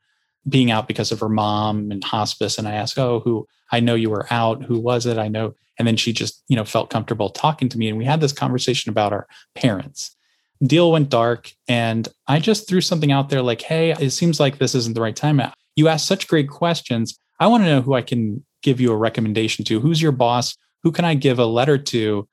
being 0.47 0.71
out 0.71 0.87
because 0.87 1.11
of 1.11 1.19
her 1.19 1.29
mom 1.29 1.91
and 1.91 2.03
hospice. 2.03 2.57
And 2.57 2.67
I 2.67 2.73
asked, 2.73 2.97
Oh, 2.97 3.19
who 3.19 3.47
I 3.71 3.79
know 3.79 3.95
you 3.95 4.09
were 4.09 4.27
out. 4.31 4.63
Who 4.63 4.79
was 4.79 5.05
it? 5.05 5.17
I 5.17 5.27
know. 5.27 5.53
And 5.77 5.87
then 5.87 5.97
she 5.97 6.13
just, 6.13 6.43
you 6.47 6.55
know, 6.55 6.63
felt 6.63 6.89
comfortable 6.89 7.29
talking 7.29 7.67
to 7.69 7.77
me. 7.77 7.89
And 7.89 7.97
we 7.97 8.05
had 8.05 8.21
this 8.21 8.31
conversation 8.31 8.89
about 8.89 9.11
our 9.11 9.27
parents. 9.55 10.15
Deal 10.63 10.91
went 10.91 11.09
dark. 11.09 11.51
And 11.67 12.07
I 12.27 12.39
just 12.39 12.69
threw 12.69 12.79
something 12.81 13.11
out 13.11 13.29
there 13.29 13.41
like, 13.41 13.61
Hey, 13.61 13.91
it 13.91 14.11
seems 14.11 14.39
like 14.39 14.57
this 14.57 14.75
isn't 14.75 14.95
the 14.95 15.01
right 15.01 15.15
time. 15.15 15.41
You 15.75 15.87
asked 15.87 16.07
such 16.07 16.27
great 16.27 16.49
questions. 16.49 17.17
I 17.39 17.47
want 17.47 17.63
to 17.63 17.69
know 17.69 17.81
who 17.81 17.93
I 17.93 18.01
can 18.01 18.44
give 18.65 18.81
you 18.81 18.91
a 18.91 18.97
recommendation 18.97 19.63
to? 19.65 19.79
Who's 19.79 20.01
your 20.01 20.11
boss? 20.11 20.57
Who 20.83 20.91
can 20.91 21.05
I 21.05 21.13
give 21.13 21.37
a 21.39 21.45
letter 21.45 21.77
to 21.77 22.27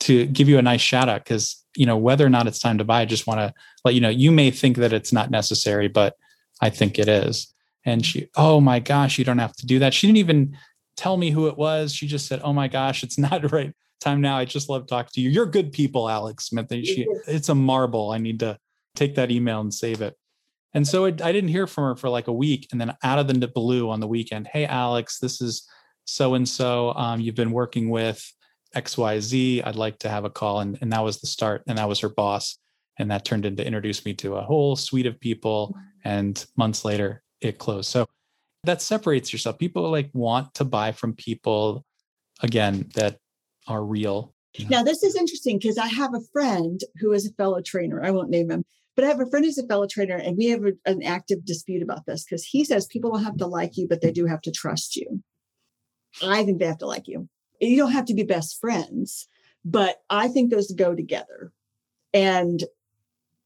to 0.00 0.26
give 0.26 0.48
you 0.48 0.58
a 0.58 0.62
nice 0.62 0.80
shout 0.80 1.08
out? 1.08 1.24
Because 1.24 1.64
you 1.76 1.86
know 1.86 1.96
whether 1.96 2.26
or 2.26 2.28
not 2.28 2.48
it's 2.48 2.58
time 2.58 2.78
to 2.78 2.84
buy, 2.84 3.00
I 3.00 3.04
just 3.04 3.26
want 3.26 3.40
to 3.40 3.54
let 3.84 3.94
you 3.94 4.00
know. 4.00 4.08
You 4.08 4.32
may 4.32 4.50
think 4.50 4.76
that 4.78 4.92
it's 4.92 5.12
not 5.12 5.30
necessary, 5.30 5.86
but 5.86 6.16
I 6.60 6.70
think 6.70 6.98
it 6.98 7.08
is. 7.08 7.54
And 7.84 8.04
she, 8.04 8.28
oh 8.36 8.60
my 8.60 8.80
gosh, 8.80 9.18
you 9.18 9.24
don't 9.24 9.38
have 9.38 9.54
to 9.56 9.66
do 9.66 9.78
that. 9.78 9.94
She 9.94 10.08
didn't 10.08 10.18
even 10.18 10.56
tell 10.96 11.16
me 11.16 11.30
who 11.30 11.46
it 11.46 11.56
was. 11.56 11.94
She 11.94 12.08
just 12.08 12.26
said, 12.26 12.40
oh 12.42 12.52
my 12.52 12.66
gosh, 12.66 13.02
it's 13.04 13.18
not 13.26 13.42
the 13.42 13.48
right 13.48 13.72
time 14.00 14.20
now. 14.20 14.36
I 14.36 14.44
just 14.44 14.68
love 14.68 14.86
talking 14.86 15.10
to 15.14 15.20
you. 15.20 15.30
You're 15.30 15.46
good 15.46 15.72
people, 15.72 16.08
Alex 16.08 16.46
Smith. 16.46 16.70
She, 16.70 17.06
it's 17.26 17.48
a 17.48 17.54
marble. 17.54 18.10
I 18.10 18.18
need 18.18 18.40
to 18.40 18.58
take 18.96 19.14
that 19.14 19.30
email 19.30 19.60
and 19.60 19.72
save 19.72 20.02
it. 20.02 20.16
And 20.74 20.86
so 20.86 21.06
it, 21.06 21.22
I 21.22 21.32
didn't 21.32 21.50
hear 21.50 21.66
from 21.66 21.84
her 21.84 21.96
for 21.96 22.08
like 22.08 22.28
a 22.28 22.32
week. 22.32 22.68
And 22.72 22.80
then 22.80 22.96
out 23.02 23.18
of 23.18 23.26
the 23.26 23.48
blue 23.48 23.90
on 23.90 24.00
the 24.00 24.06
weekend, 24.06 24.48
hey, 24.48 24.66
Alex, 24.66 25.18
this 25.18 25.40
is 25.40 25.66
so 26.04 26.34
and 26.34 26.48
so. 26.48 26.94
You've 27.18 27.34
been 27.34 27.52
working 27.52 27.90
with 27.90 28.30
XYZ. 28.76 29.66
I'd 29.66 29.76
like 29.76 29.98
to 30.00 30.08
have 30.08 30.24
a 30.24 30.30
call. 30.30 30.60
And, 30.60 30.78
and 30.80 30.92
that 30.92 31.02
was 31.02 31.20
the 31.20 31.26
start. 31.26 31.62
And 31.66 31.78
that 31.78 31.88
was 31.88 32.00
her 32.00 32.08
boss. 32.08 32.58
And 32.98 33.10
that 33.10 33.24
turned 33.24 33.46
into 33.46 33.64
introduce 33.64 34.04
me 34.04 34.12
to 34.14 34.36
a 34.36 34.42
whole 34.42 34.76
suite 34.76 35.06
of 35.06 35.18
people. 35.20 35.74
And 36.04 36.44
months 36.56 36.84
later, 36.84 37.22
it 37.40 37.58
closed. 37.58 37.90
So 37.90 38.06
that 38.64 38.82
separates 38.82 39.32
yourself. 39.32 39.58
People 39.58 39.90
like 39.90 40.10
want 40.12 40.52
to 40.54 40.64
buy 40.64 40.92
from 40.92 41.14
people, 41.14 41.84
again, 42.42 42.90
that 42.94 43.18
are 43.66 43.84
real. 43.84 44.34
Now, 44.68 44.82
this 44.82 45.02
is 45.02 45.14
interesting 45.14 45.58
because 45.58 45.78
I 45.78 45.86
have 45.86 46.14
a 46.14 46.20
friend 46.32 46.80
who 46.98 47.12
is 47.12 47.26
a 47.26 47.32
fellow 47.34 47.60
trainer. 47.60 48.02
I 48.02 48.10
won't 48.10 48.30
name 48.30 48.50
him, 48.50 48.64
but 48.98 49.04
I 49.04 49.08
have 49.10 49.20
a 49.20 49.26
friend 49.26 49.44
who's 49.44 49.58
a 49.58 49.66
fellow 49.68 49.86
trainer, 49.86 50.16
and 50.16 50.36
we 50.36 50.46
have 50.46 50.64
a, 50.64 50.72
an 50.84 51.04
active 51.04 51.44
dispute 51.44 51.84
about 51.84 52.04
this 52.06 52.24
because 52.24 52.44
he 52.44 52.64
says 52.64 52.88
people 52.88 53.12
don't 53.12 53.22
have 53.22 53.36
to 53.36 53.46
like 53.46 53.76
you, 53.76 53.86
but 53.86 54.00
they 54.00 54.10
do 54.10 54.26
have 54.26 54.40
to 54.40 54.50
trust 54.50 54.96
you. 54.96 55.22
I 56.20 56.42
think 56.42 56.58
they 56.58 56.66
have 56.66 56.78
to 56.78 56.86
like 56.88 57.06
you. 57.06 57.28
You 57.60 57.76
don't 57.76 57.92
have 57.92 58.06
to 58.06 58.14
be 58.14 58.24
best 58.24 58.60
friends, 58.60 59.28
but 59.64 59.98
I 60.10 60.26
think 60.26 60.50
those 60.50 60.72
go 60.72 60.96
together. 60.96 61.52
And 62.12 62.64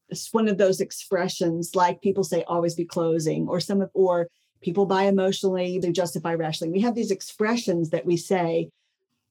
it's 0.09 0.33
one 0.33 0.47
of 0.47 0.57
those 0.57 0.81
expressions 0.81 1.75
like 1.75 2.01
people 2.01 2.23
say 2.23 2.43
always 2.47 2.73
be 2.73 2.85
closing 2.85 3.47
or 3.47 3.59
some 3.59 3.79
of 3.79 3.91
or 3.93 4.29
people 4.63 4.87
buy 4.87 5.03
emotionally, 5.03 5.77
they 5.77 5.91
justify 5.91 6.33
rationally. 6.33 6.73
We 6.73 6.81
have 6.81 6.95
these 6.95 7.11
expressions 7.11 7.91
that 7.91 8.07
we 8.07 8.17
say, 8.17 8.71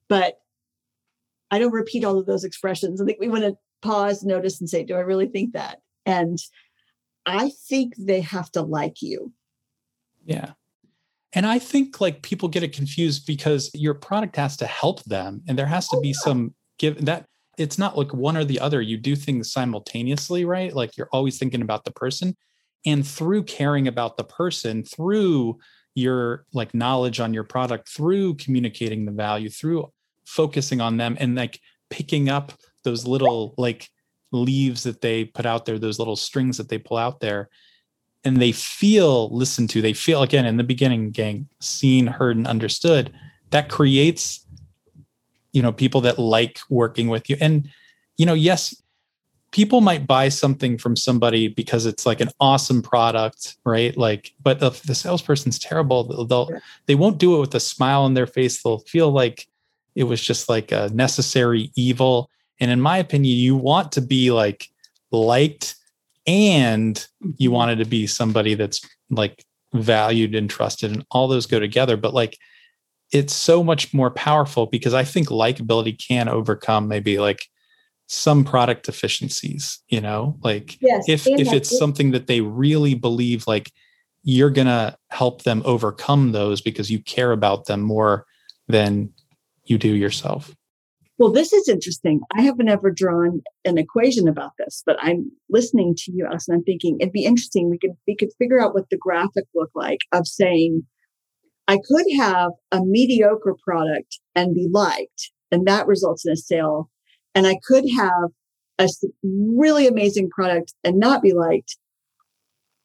but 0.07 0.39
I 1.51 1.59
don't 1.59 1.73
repeat 1.73 2.05
all 2.05 2.17
of 2.17 2.27
those 2.27 2.45
expressions. 2.45 3.01
I 3.01 3.05
think 3.05 3.19
we 3.19 3.27
want 3.27 3.43
to 3.43 3.57
pause, 3.81 4.23
notice, 4.23 4.61
and 4.61 4.69
say, 4.69 4.85
Do 4.85 4.95
I 4.95 5.01
really 5.01 5.27
think 5.27 5.51
that? 5.51 5.81
And 6.05 6.37
I 7.25 7.51
think 7.67 7.93
they 7.97 8.21
have 8.21 8.51
to 8.51 8.61
like 8.61 9.01
you. 9.01 9.31
Yeah. 10.25 10.51
And 11.33 11.45
I 11.45 11.59
think 11.59 11.99
like 11.99 12.21
people 12.21 12.47
get 12.47 12.63
it 12.63 12.73
confused 12.73 13.25
because 13.25 13.71
your 13.73 13.95
product 13.95 14.35
has 14.35 14.55
to 14.57 14.67
help 14.67 15.03
them 15.03 15.41
and 15.47 15.57
there 15.57 15.65
has 15.65 15.87
to 15.89 15.99
be 15.99 16.13
oh, 16.17 16.23
some 16.23 16.55
give 16.77 17.03
that 17.05 17.25
it's 17.57 17.77
not 17.77 17.97
like 17.97 18.13
one 18.13 18.37
or 18.37 18.43
the 18.43 18.59
other. 18.59 18.81
You 18.81 18.97
do 18.97 19.15
things 19.15 19.51
simultaneously, 19.51 20.45
right? 20.45 20.73
Like 20.73 20.97
you're 20.97 21.09
always 21.11 21.37
thinking 21.37 21.61
about 21.61 21.85
the 21.85 21.91
person. 21.91 22.35
And 22.85 23.05
through 23.07 23.43
caring 23.43 23.87
about 23.87 24.17
the 24.17 24.23
person, 24.23 24.83
through 24.83 25.59
your 25.95 26.45
like 26.53 26.73
knowledge 26.73 27.19
on 27.19 27.33
your 27.33 27.43
product, 27.43 27.89
through 27.89 28.35
communicating 28.35 29.05
the 29.05 29.11
value, 29.11 29.49
through 29.49 29.91
focusing 30.25 30.81
on 30.81 30.97
them 30.97 31.15
and 31.19 31.35
like 31.35 31.59
picking 31.89 32.29
up 32.29 32.53
those 32.83 33.05
little 33.05 33.53
like 33.57 33.87
leaves 34.33 34.83
that 34.83 35.01
they 35.01 35.25
put 35.25 35.45
out 35.45 35.65
there, 35.65 35.79
those 35.79 35.99
little 35.99 36.15
strings 36.15 36.57
that 36.57 36.69
they 36.69 36.77
pull 36.77 36.97
out 36.97 37.19
there, 37.19 37.49
and 38.23 38.41
they 38.41 38.51
feel 38.51 39.29
listened 39.35 39.69
to. 39.71 39.81
They 39.81 39.93
feel 39.93 40.23
again 40.23 40.45
in 40.45 40.57
the 40.57 40.63
beginning, 40.63 41.11
gang, 41.11 41.47
seen, 41.59 42.07
heard, 42.07 42.35
and 42.37 42.47
understood. 42.47 43.13
That 43.51 43.69
creates, 43.69 44.45
you 45.51 45.61
know, 45.61 45.71
people 45.71 46.01
that 46.01 46.19
like 46.19 46.59
working 46.69 47.07
with 47.07 47.29
you. 47.29 47.37
And, 47.39 47.69
you 48.17 48.25
know, 48.25 48.33
yes, 48.33 48.75
people 49.51 49.81
might 49.81 50.07
buy 50.07 50.29
something 50.29 50.77
from 50.77 50.95
somebody 50.95 51.47
because 51.47 51.85
it's 51.85 52.05
like 52.05 52.19
an 52.19 52.29
awesome 52.39 52.81
product, 52.81 53.57
right? 53.65 53.95
Like, 53.95 54.33
but 54.41 54.61
if 54.63 54.81
the 54.81 54.95
salesperson's 54.95 55.59
terrible, 55.59 56.03
they'll, 56.03 56.25
they'll 56.25 56.61
they 56.87 56.95
won't 56.95 57.19
do 57.19 57.35
it 57.37 57.39
with 57.39 57.55
a 57.55 57.59
smile 57.59 58.01
on 58.01 58.15
their 58.15 58.25
face. 58.25 58.61
They'll 58.61 58.79
feel 58.79 59.11
like 59.11 59.47
it 59.95 60.05
was 60.05 60.21
just 60.21 60.49
like 60.49 60.71
a 60.71 60.89
necessary 60.93 61.71
evil. 61.75 62.29
And 62.59 62.71
in 62.71 62.81
my 62.81 62.97
opinion, 62.97 63.37
you 63.37 63.55
want 63.55 63.91
to 63.93 64.01
be 64.01 64.31
like 64.31 64.69
liked 65.11 65.75
and 66.25 67.05
you 67.37 67.49
mm-hmm. 67.49 67.55
wanted 67.55 67.77
to 67.79 67.85
be 67.85 68.07
somebody 68.07 68.55
that's 68.55 68.81
like 69.09 69.43
valued 69.73 70.35
and 70.35 70.49
trusted 70.49 70.91
and 70.91 71.05
all 71.11 71.27
those 71.27 71.45
go 71.45 71.59
together. 71.59 71.97
But 71.97 72.13
like 72.13 72.37
it's 73.11 73.33
so 73.33 73.63
much 73.63 73.93
more 73.93 74.09
powerful 74.09 74.65
because 74.65 74.93
i 74.95 75.03
think 75.03 75.29
likability 75.29 75.95
can 75.95 76.27
overcome 76.27 76.87
maybe 76.87 77.19
like 77.19 77.47
some 78.07 78.43
product 78.43 78.85
deficiencies 78.85 79.79
you 79.87 80.01
know? 80.01 80.37
Like 80.43 80.77
yes, 80.81 81.05
if 81.07 81.25
if 81.25 81.53
it's 81.53 81.77
something 81.77 82.11
that 82.11 82.27
they 82.27 82.41
really 82.41 82.95
believe 82.95 83.47
like 83.47 83.71
you're 84.23 84.49
going 84.49 84.67
to 84.67 84.97
help 85.09 85.43
them 85.43 85.61
overcome 85.65 86.31
those 86.31 86.61
because 86.61 86.89
you 86.89 86.99
care 86.99 87.33
about 87.33 87.65
them 87.65 87.81
more 87.81 88.25
than 88.67 89.11
you 89.65 89.77
do 89.77 89.89
yourself 89.89 90.53
well, 91.19 91.31
this 91.31 91.53
is 91.53 91.69
interesting. 91.69 92.21
I 92.35 92.41
haven't 92.41 92.69
ever 92.69 92.89
drawn 92.89 93.41
an 93.65 93.77
equation 93.77 94.27
about 94.27 94.51
this, 94.57 94.81
but 94.85 94.97
I'm 94.99 95.31
listening 95.49 95.93
to 95.97 96.11
you, 96.11 96.25
Alex, 96.25 96.47
and 96.47 96.57
I'm 96.57 96.63
thinking 96.63 96.97
it'd 96.99 97.13
be 97.13 97.25
interesting. 97.25 97.69
We 97.69 97.77
could 97.77 97.95
we 98.07 98.15
could 98.15 98.29
figure 98.39 98.59
out 98.59 98.73
what 98.73 98.89
the 98.89 98.97
graphic 98.97 99.45
looked 99.53 99.75
like 99.75 99.99
of 100.11 100.27
saying 100.27 100.83
I 101.67 101.77
could 101.87 102.05
have 102.17 102.51
a 102.71 102.81
mediocre 102.83 103.55
product 103.63 104.19
and 104.35 104.55
be 104.55 104.67
liked, 104.71 105.31
and 105.51 105.67
that 105.67 105.87
results 105.87 106.25
in 106.25 106.33
a 106.33 106.37
sale. 106.37 106.89
And 107.35 107.47
I 107.47 107.55
could 107.67 107.85
have 107.95 108.29
a 108.79 108.87
really 109.23 109.87
amazing 109.87 110.29
product 110.29 110.73
and 110.83 110.97
not 110.97 111.21
be 111.21 111.33
liked, 111.33 111.77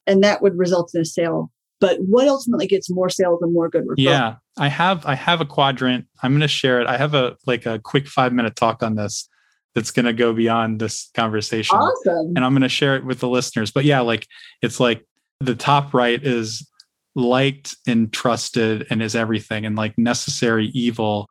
and 0.05 0.23
that 0.23 0.41
would 0.43 0.57
result 0.57 0.91
in 0.93 1.01
a 1.01 1.05
sale 1.05 1.51
but 1.79 1.97
what 1.99 2.27
ultimately 2.27 2.67
gets 2.67 2.89
more 2.89 3.09
sales 3.09 3.41
and 3.41 3.53
more 3.53 3.69
good 3.69 3.85
referrals? 3.85 3.95
Yeah, 3.97 4.35
I 4.57 4.67
have 4.67 5.05
I 5.05 5.15
have 5.15 5.41
a 5.41 5.45
quadrant. 5.45 6.05
I'm 6.21 6.31
going 6.31 6.41
to 6.41 6.47
share 6.47 6.81
it. 6.81 6.87
I 6.87 6.97
have 6.97 7.13
a 7.13 7.37
like 7.47 7.65
a 7.65 7.79
quick 7.79 8.07
five 8.07 8.33
minute 8.33 8.55
talk 8.55 8.83
on 8.83 8.95
this 8.95 9.29
that's 9.75 9.91
going 9.91 10.05
to 10.05 10.13
go 10.13 10.33
beyond 10.33 10.79
this 10.79 11.09
conversation. 11.13 11.77
Awesome. 11.77 12.33
And 12.35 12.39
I'm 12.39 12.53
going 12.53 12.63
to 12.63 12.69
share 12.69 12.95
it 12.95 13.05
with 13.05 13.19
the 13.19 13.29
listeners. 13.29 13.71
But 13.71 13.85
yeah, 13.85 14.01
like 14.01 14.27
it's 14.61 14.79
like 14.79 15.05
the 15.39 15.55
top 15.55 15.93
right 15.93 16.21
is 16.21 16.67
liked 17.15 17.75
and 17.87 18.11
trusted 18.11 18.87
and 18.89 19.01
is 19.01 19.15
everything 19.15 19.65
and 19.65 19.75
like 19.75 19.97
necessary 19.97 20.67
evil. 20.67 21.29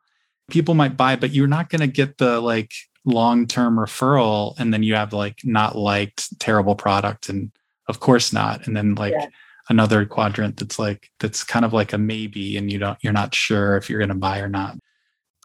People 0.49 0.73
might 0.73 0.97
buy, 0.97 1.15
but 1.15 1.31
you're 1.31 1.47
not 1.47 1.69
going 1.69 1.81
to 1.81 1.87
get 1.87 2.17
the 2.17 2.41
like 2.41 2.71
long 3.05 3.45
term 3.45 3.77
referral. 3.77 4.55
And 4.57 4.73
then 4.73 4.81
you 4.81 4.95
have 4.95 5.13
like 5.13 5.41
not 5.43 5.75
liked, 5.77 6.39
terrible 6.39 6.75
product. 6.75 7.29
And 7.29 7.51
of 7.87 7.99
course 7.99 8.33
not. 8.33 8.65
And 8.65 8.75
then 8.75 8.95
like, 8.95 9.13
yeah 9.13 9.27
another 9.69 10.05
quadrant 10.05 10.57
that's 10.57 10.79
like 10.79 11.09
that's 11.19 11.43
kind 11.43 11.63
of 11.63 11.73
like 11.73 11.93
a 11.93 11.97
maybe 11.97 12.57
and 12.57 12.71
you 12.71 12.79
don't 12.79 12.97
you're 13.01 13.13
not 13.13 13.33
sure 13.33 13.77
if 13.77 13.89
you're 13.89 13.99
going 13.99 14.09
to 14.09 14.15
buy 14.15 14.39
or 14.39 14.49
not. 14.49 14.75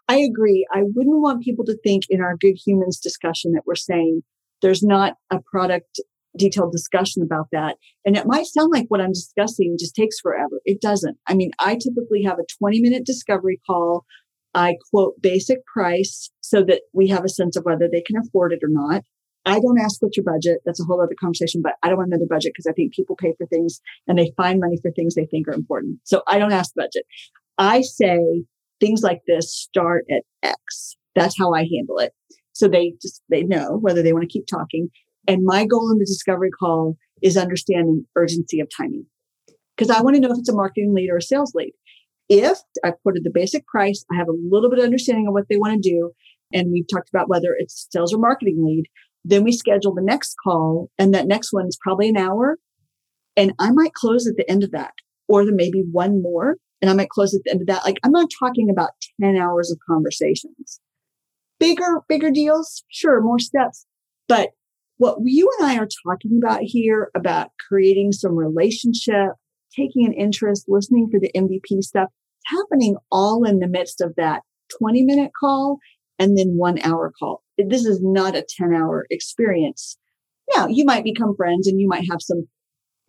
I 0.07 0.17
agree. 0.17 0.67
I 0.71 0.83
wouldn't 0.83 1.21
want 1.21 1.43
people 1.43 1.65
to 1.65 1.77
think 1.83 2.03
in 2.09 2.21
our 2.21 2.35
good 2.37 2.57
humans 2.63 2.99
discussion 2.99 3.53
that 3.53 3.63
we're 3.65 3.75
saying 3.75 4.21
there's 4.61 4.83
not 4.83 5.15
a 5.31 5.39
product 5.39 5.99
detailed 6.37 6.71
discussion 6.71 7.23
about 7.23 7.47
that. 7.51 7.77
And 8.05 8.17
it 8.17 8.27
might 8.27 8.45
sound 8.45 8.71
like 8.71 8.85
what 8.89 8.99
i'm 8.99 9.13
discussing 9.13 9.77
just 9.79 9.95
takes 9.95 10.19
forever. 10.19 10.59
It 10.65 10.81
doesn't. 10.81 11.17
I 11.27 11.35
mean 11.35 11.51
i 11.59 11.75
typically 11.75 12.23
have 12.23 12.39
a 12.39 12.45
20 12.59 12.81
minute 12.81 13.05
discovery 13.05 13.59
call. 13.65 14.05
I 14.53 14.77
quote 14.89 15.21
basic 15.21 15.65
price 15.65 16.31
so 16.39 16.63
that 16.63 16.83
we 16.93 17.09
have 17.09 17.25
a 17.25 17.29
sense 17.29 17.57
of 17.57 17.65
whether 17.65 17.89
they 17.91 18.01
can 18.01 18.15
afford 18.17 18.53
it 18.53 18.63
or 18.63 18.69
not 18.69 19.03
I 19.45 19.59
don't 19.59 19.79
ask 19.79 20.01
what's 20.01 20.17
your 20.17 20.23
budget. 20.23 20.61
That's 20.65 20.81
a 20.81 20.83
whole 20.83 21.01
other 21.01 21.15
conversation, 21.19 21.61
but 21.61 21.73
I 21.83 21.89
don't 21.89 21.97
want 21.97 22.09
another 22.09 22.25
budget 22.27 22.53
because 22.55 22.65
I 22.67 22.73
think 22.73 22.93
people 22.93 23.15
pay 23.15 23.33
for 23.37 23.45
things 23.47 23.79
and 24.07 24.17
they 24.17 24.31
find 24.35 24.59
money 24.59 24.77
for 24.81 24.91
things 24.91 25.13
they 25.15 25.27
think 25.27 25.47
are 25.47 25.53
important. 25.53 25.99
So 26.03 26.23
I 26.27 26.39
don't 26.39 26.51
ask 26.51 26.73
the 26.73 26.83
budget. 26.83 27.05
I 27.57 27.81
say 27.81 28.43
things 28.79 29.01
like 29.03 29.21
this 29.27 29.55
start 29.55 30.05
at 30.11 30.23
X. 30.43 30.97
That's 31.15 31.37
how 31.37 31.53
I 31.53 31.67
handle 31.71 31.99
it. 31.99 32.13
So 32.53 32.67
they 32.67 32.93
just, 33.01 33.21
they 33.29 33.43
know 33.43 33.77
whether 33.77 34.01
they 34.01 34.13
want 34.13 34.23
to 34.23 34.33
keep 34.33 34.47
talking. 34.47 34.89
And 35.27 35.43
my 35.43 35.65
goal 35.65 35.91
in 35.91 35.99
the 35.99 36.05
discovery 36.05 36.49
call 36.51 36.97
is 37.21 37.37
understanding 37.37 38.05
urgency 38.15 38.59
of 38.59 38.67
timing 38.75 39.05
because 39.75 39.95
I 39.95 40.01
want 40.01 40.15
to 40.15 40.21
know 40.21 40.31
if 40.31 40.39
it's 40.39 40.49
a 40.49 40.55
marketing 40.55 40.93
lead 40.93 41.09
or 41.09 41.17
a 41.17 41.21
sales 41.21 41.53
lead. 41.55 41.73
If 42.27 42.57
I 42.83 42.91
quoted 42.91 43.23
the 43.23 43.31
basic 43.33 43.67
price, 43.67 44.03
I 44.11 44.15
have 44.15 44.27
a 44.27 44.49
little 44.49 44.69
bit 44.69 44.79
of 44.79 44.85
understanding 44.85 45.27
of 45.27 45.33
what 45.33 45.45
they 45.49 45.57
want 45.57 45.81
to 45.81 45.89
do. 45.89 46.11
And 46.53 46.71
we've 46.71 46.87
talked 46.91 47.09
about 47.09 47.29
whether 47.29 47.55
it's 47.57 47.87
sales 47.91 48.13
or 48.13 48.17
marketing 48.17 48.63
lead. 48.65 48.85
Then 49.27 49.43
we 49.43 49.51
schedule 49.51 49.93
the 49.93 50.03
next 50.03 50.35
call, 50.43 50.91
and 50.99 51.13
that 51.13 51.27
next 51.27 51.51
one 51.51 51.65
is 51.67 51.79
probably 51.81 52.09
an 52.09 52.17
hour. 52.17 52.59
And 53.35 53.53
I 53.59 53.71
might 53.71 53.93
close 53.93 54.27
at 54.27 54.35
the 54.37 54.49
end 54.49 54.63
of 54.63 54.71
that, 54.71 54.93
or 55.27 55.43
there 55.43 55.53
may 55.53 55.71
be 55.71 55.83
one 55.91 56.21
more, 56.21 56.57
and 56.79 56.91
I 56.91 56.93
might 56.93 57.09
close 57.09 57.33
at 57.33 57.41
the 57.43 57.51
end 57.51 57.61
of 57.61 57.67
that. 57.67 57.83
Like 57.83 57.97
I'm 58.03 58.11
not 58.11 58.29
talking 58.39 58.69
about 58.69 58.91
10 59.19 59.35
hours 59.35 59.71
of 59.71 59.79
conversations. 59.89 60.79
Bigger, 61.59 62.03
bigger 62.07 62.29
deals, 62.29 62.83
sure, 62.89 63.21
more 63.21 63.39
steps. 63.39 63.87
But 64.27 64.49
what 64.97 65.17
you 65.23 65.49
and 65.57 65.67
I 65.67 65.77
are 65.77 65.87
talking 66.07 66.39
about 66.41 66.59
here 66.61 67.09
about 67.15 67.49
creating 67.67 68.11
some 68.11 68.35
relationship, 68.35 69.31
taking 69.75 70.05
an 70.05 70.13
interest, 70.13 70.65
listening 70.67 71.09
for 71.11 71.19
the 71.19 71.31
MVP 71.35 71.81
stuff, 71.81 72.09
it's 72.39 72.61
happening 72.61 72.95
all 73.11 73.43
in 73.43 73.57
the 73.57 73.67
midst 73.67 74.01
of 74.01 74.13
that 74.17 74.43
20 74.77 75.03
minute 75.03 75.31
call 75.37 75.79
and 76.19 76.37
then 76.37 76.55
one 76.57 76.79
hour 76.83 77.11
call. 77.19 77.41
This 77.57 77.85
is 77.85 78.01
not 78.01 78.35
a 78.35 78.45
10 78.47 78.73
hour 78.73 79.05
experience. 79.09 79.97
Now, 80.55 80.67
you 80.67 80.85
might 80.85 81.03
become 81.03 81.35
friends 81.35 81.67
and 81.67 81.79
you 81.79 81.87
might 81.87 82.07
have 82.09 82.21
some 82.21 82.47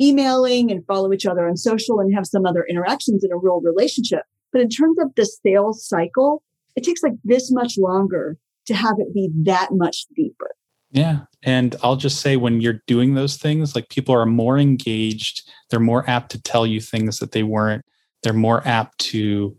emailing 0.00 0.70
and 0.70 0.84
follow 0.86 1.12
each 1.12 1.26
other 1.26 1.48
on 1.48 1.56
social 1.56 2.00
and 2.00 2.14
have 2.14 2.26
some 2.26 2.46
other 2.46 2.64
interactions 2.68 3.24
in 3.24 3.32
a 3.32 3.36
real 3.36 3.60
relationship. 3.60 4.22
But 4.52 4.60
in 4.60 4.68
terms 4.68 4.98
of 5.00 5.14
the 5.14 5.24
sales 5.24 5.86
cycle, 5.86 6.42
it 6.76 6.84
takes 6.84 7.02
like 7.02 7.14
this 7.24 7.50
much 7.50 7.74
longer 7.78 8.36
to 8.66 8.74
have 8.74 8.96
it 8.98 9.14
be 9.14 9.30
that 9.44 9.68
much 9.72 10.06
deeper. 10.14 10.50
Yeah. 10.90 11.20
And 11.42 11.76
I'll 11.82 11.96
just 11.96 12.20
say 12.20 12.36
when 12.36 12.60
you're 12.60 12.82
doing 12.86 13.14
those 13.14 13.36
things, 13.36 13.74
like 13.74 13.88
people 13.88 14.14
are 14.14 14.26
more 14.26 14.58
engaged, 14.58 15.48
they're 15.70 15.80
more 15.80 16.08
apt 16.08 16.30
to 16.32 16.42
tell 16.42 16.66
you 16.66 16.80
things 16.80 17.18
that 17.18 17.32
they 17.32 17.42
weren't, 17.42 17.84
they're 18.22 18.32
more 18.32 18.66
apt 18.66 18.98
to 18.98 19.56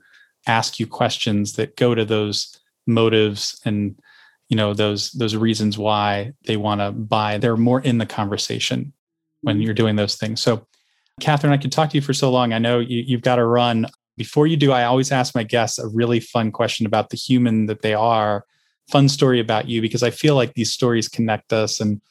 ask 0.48 0.80
you 0.80 0.88
questions 0.88 1.54
that 1.54 1.76
go 1.76 1.94
to 1.94 2.06
those 2.06 2.58
motives 2.86 3.60
and 3.66 4.00
you 4.50 4.56
know 4.56 4.74
those 4.74 5.12
those 5.12 5.36
reasons 5.36 5.78
why 5.78 6.34
they 6.46 6.58
want 6.58 6.82
to 6.82 6.92
buy 6.92 7.38
they're 7.38 7.58
more 7.58 7.82
in 7.82 7.98
the 7.98 8.06
conversation 8.06 8.94
when 9.42 9.56
mm-hmm. 9.56 9.64
you're 9.64 9.74
doing 9.74 9.96
those 9.96 10.16
things. 10.16 10.42
So 10.42 10.66
catherine 11.20 11.54
i 11.54 11.58
could 11.58 11.72
talk 11.72 11.90
to 11.90 11.96
you 11.96 12.02
for 12.02 12.14
so 12.14 12.30
long. 12.30 12.54
I 12.54 12.60
know 12.60 12.80
you, 12.80 13.04
you've 13.06 13.22
got 13.22 13.38
to 13.38 13.46
run. 13.46 13.88
Before 14.16 14.48
you 14.48 14.58
do 14.58 14.72
i 14.72 14.84
always 14.84 15.12
ask 15.12 15.36
my 15.36 15.44
guests 15.44 15.80
a 15.80 15.88
really 15.88 16.20
fun 16.20 16.52
question 16.52 16.86
about 16.86 17.10
the 17.10 17.18
human 17.18 17.66
that 17.68 17.82
they 17.82 17.94
are. 17.94 18.46
Fun 18.90 19.10
story 19.10 19.40
about 19.40 19.68
you 19.68 19.82
because 19.82 20.04
i 20.04 20.10
feel 20.10 20.36
like 20.36 20.54
these 20.54 20.72
stories 20.72 21.10
connect 21.10 21.54
us 21.54 21.80
and 21.80 22.02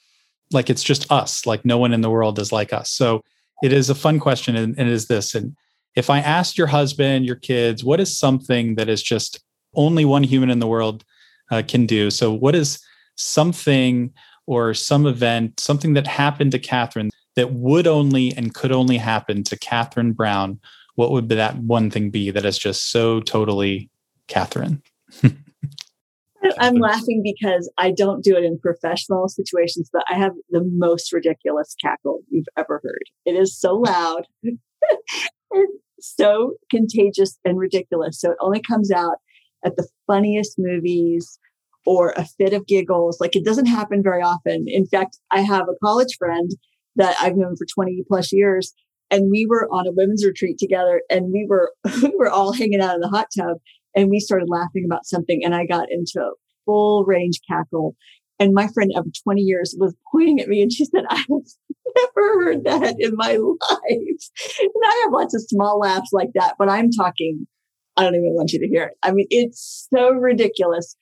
like 0.52 0.70
it's 0.70 0.82
just 0.82 1.10
us 1.10 1.46
like 1.46 1.64
no 1.64 1.78
one 1.78 1.92
in 1.92 2.02
the 2.02 2.10
world 2.10 2.38
is 2.38 2.52
like 2.52 2.72
us. 2.72 2.90
So 2.90 3.22
it 3.62 3.72
is 3.72 3.90
a 3.90 3.94
fun 3.94 4.20
question 4.20 4.54
and, 4.56 4.78
and 4.78 4.88
it 4.88 4.92
is 4.92 5.06
this 5.06 5.34
and 5.34 5.56
if 5.94 6.10
i 6.10 6.18
asked 6.18 6.58
your 6.58 6.66
husband 6.66 7.24
your 7.24 7.36
kids 7.36 7.82
what 7.82 8.00
is 8.00 8.16
something 8.16 8.74
that 8.74 8.88
is 8.88 9.02
just 9.02 9.40
only 9.74 10.04
one 10.04 10.22
human 10.22 10.50
in 10.50 10.58
the 10.58 10.66
world 10.66 11.04
uh, 11.50 11.62
can 11.66 11.86
do. 11.86 12.10
So, 12.10 12.32
what 12.32 12.54
is 12.54 12.78
something 13.16 14.12
or 14.46 14.74
some 14.74 15.06
event, 15.06 15.58
something 15.58 15.94
that 15.94 16.06
happened 16.06 16.52
to 16.52 16.58
Catherine 16.58 17.10
that 17.34 17.52
would 17.52 17.86
only 17.86 18.32
and 18.36 18.54
could 18.54 18.72
only 18.72 18.96
happen 18.96 19.42
to 19.44 19.58
Catherine 19.58 20.12
Brown? 20.12 20.60
what 20.96 21.10
would 21.12 21.28
that 21.28 21.56
one 21.58 21.90
thing 21.90 22.10
be 22.10 22.30
that 22.30 22.44
is 22.44 22.58
just 22.58 22.90
so 22.90 23.20
totally 23.20 23.88
Catherine? 24.26 24.82
I'm 26.58 26.76
laughing 26.76 27.22
because 27.22 27.70
I 27.78 27.90
don't 27.90 28.22
do 28.22 28.36
it 28.36 28.44
in 28.44 28.58
professional 28.58 29.28
situations, 29.28 29.90
but 29.92 30.04
I 30.10 30.14
have 30.14 30.32
the 30.50 30.64
most 30.64 31.12
ridiculous 31.12 31.74
cackle 31.82 32.20
you've 32.28 32.46
ever 32.56 32.80
heard. 32.82 33.02
It 33.24 33.32
is 33.32 33.58
so 33.58 33.74
loud, 33.74 34.26
and 34.42 35.68
so 36.00 36.54
contagious 36.70 37.38
and 37.44 37.58
ridiculous. 37.58 38.20
So 38.20 38.30
it 38.30 38.38
only 38.40 38.60
comes 38.60 38.90
out 38.90 39.16
at 39.66 39.76
the 39.76 39.88
funniest 40.06 40.54
movies 40.58 41.38
or 41.84 42.14
a 42.16 42.24
fit 42.24 42.52
of 42.52 42.66
giggles. 42.66 43.20
Like 43.20 43.36
it 43.36 43.44
doesn't 43.44 43.66
happen 43.66 44.02
very 44.02 44.22
often. 44.22 44.64
In 44.66 44.86
fact, 44.86 45.18
I 45.30 45.40
have 45.40 45.68
a 45.68 45.78
college 45.84 46.16
friend 46.18 46.50
that 46.96 47.16
I've 47.20 47.36
known 47.36 47.56
for 47.56 47.66
20 47.66 48.04
plus 48.08 48.32
years. 48.32 48.72
And 49.10 49.30
we 49.30 49.46
were 49.46 49.68
on 49.70 49.86
a 49.86 49.92
women's 49.92 50.24
retreat 50.24 50.58
together 50.58 51.02
and 51.10 51.32
we 51.32 51.46
were, 51.48 51.72
we 52.02 52.12
were 52.18 52.30
all 52.30 52.52
hanging 52.52 52.80
out 52.80 52.94
in 52.94 53.00
the 53.00 53.08
hot 53.08 53.28
tub 53.36 53.58
and 53.94 54.10
we 54.10 54.18
started 54.18 54.48
laughing 54.48 54.84
about 54.84 55.06
something 55.06 55.42
and 55.44 55.54
I 55.54 55.64
got 55.64 55.90
into 55.90 56.20
a 56.20 56.32
full 56.64 57.04
range 57.04 57.40
cackle. 57.48 57.94
And 58.38 58.52
my 58.52 58.68
friend 58.68 58.90
of 58.96 59.06
20 59.24 59.40
years 59.40 59.74
was 59.78 59.94
pointing 60.12 60.40
at 60.40 60.48
me 60.48 60.60
and 60.60 60.72
she 60.72 60.84
said, 60.84 61.04
I 61.08 61.16
have 61.16 61.28
never 61.96 62.44
heard 62.44 62.64
that 62.64 62.96
in 62.98 63.14
my 63.14 63.36
life. 63.36 64.30
And 64.60 64.70
I 64.84 65.02
have 65.04 65.12
lots 65.12 65.34
of 65.34 65.42
small 65.42 65.78
laughs 65.78 66.10
like 66.12 66.30
that, 66.34 66.56
but 66.58 66.68
I'm 66.68 66.90
talking, 66.90 67.46
I 67.96 68.02
don't 68.02 68.14
even 68.14 68.34
want 68.34 68.52
you 68.52 68.60
to 68.60 68.68
hear 68.68 68.84
it. 68.84 68.94
I 69.02 69.12
mean, 69.12 69.26
it's 69.30 69.88
so 69.92 70.10
ridiculous. 70.10 70.96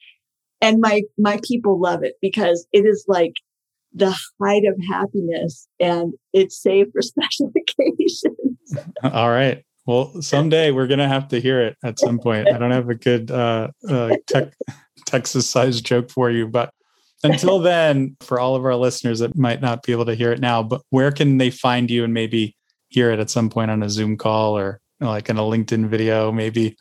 And 0.60 0.80
my, 0.80 1.02
my 1.18 1.40
people 1.46 1.80
love 1.80 2.02
it 2.02 2.14
because 2.22 2.66
it 2.72 2.86
is 2.86 3.04
like 3.08 3.34
the 3.92 4.16
height 4.42 4.64
of 4.64 4.76
happiness 4.90 5.68
and 5.78 6.14
it's 6.32 6.60
saved 6.60 6.90
for 6.92 7.02
special 7.02 7.52
occasions. 7.56 8.88
All 9.02 9.30
right. 9.30 9.64
Well, 9.86 10.22
someday 10.22 10.70
we're 10.70 10.86
going 10.86 10.98
to 10.98 11.08
have 11.08 11.28
to 11.28 11.40
hear 11.40 11.60
it 11.60 11.76
at 11.84 11.98
some 11.98 12.18
point. 12.18 12.50
I 12.50 12.56
don't 12.56 12.70
have 12.70 12.88
a 12.88 12.94
good 12.94 13.30
uh, 13.30 13.68
uh, 13.88 14.16
tech, 14.26 14.54
Texas 15.06 15.48
sized 15.48 15.84
joke 15.84 16.10
for 16.10 16.30
you, 16.30 16.48
but 16.48 16.72
until 17.22 17.58
then, 17.58 18.16
for 18.20 18.40
all 18.40 18.54
of 18.54 18.64
our 18.64 18.76
listeners 18.76 19.18
that 19.18 19.36
might 19.36 19.60
not 19.60 19.82
be 19.82 19.92
able 19.92 20.06
to 20.06 20.14
hear 20.14 20.32
it 20.32 20.40
now, 20.40 20.62
but 20.62 20.80
where 20.90 21.10
can 21.10 21.36
they 21.36 21.50
find 21.50 21.90
you 21.90 22.04
and 22.04 22.14
maybe 22.14 22.56
hear 22.88 23.10
it 23.10 23.18
at 23.18 23.30
some 23.30 23.50
point 23.50 23.70
on 23.70 23.82
a 23.82 23.90
Zoom 23.90 24.16
call 24.16 24.56
or 24.56 24.80
like 25.00 25.28
in 25.28 25.36
a 25.36 25.42
LinkedIn 25.42 25.88
video, 25.88 26.32
maybe? 26.32 26.76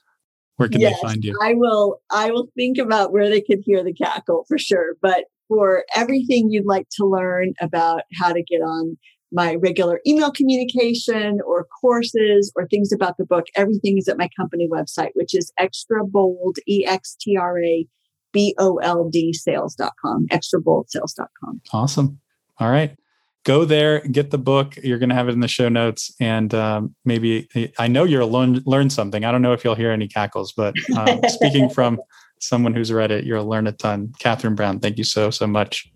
Where 0.58 0.70
can 0.70 0.82
yes, 0.82 0.96
they 1.02 1.08
find 1.08 1.24
you? 1.24 1.38
I 1.42 1.54
will 1.56 2.02
I 2.12 2.32
will 2.32 2.48
think 2.56 2.78
about 2.78 3.12
where 3.12 3.30
they 3.30 3.42
could 3.42 3.60
hear 3.64 3.84
the 3.84 3.94
cackle 3.94 4.46
for 4.48 4.58
sure. 4.58 4.96
But 5.02 5.26
for 5.48 5.84
everything 5.96 6.50
you'd 6.50 6.66
like 6.66 6.88
to 6.98 7.06
learn 7.06 7.54
about 7.60 8.04
how 8.20 8.34
to 8.34 8.44
get 8.44 8.60
on 8.60 8.98
my 9.32 9.56
regular 9.56 10.00
email 10.06 10.32
communication 10.32 11.40
or 11.46 11.66
courses 11.82 12.52
or 12.56 12.68
things 12.68 12.92
about 12.92 13.18
the 13.18 13.26
book, 13.26 13.46
everything 13.56 13.98
is 13.98 14.08
at 14.08 14.18
my 14.18 14.30
company 14.40 14.70
website, 14.72 15.10
which 15.16 15.34
is 15.34 15.52
extra 15.58 16.06
bold, 16.06 16.58
E 16.68 16.86
X 16.86 17.18
T 17.20 17.36
R 17.36 17.60
A 17.60 17.88
B 18.32 18.56
O 18.60 18.78
L 18.78 19.10
D 19.10 19.34
sales.com, 19.34 20.28
extraboldsales.com. 20.32 21.62
Awesome. 21.72 22.20
All 22.60 22.70
right. 22.70 22.96
Go 23.44 23.66
there, 23.66 24.00
get 24.00 24.32
the 24.32 24.38
book. 24.38 24.78
You're 24.78 25.00
going 25.00 25.10
to 25.10 25.16
have 25.16 25.28
it 25.28 25.34
in 25.34 25.42
the 25.42 25.48
show 25.50 25.68
notes. 25.68 26.14
And 26.20 26.54
um, 26.54 26.96
maybe 27.04 27.50
I 27.78 27.88
know 27.88 28.06
you'll 28.06 28.30
learn, 28.30 28.62
learn 28.66 28.90
something. 28.90 29.26
I 29.26 29.32
don't 29.32 29.42
know 29.42 29.52
if 29.52 29.66
you'll 29.66 29.76
hear 29.76 29.92
any 29.92 30.08
cackles, 30.08 30.54
but 30.54 30.74
um, 30.98 31.20
speaking 31.28 31.70
from 31.70 32.00
someone 32.40 32.74
who's 32.74 32.92
read 32.92 33.12
it, 33.12 33.26
you'll 33.26 33.46
learn 33.46 33.68
a 33.68 33.74
ton. 33.74 34.14
Catherine 34.20 34.56
Brown, 34.56 34.80
thank 34.80 34.98
you 34.98 35.04
so, 35.04 35.30
so 35.30 35.46
much. 35.46 35.92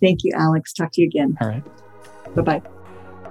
Thank 0.00 0.24
you, 0.24 0.32
Alex. 0.34 0.72
Talk 0.72 0.90
to 0.94 1.00
you 1.00 1.06
again. 1.06 1.36
All 1.40 1.48
right. 1.48 1.64
Bye 2.34 2.42
bye. 2.42 2.62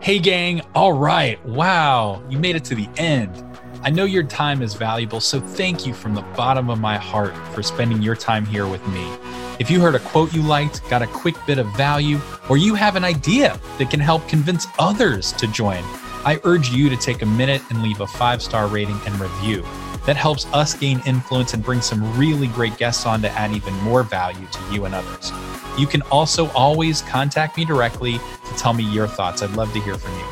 Hey, 0.02 0.20
gang. 0.20 0.62
All 0.76 0.94
right. 0.94 1.44
Wow. 1.46 2.24
You 2.30 2.40
made 2.40 2.56
it 2.56 2.64
to 2.66 2.76
the 2.76 2.88
end. 2.96 3.36
I 3.82 3.90
know 3.90 4.04
your 4.04 4.24
time 4.24 4.62
is 4.62 4.74
valuable, 4.74 5.22
so 5.22 5.40
thank 5.40 5.88
you 5.88 5.94
from 5.94 6.14
the 6.14 6.22
bottom 6.36 6.70
of 6.70 6.82
my 6.82 6.98
heart 6.98 7.34
for 7.54 7.64
spending 7.64 8.02
your 8.02 8.16
time 8.16 8.46
here 8.46 8.68
with 8.68 8.86
me. 8.90 9.10
If 9.58 9.72
you 9.72 9.80
heard 9.80 9.96
a 9.96 10.00
quote 10.00 10.34
you 10.34 10.42
liked, 10.42 10.88
got 10.90 11.02
a 11.02 11.08
quick 11.08 11.36
bit 11.48 11.60
of 11.60 11.68
value, 11.78 12.20
or 12.50 12.58
you 12.58 12.76
have 12.76 12.98
an 12.98 13.06
idea 13.06 13.58
that 13.78 13.90
can 13.90 14.02
help 14.02 14.28
convince 14.28 14.68
others 14.80 15.32
to 15.34 15.48
join, 15.48 15.82
I 16.26 16.42
urge 16.44 16.70
you 16.72 16.90
to 16.90 16.98
take 16.98 17.22
a 17.22 17.26
minute 17.26 17.62
and 17.70 17.82
leave 17.82 18.02
a 18.02 18.08
five 18.08 18.42
star 18.42 18.68
rating 18.68 19.00
and 19.06 19.18
review. 19.18 19.62
That 20.06 20.18
helps 20.18 20.46
us 20.48 20.74
gain 20.74 21.02
influence 21.06 21.54
and 21.54 21.64
bring 21.64 21.80
some 21.80 22.18
really 22.18 22.48
great 22.48 22.78
guests 22.78 23.06
on 23.06 23.22
to 23.22 23.30
add 23.32 23.54
even 23.54 23.74
more 23.76 24.04
value 24.04 24.48
to 24.48 24.74
you 24.74 24.86
and 24.86 24.94
others. 24.94 25.32
You 25.78 25.88
can 25.88 26.02
also 26.12 26.50
always 26.50 27.02
contact 27.04 27.56
me 27.56 27.64
directly 27.64 28.18
to 28.18 28.54
tell 28.58 28.74
me 28.74 28.84
your 28.84 29.08
thoughts. 29.08 29.42
I'd 29.42 29.52
love 29.52 29.72
to 29.72 29.80
hear 29.80 29.96
from 29.96 30.14
you. 30.18 30.26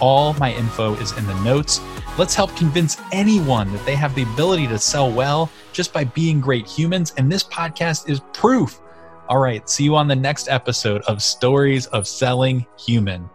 All 0.00 0.34
my 0.34 0.52
info 0.52 0.94
is 0.94 1.16
in 1.16 1.26
the 1.26 1.40
notes. 1.42 1.80
Let's 2.18 2.34
help 2.34 2.54
convince 2.56 2.98
anyone 3.10 3.72
that 3.72 3.86
they 3.86 3.94
have 3.94 4.14
the 4.14 4.24
ability 4.24 4.66
to 4.66 4.78
sell 4.78 5.10
well 5.10 5.50
just 5.72 5.94
by 5.94 6.04
being 6.04 6.42
great 6.42 6.66
humans. 6.66 7.14
And 7.16 7.32
this 7.32 7.42
podcast 7.42 8.10
is 8.10 8.20
proof. 8.34 8.80
All 9.30 9.38
right, 9.38 9.66
see 9.68 9.84
you 9.84 9.96
on 9.96 10.08
the 10.08 10.16
next 10.16 10.48
episode 10.48 11.00
of 11.02 11.22
Stories 11.22 11.86
of 11.86 12.06
Selling 12.06 12.66
Human. 12.78 13.30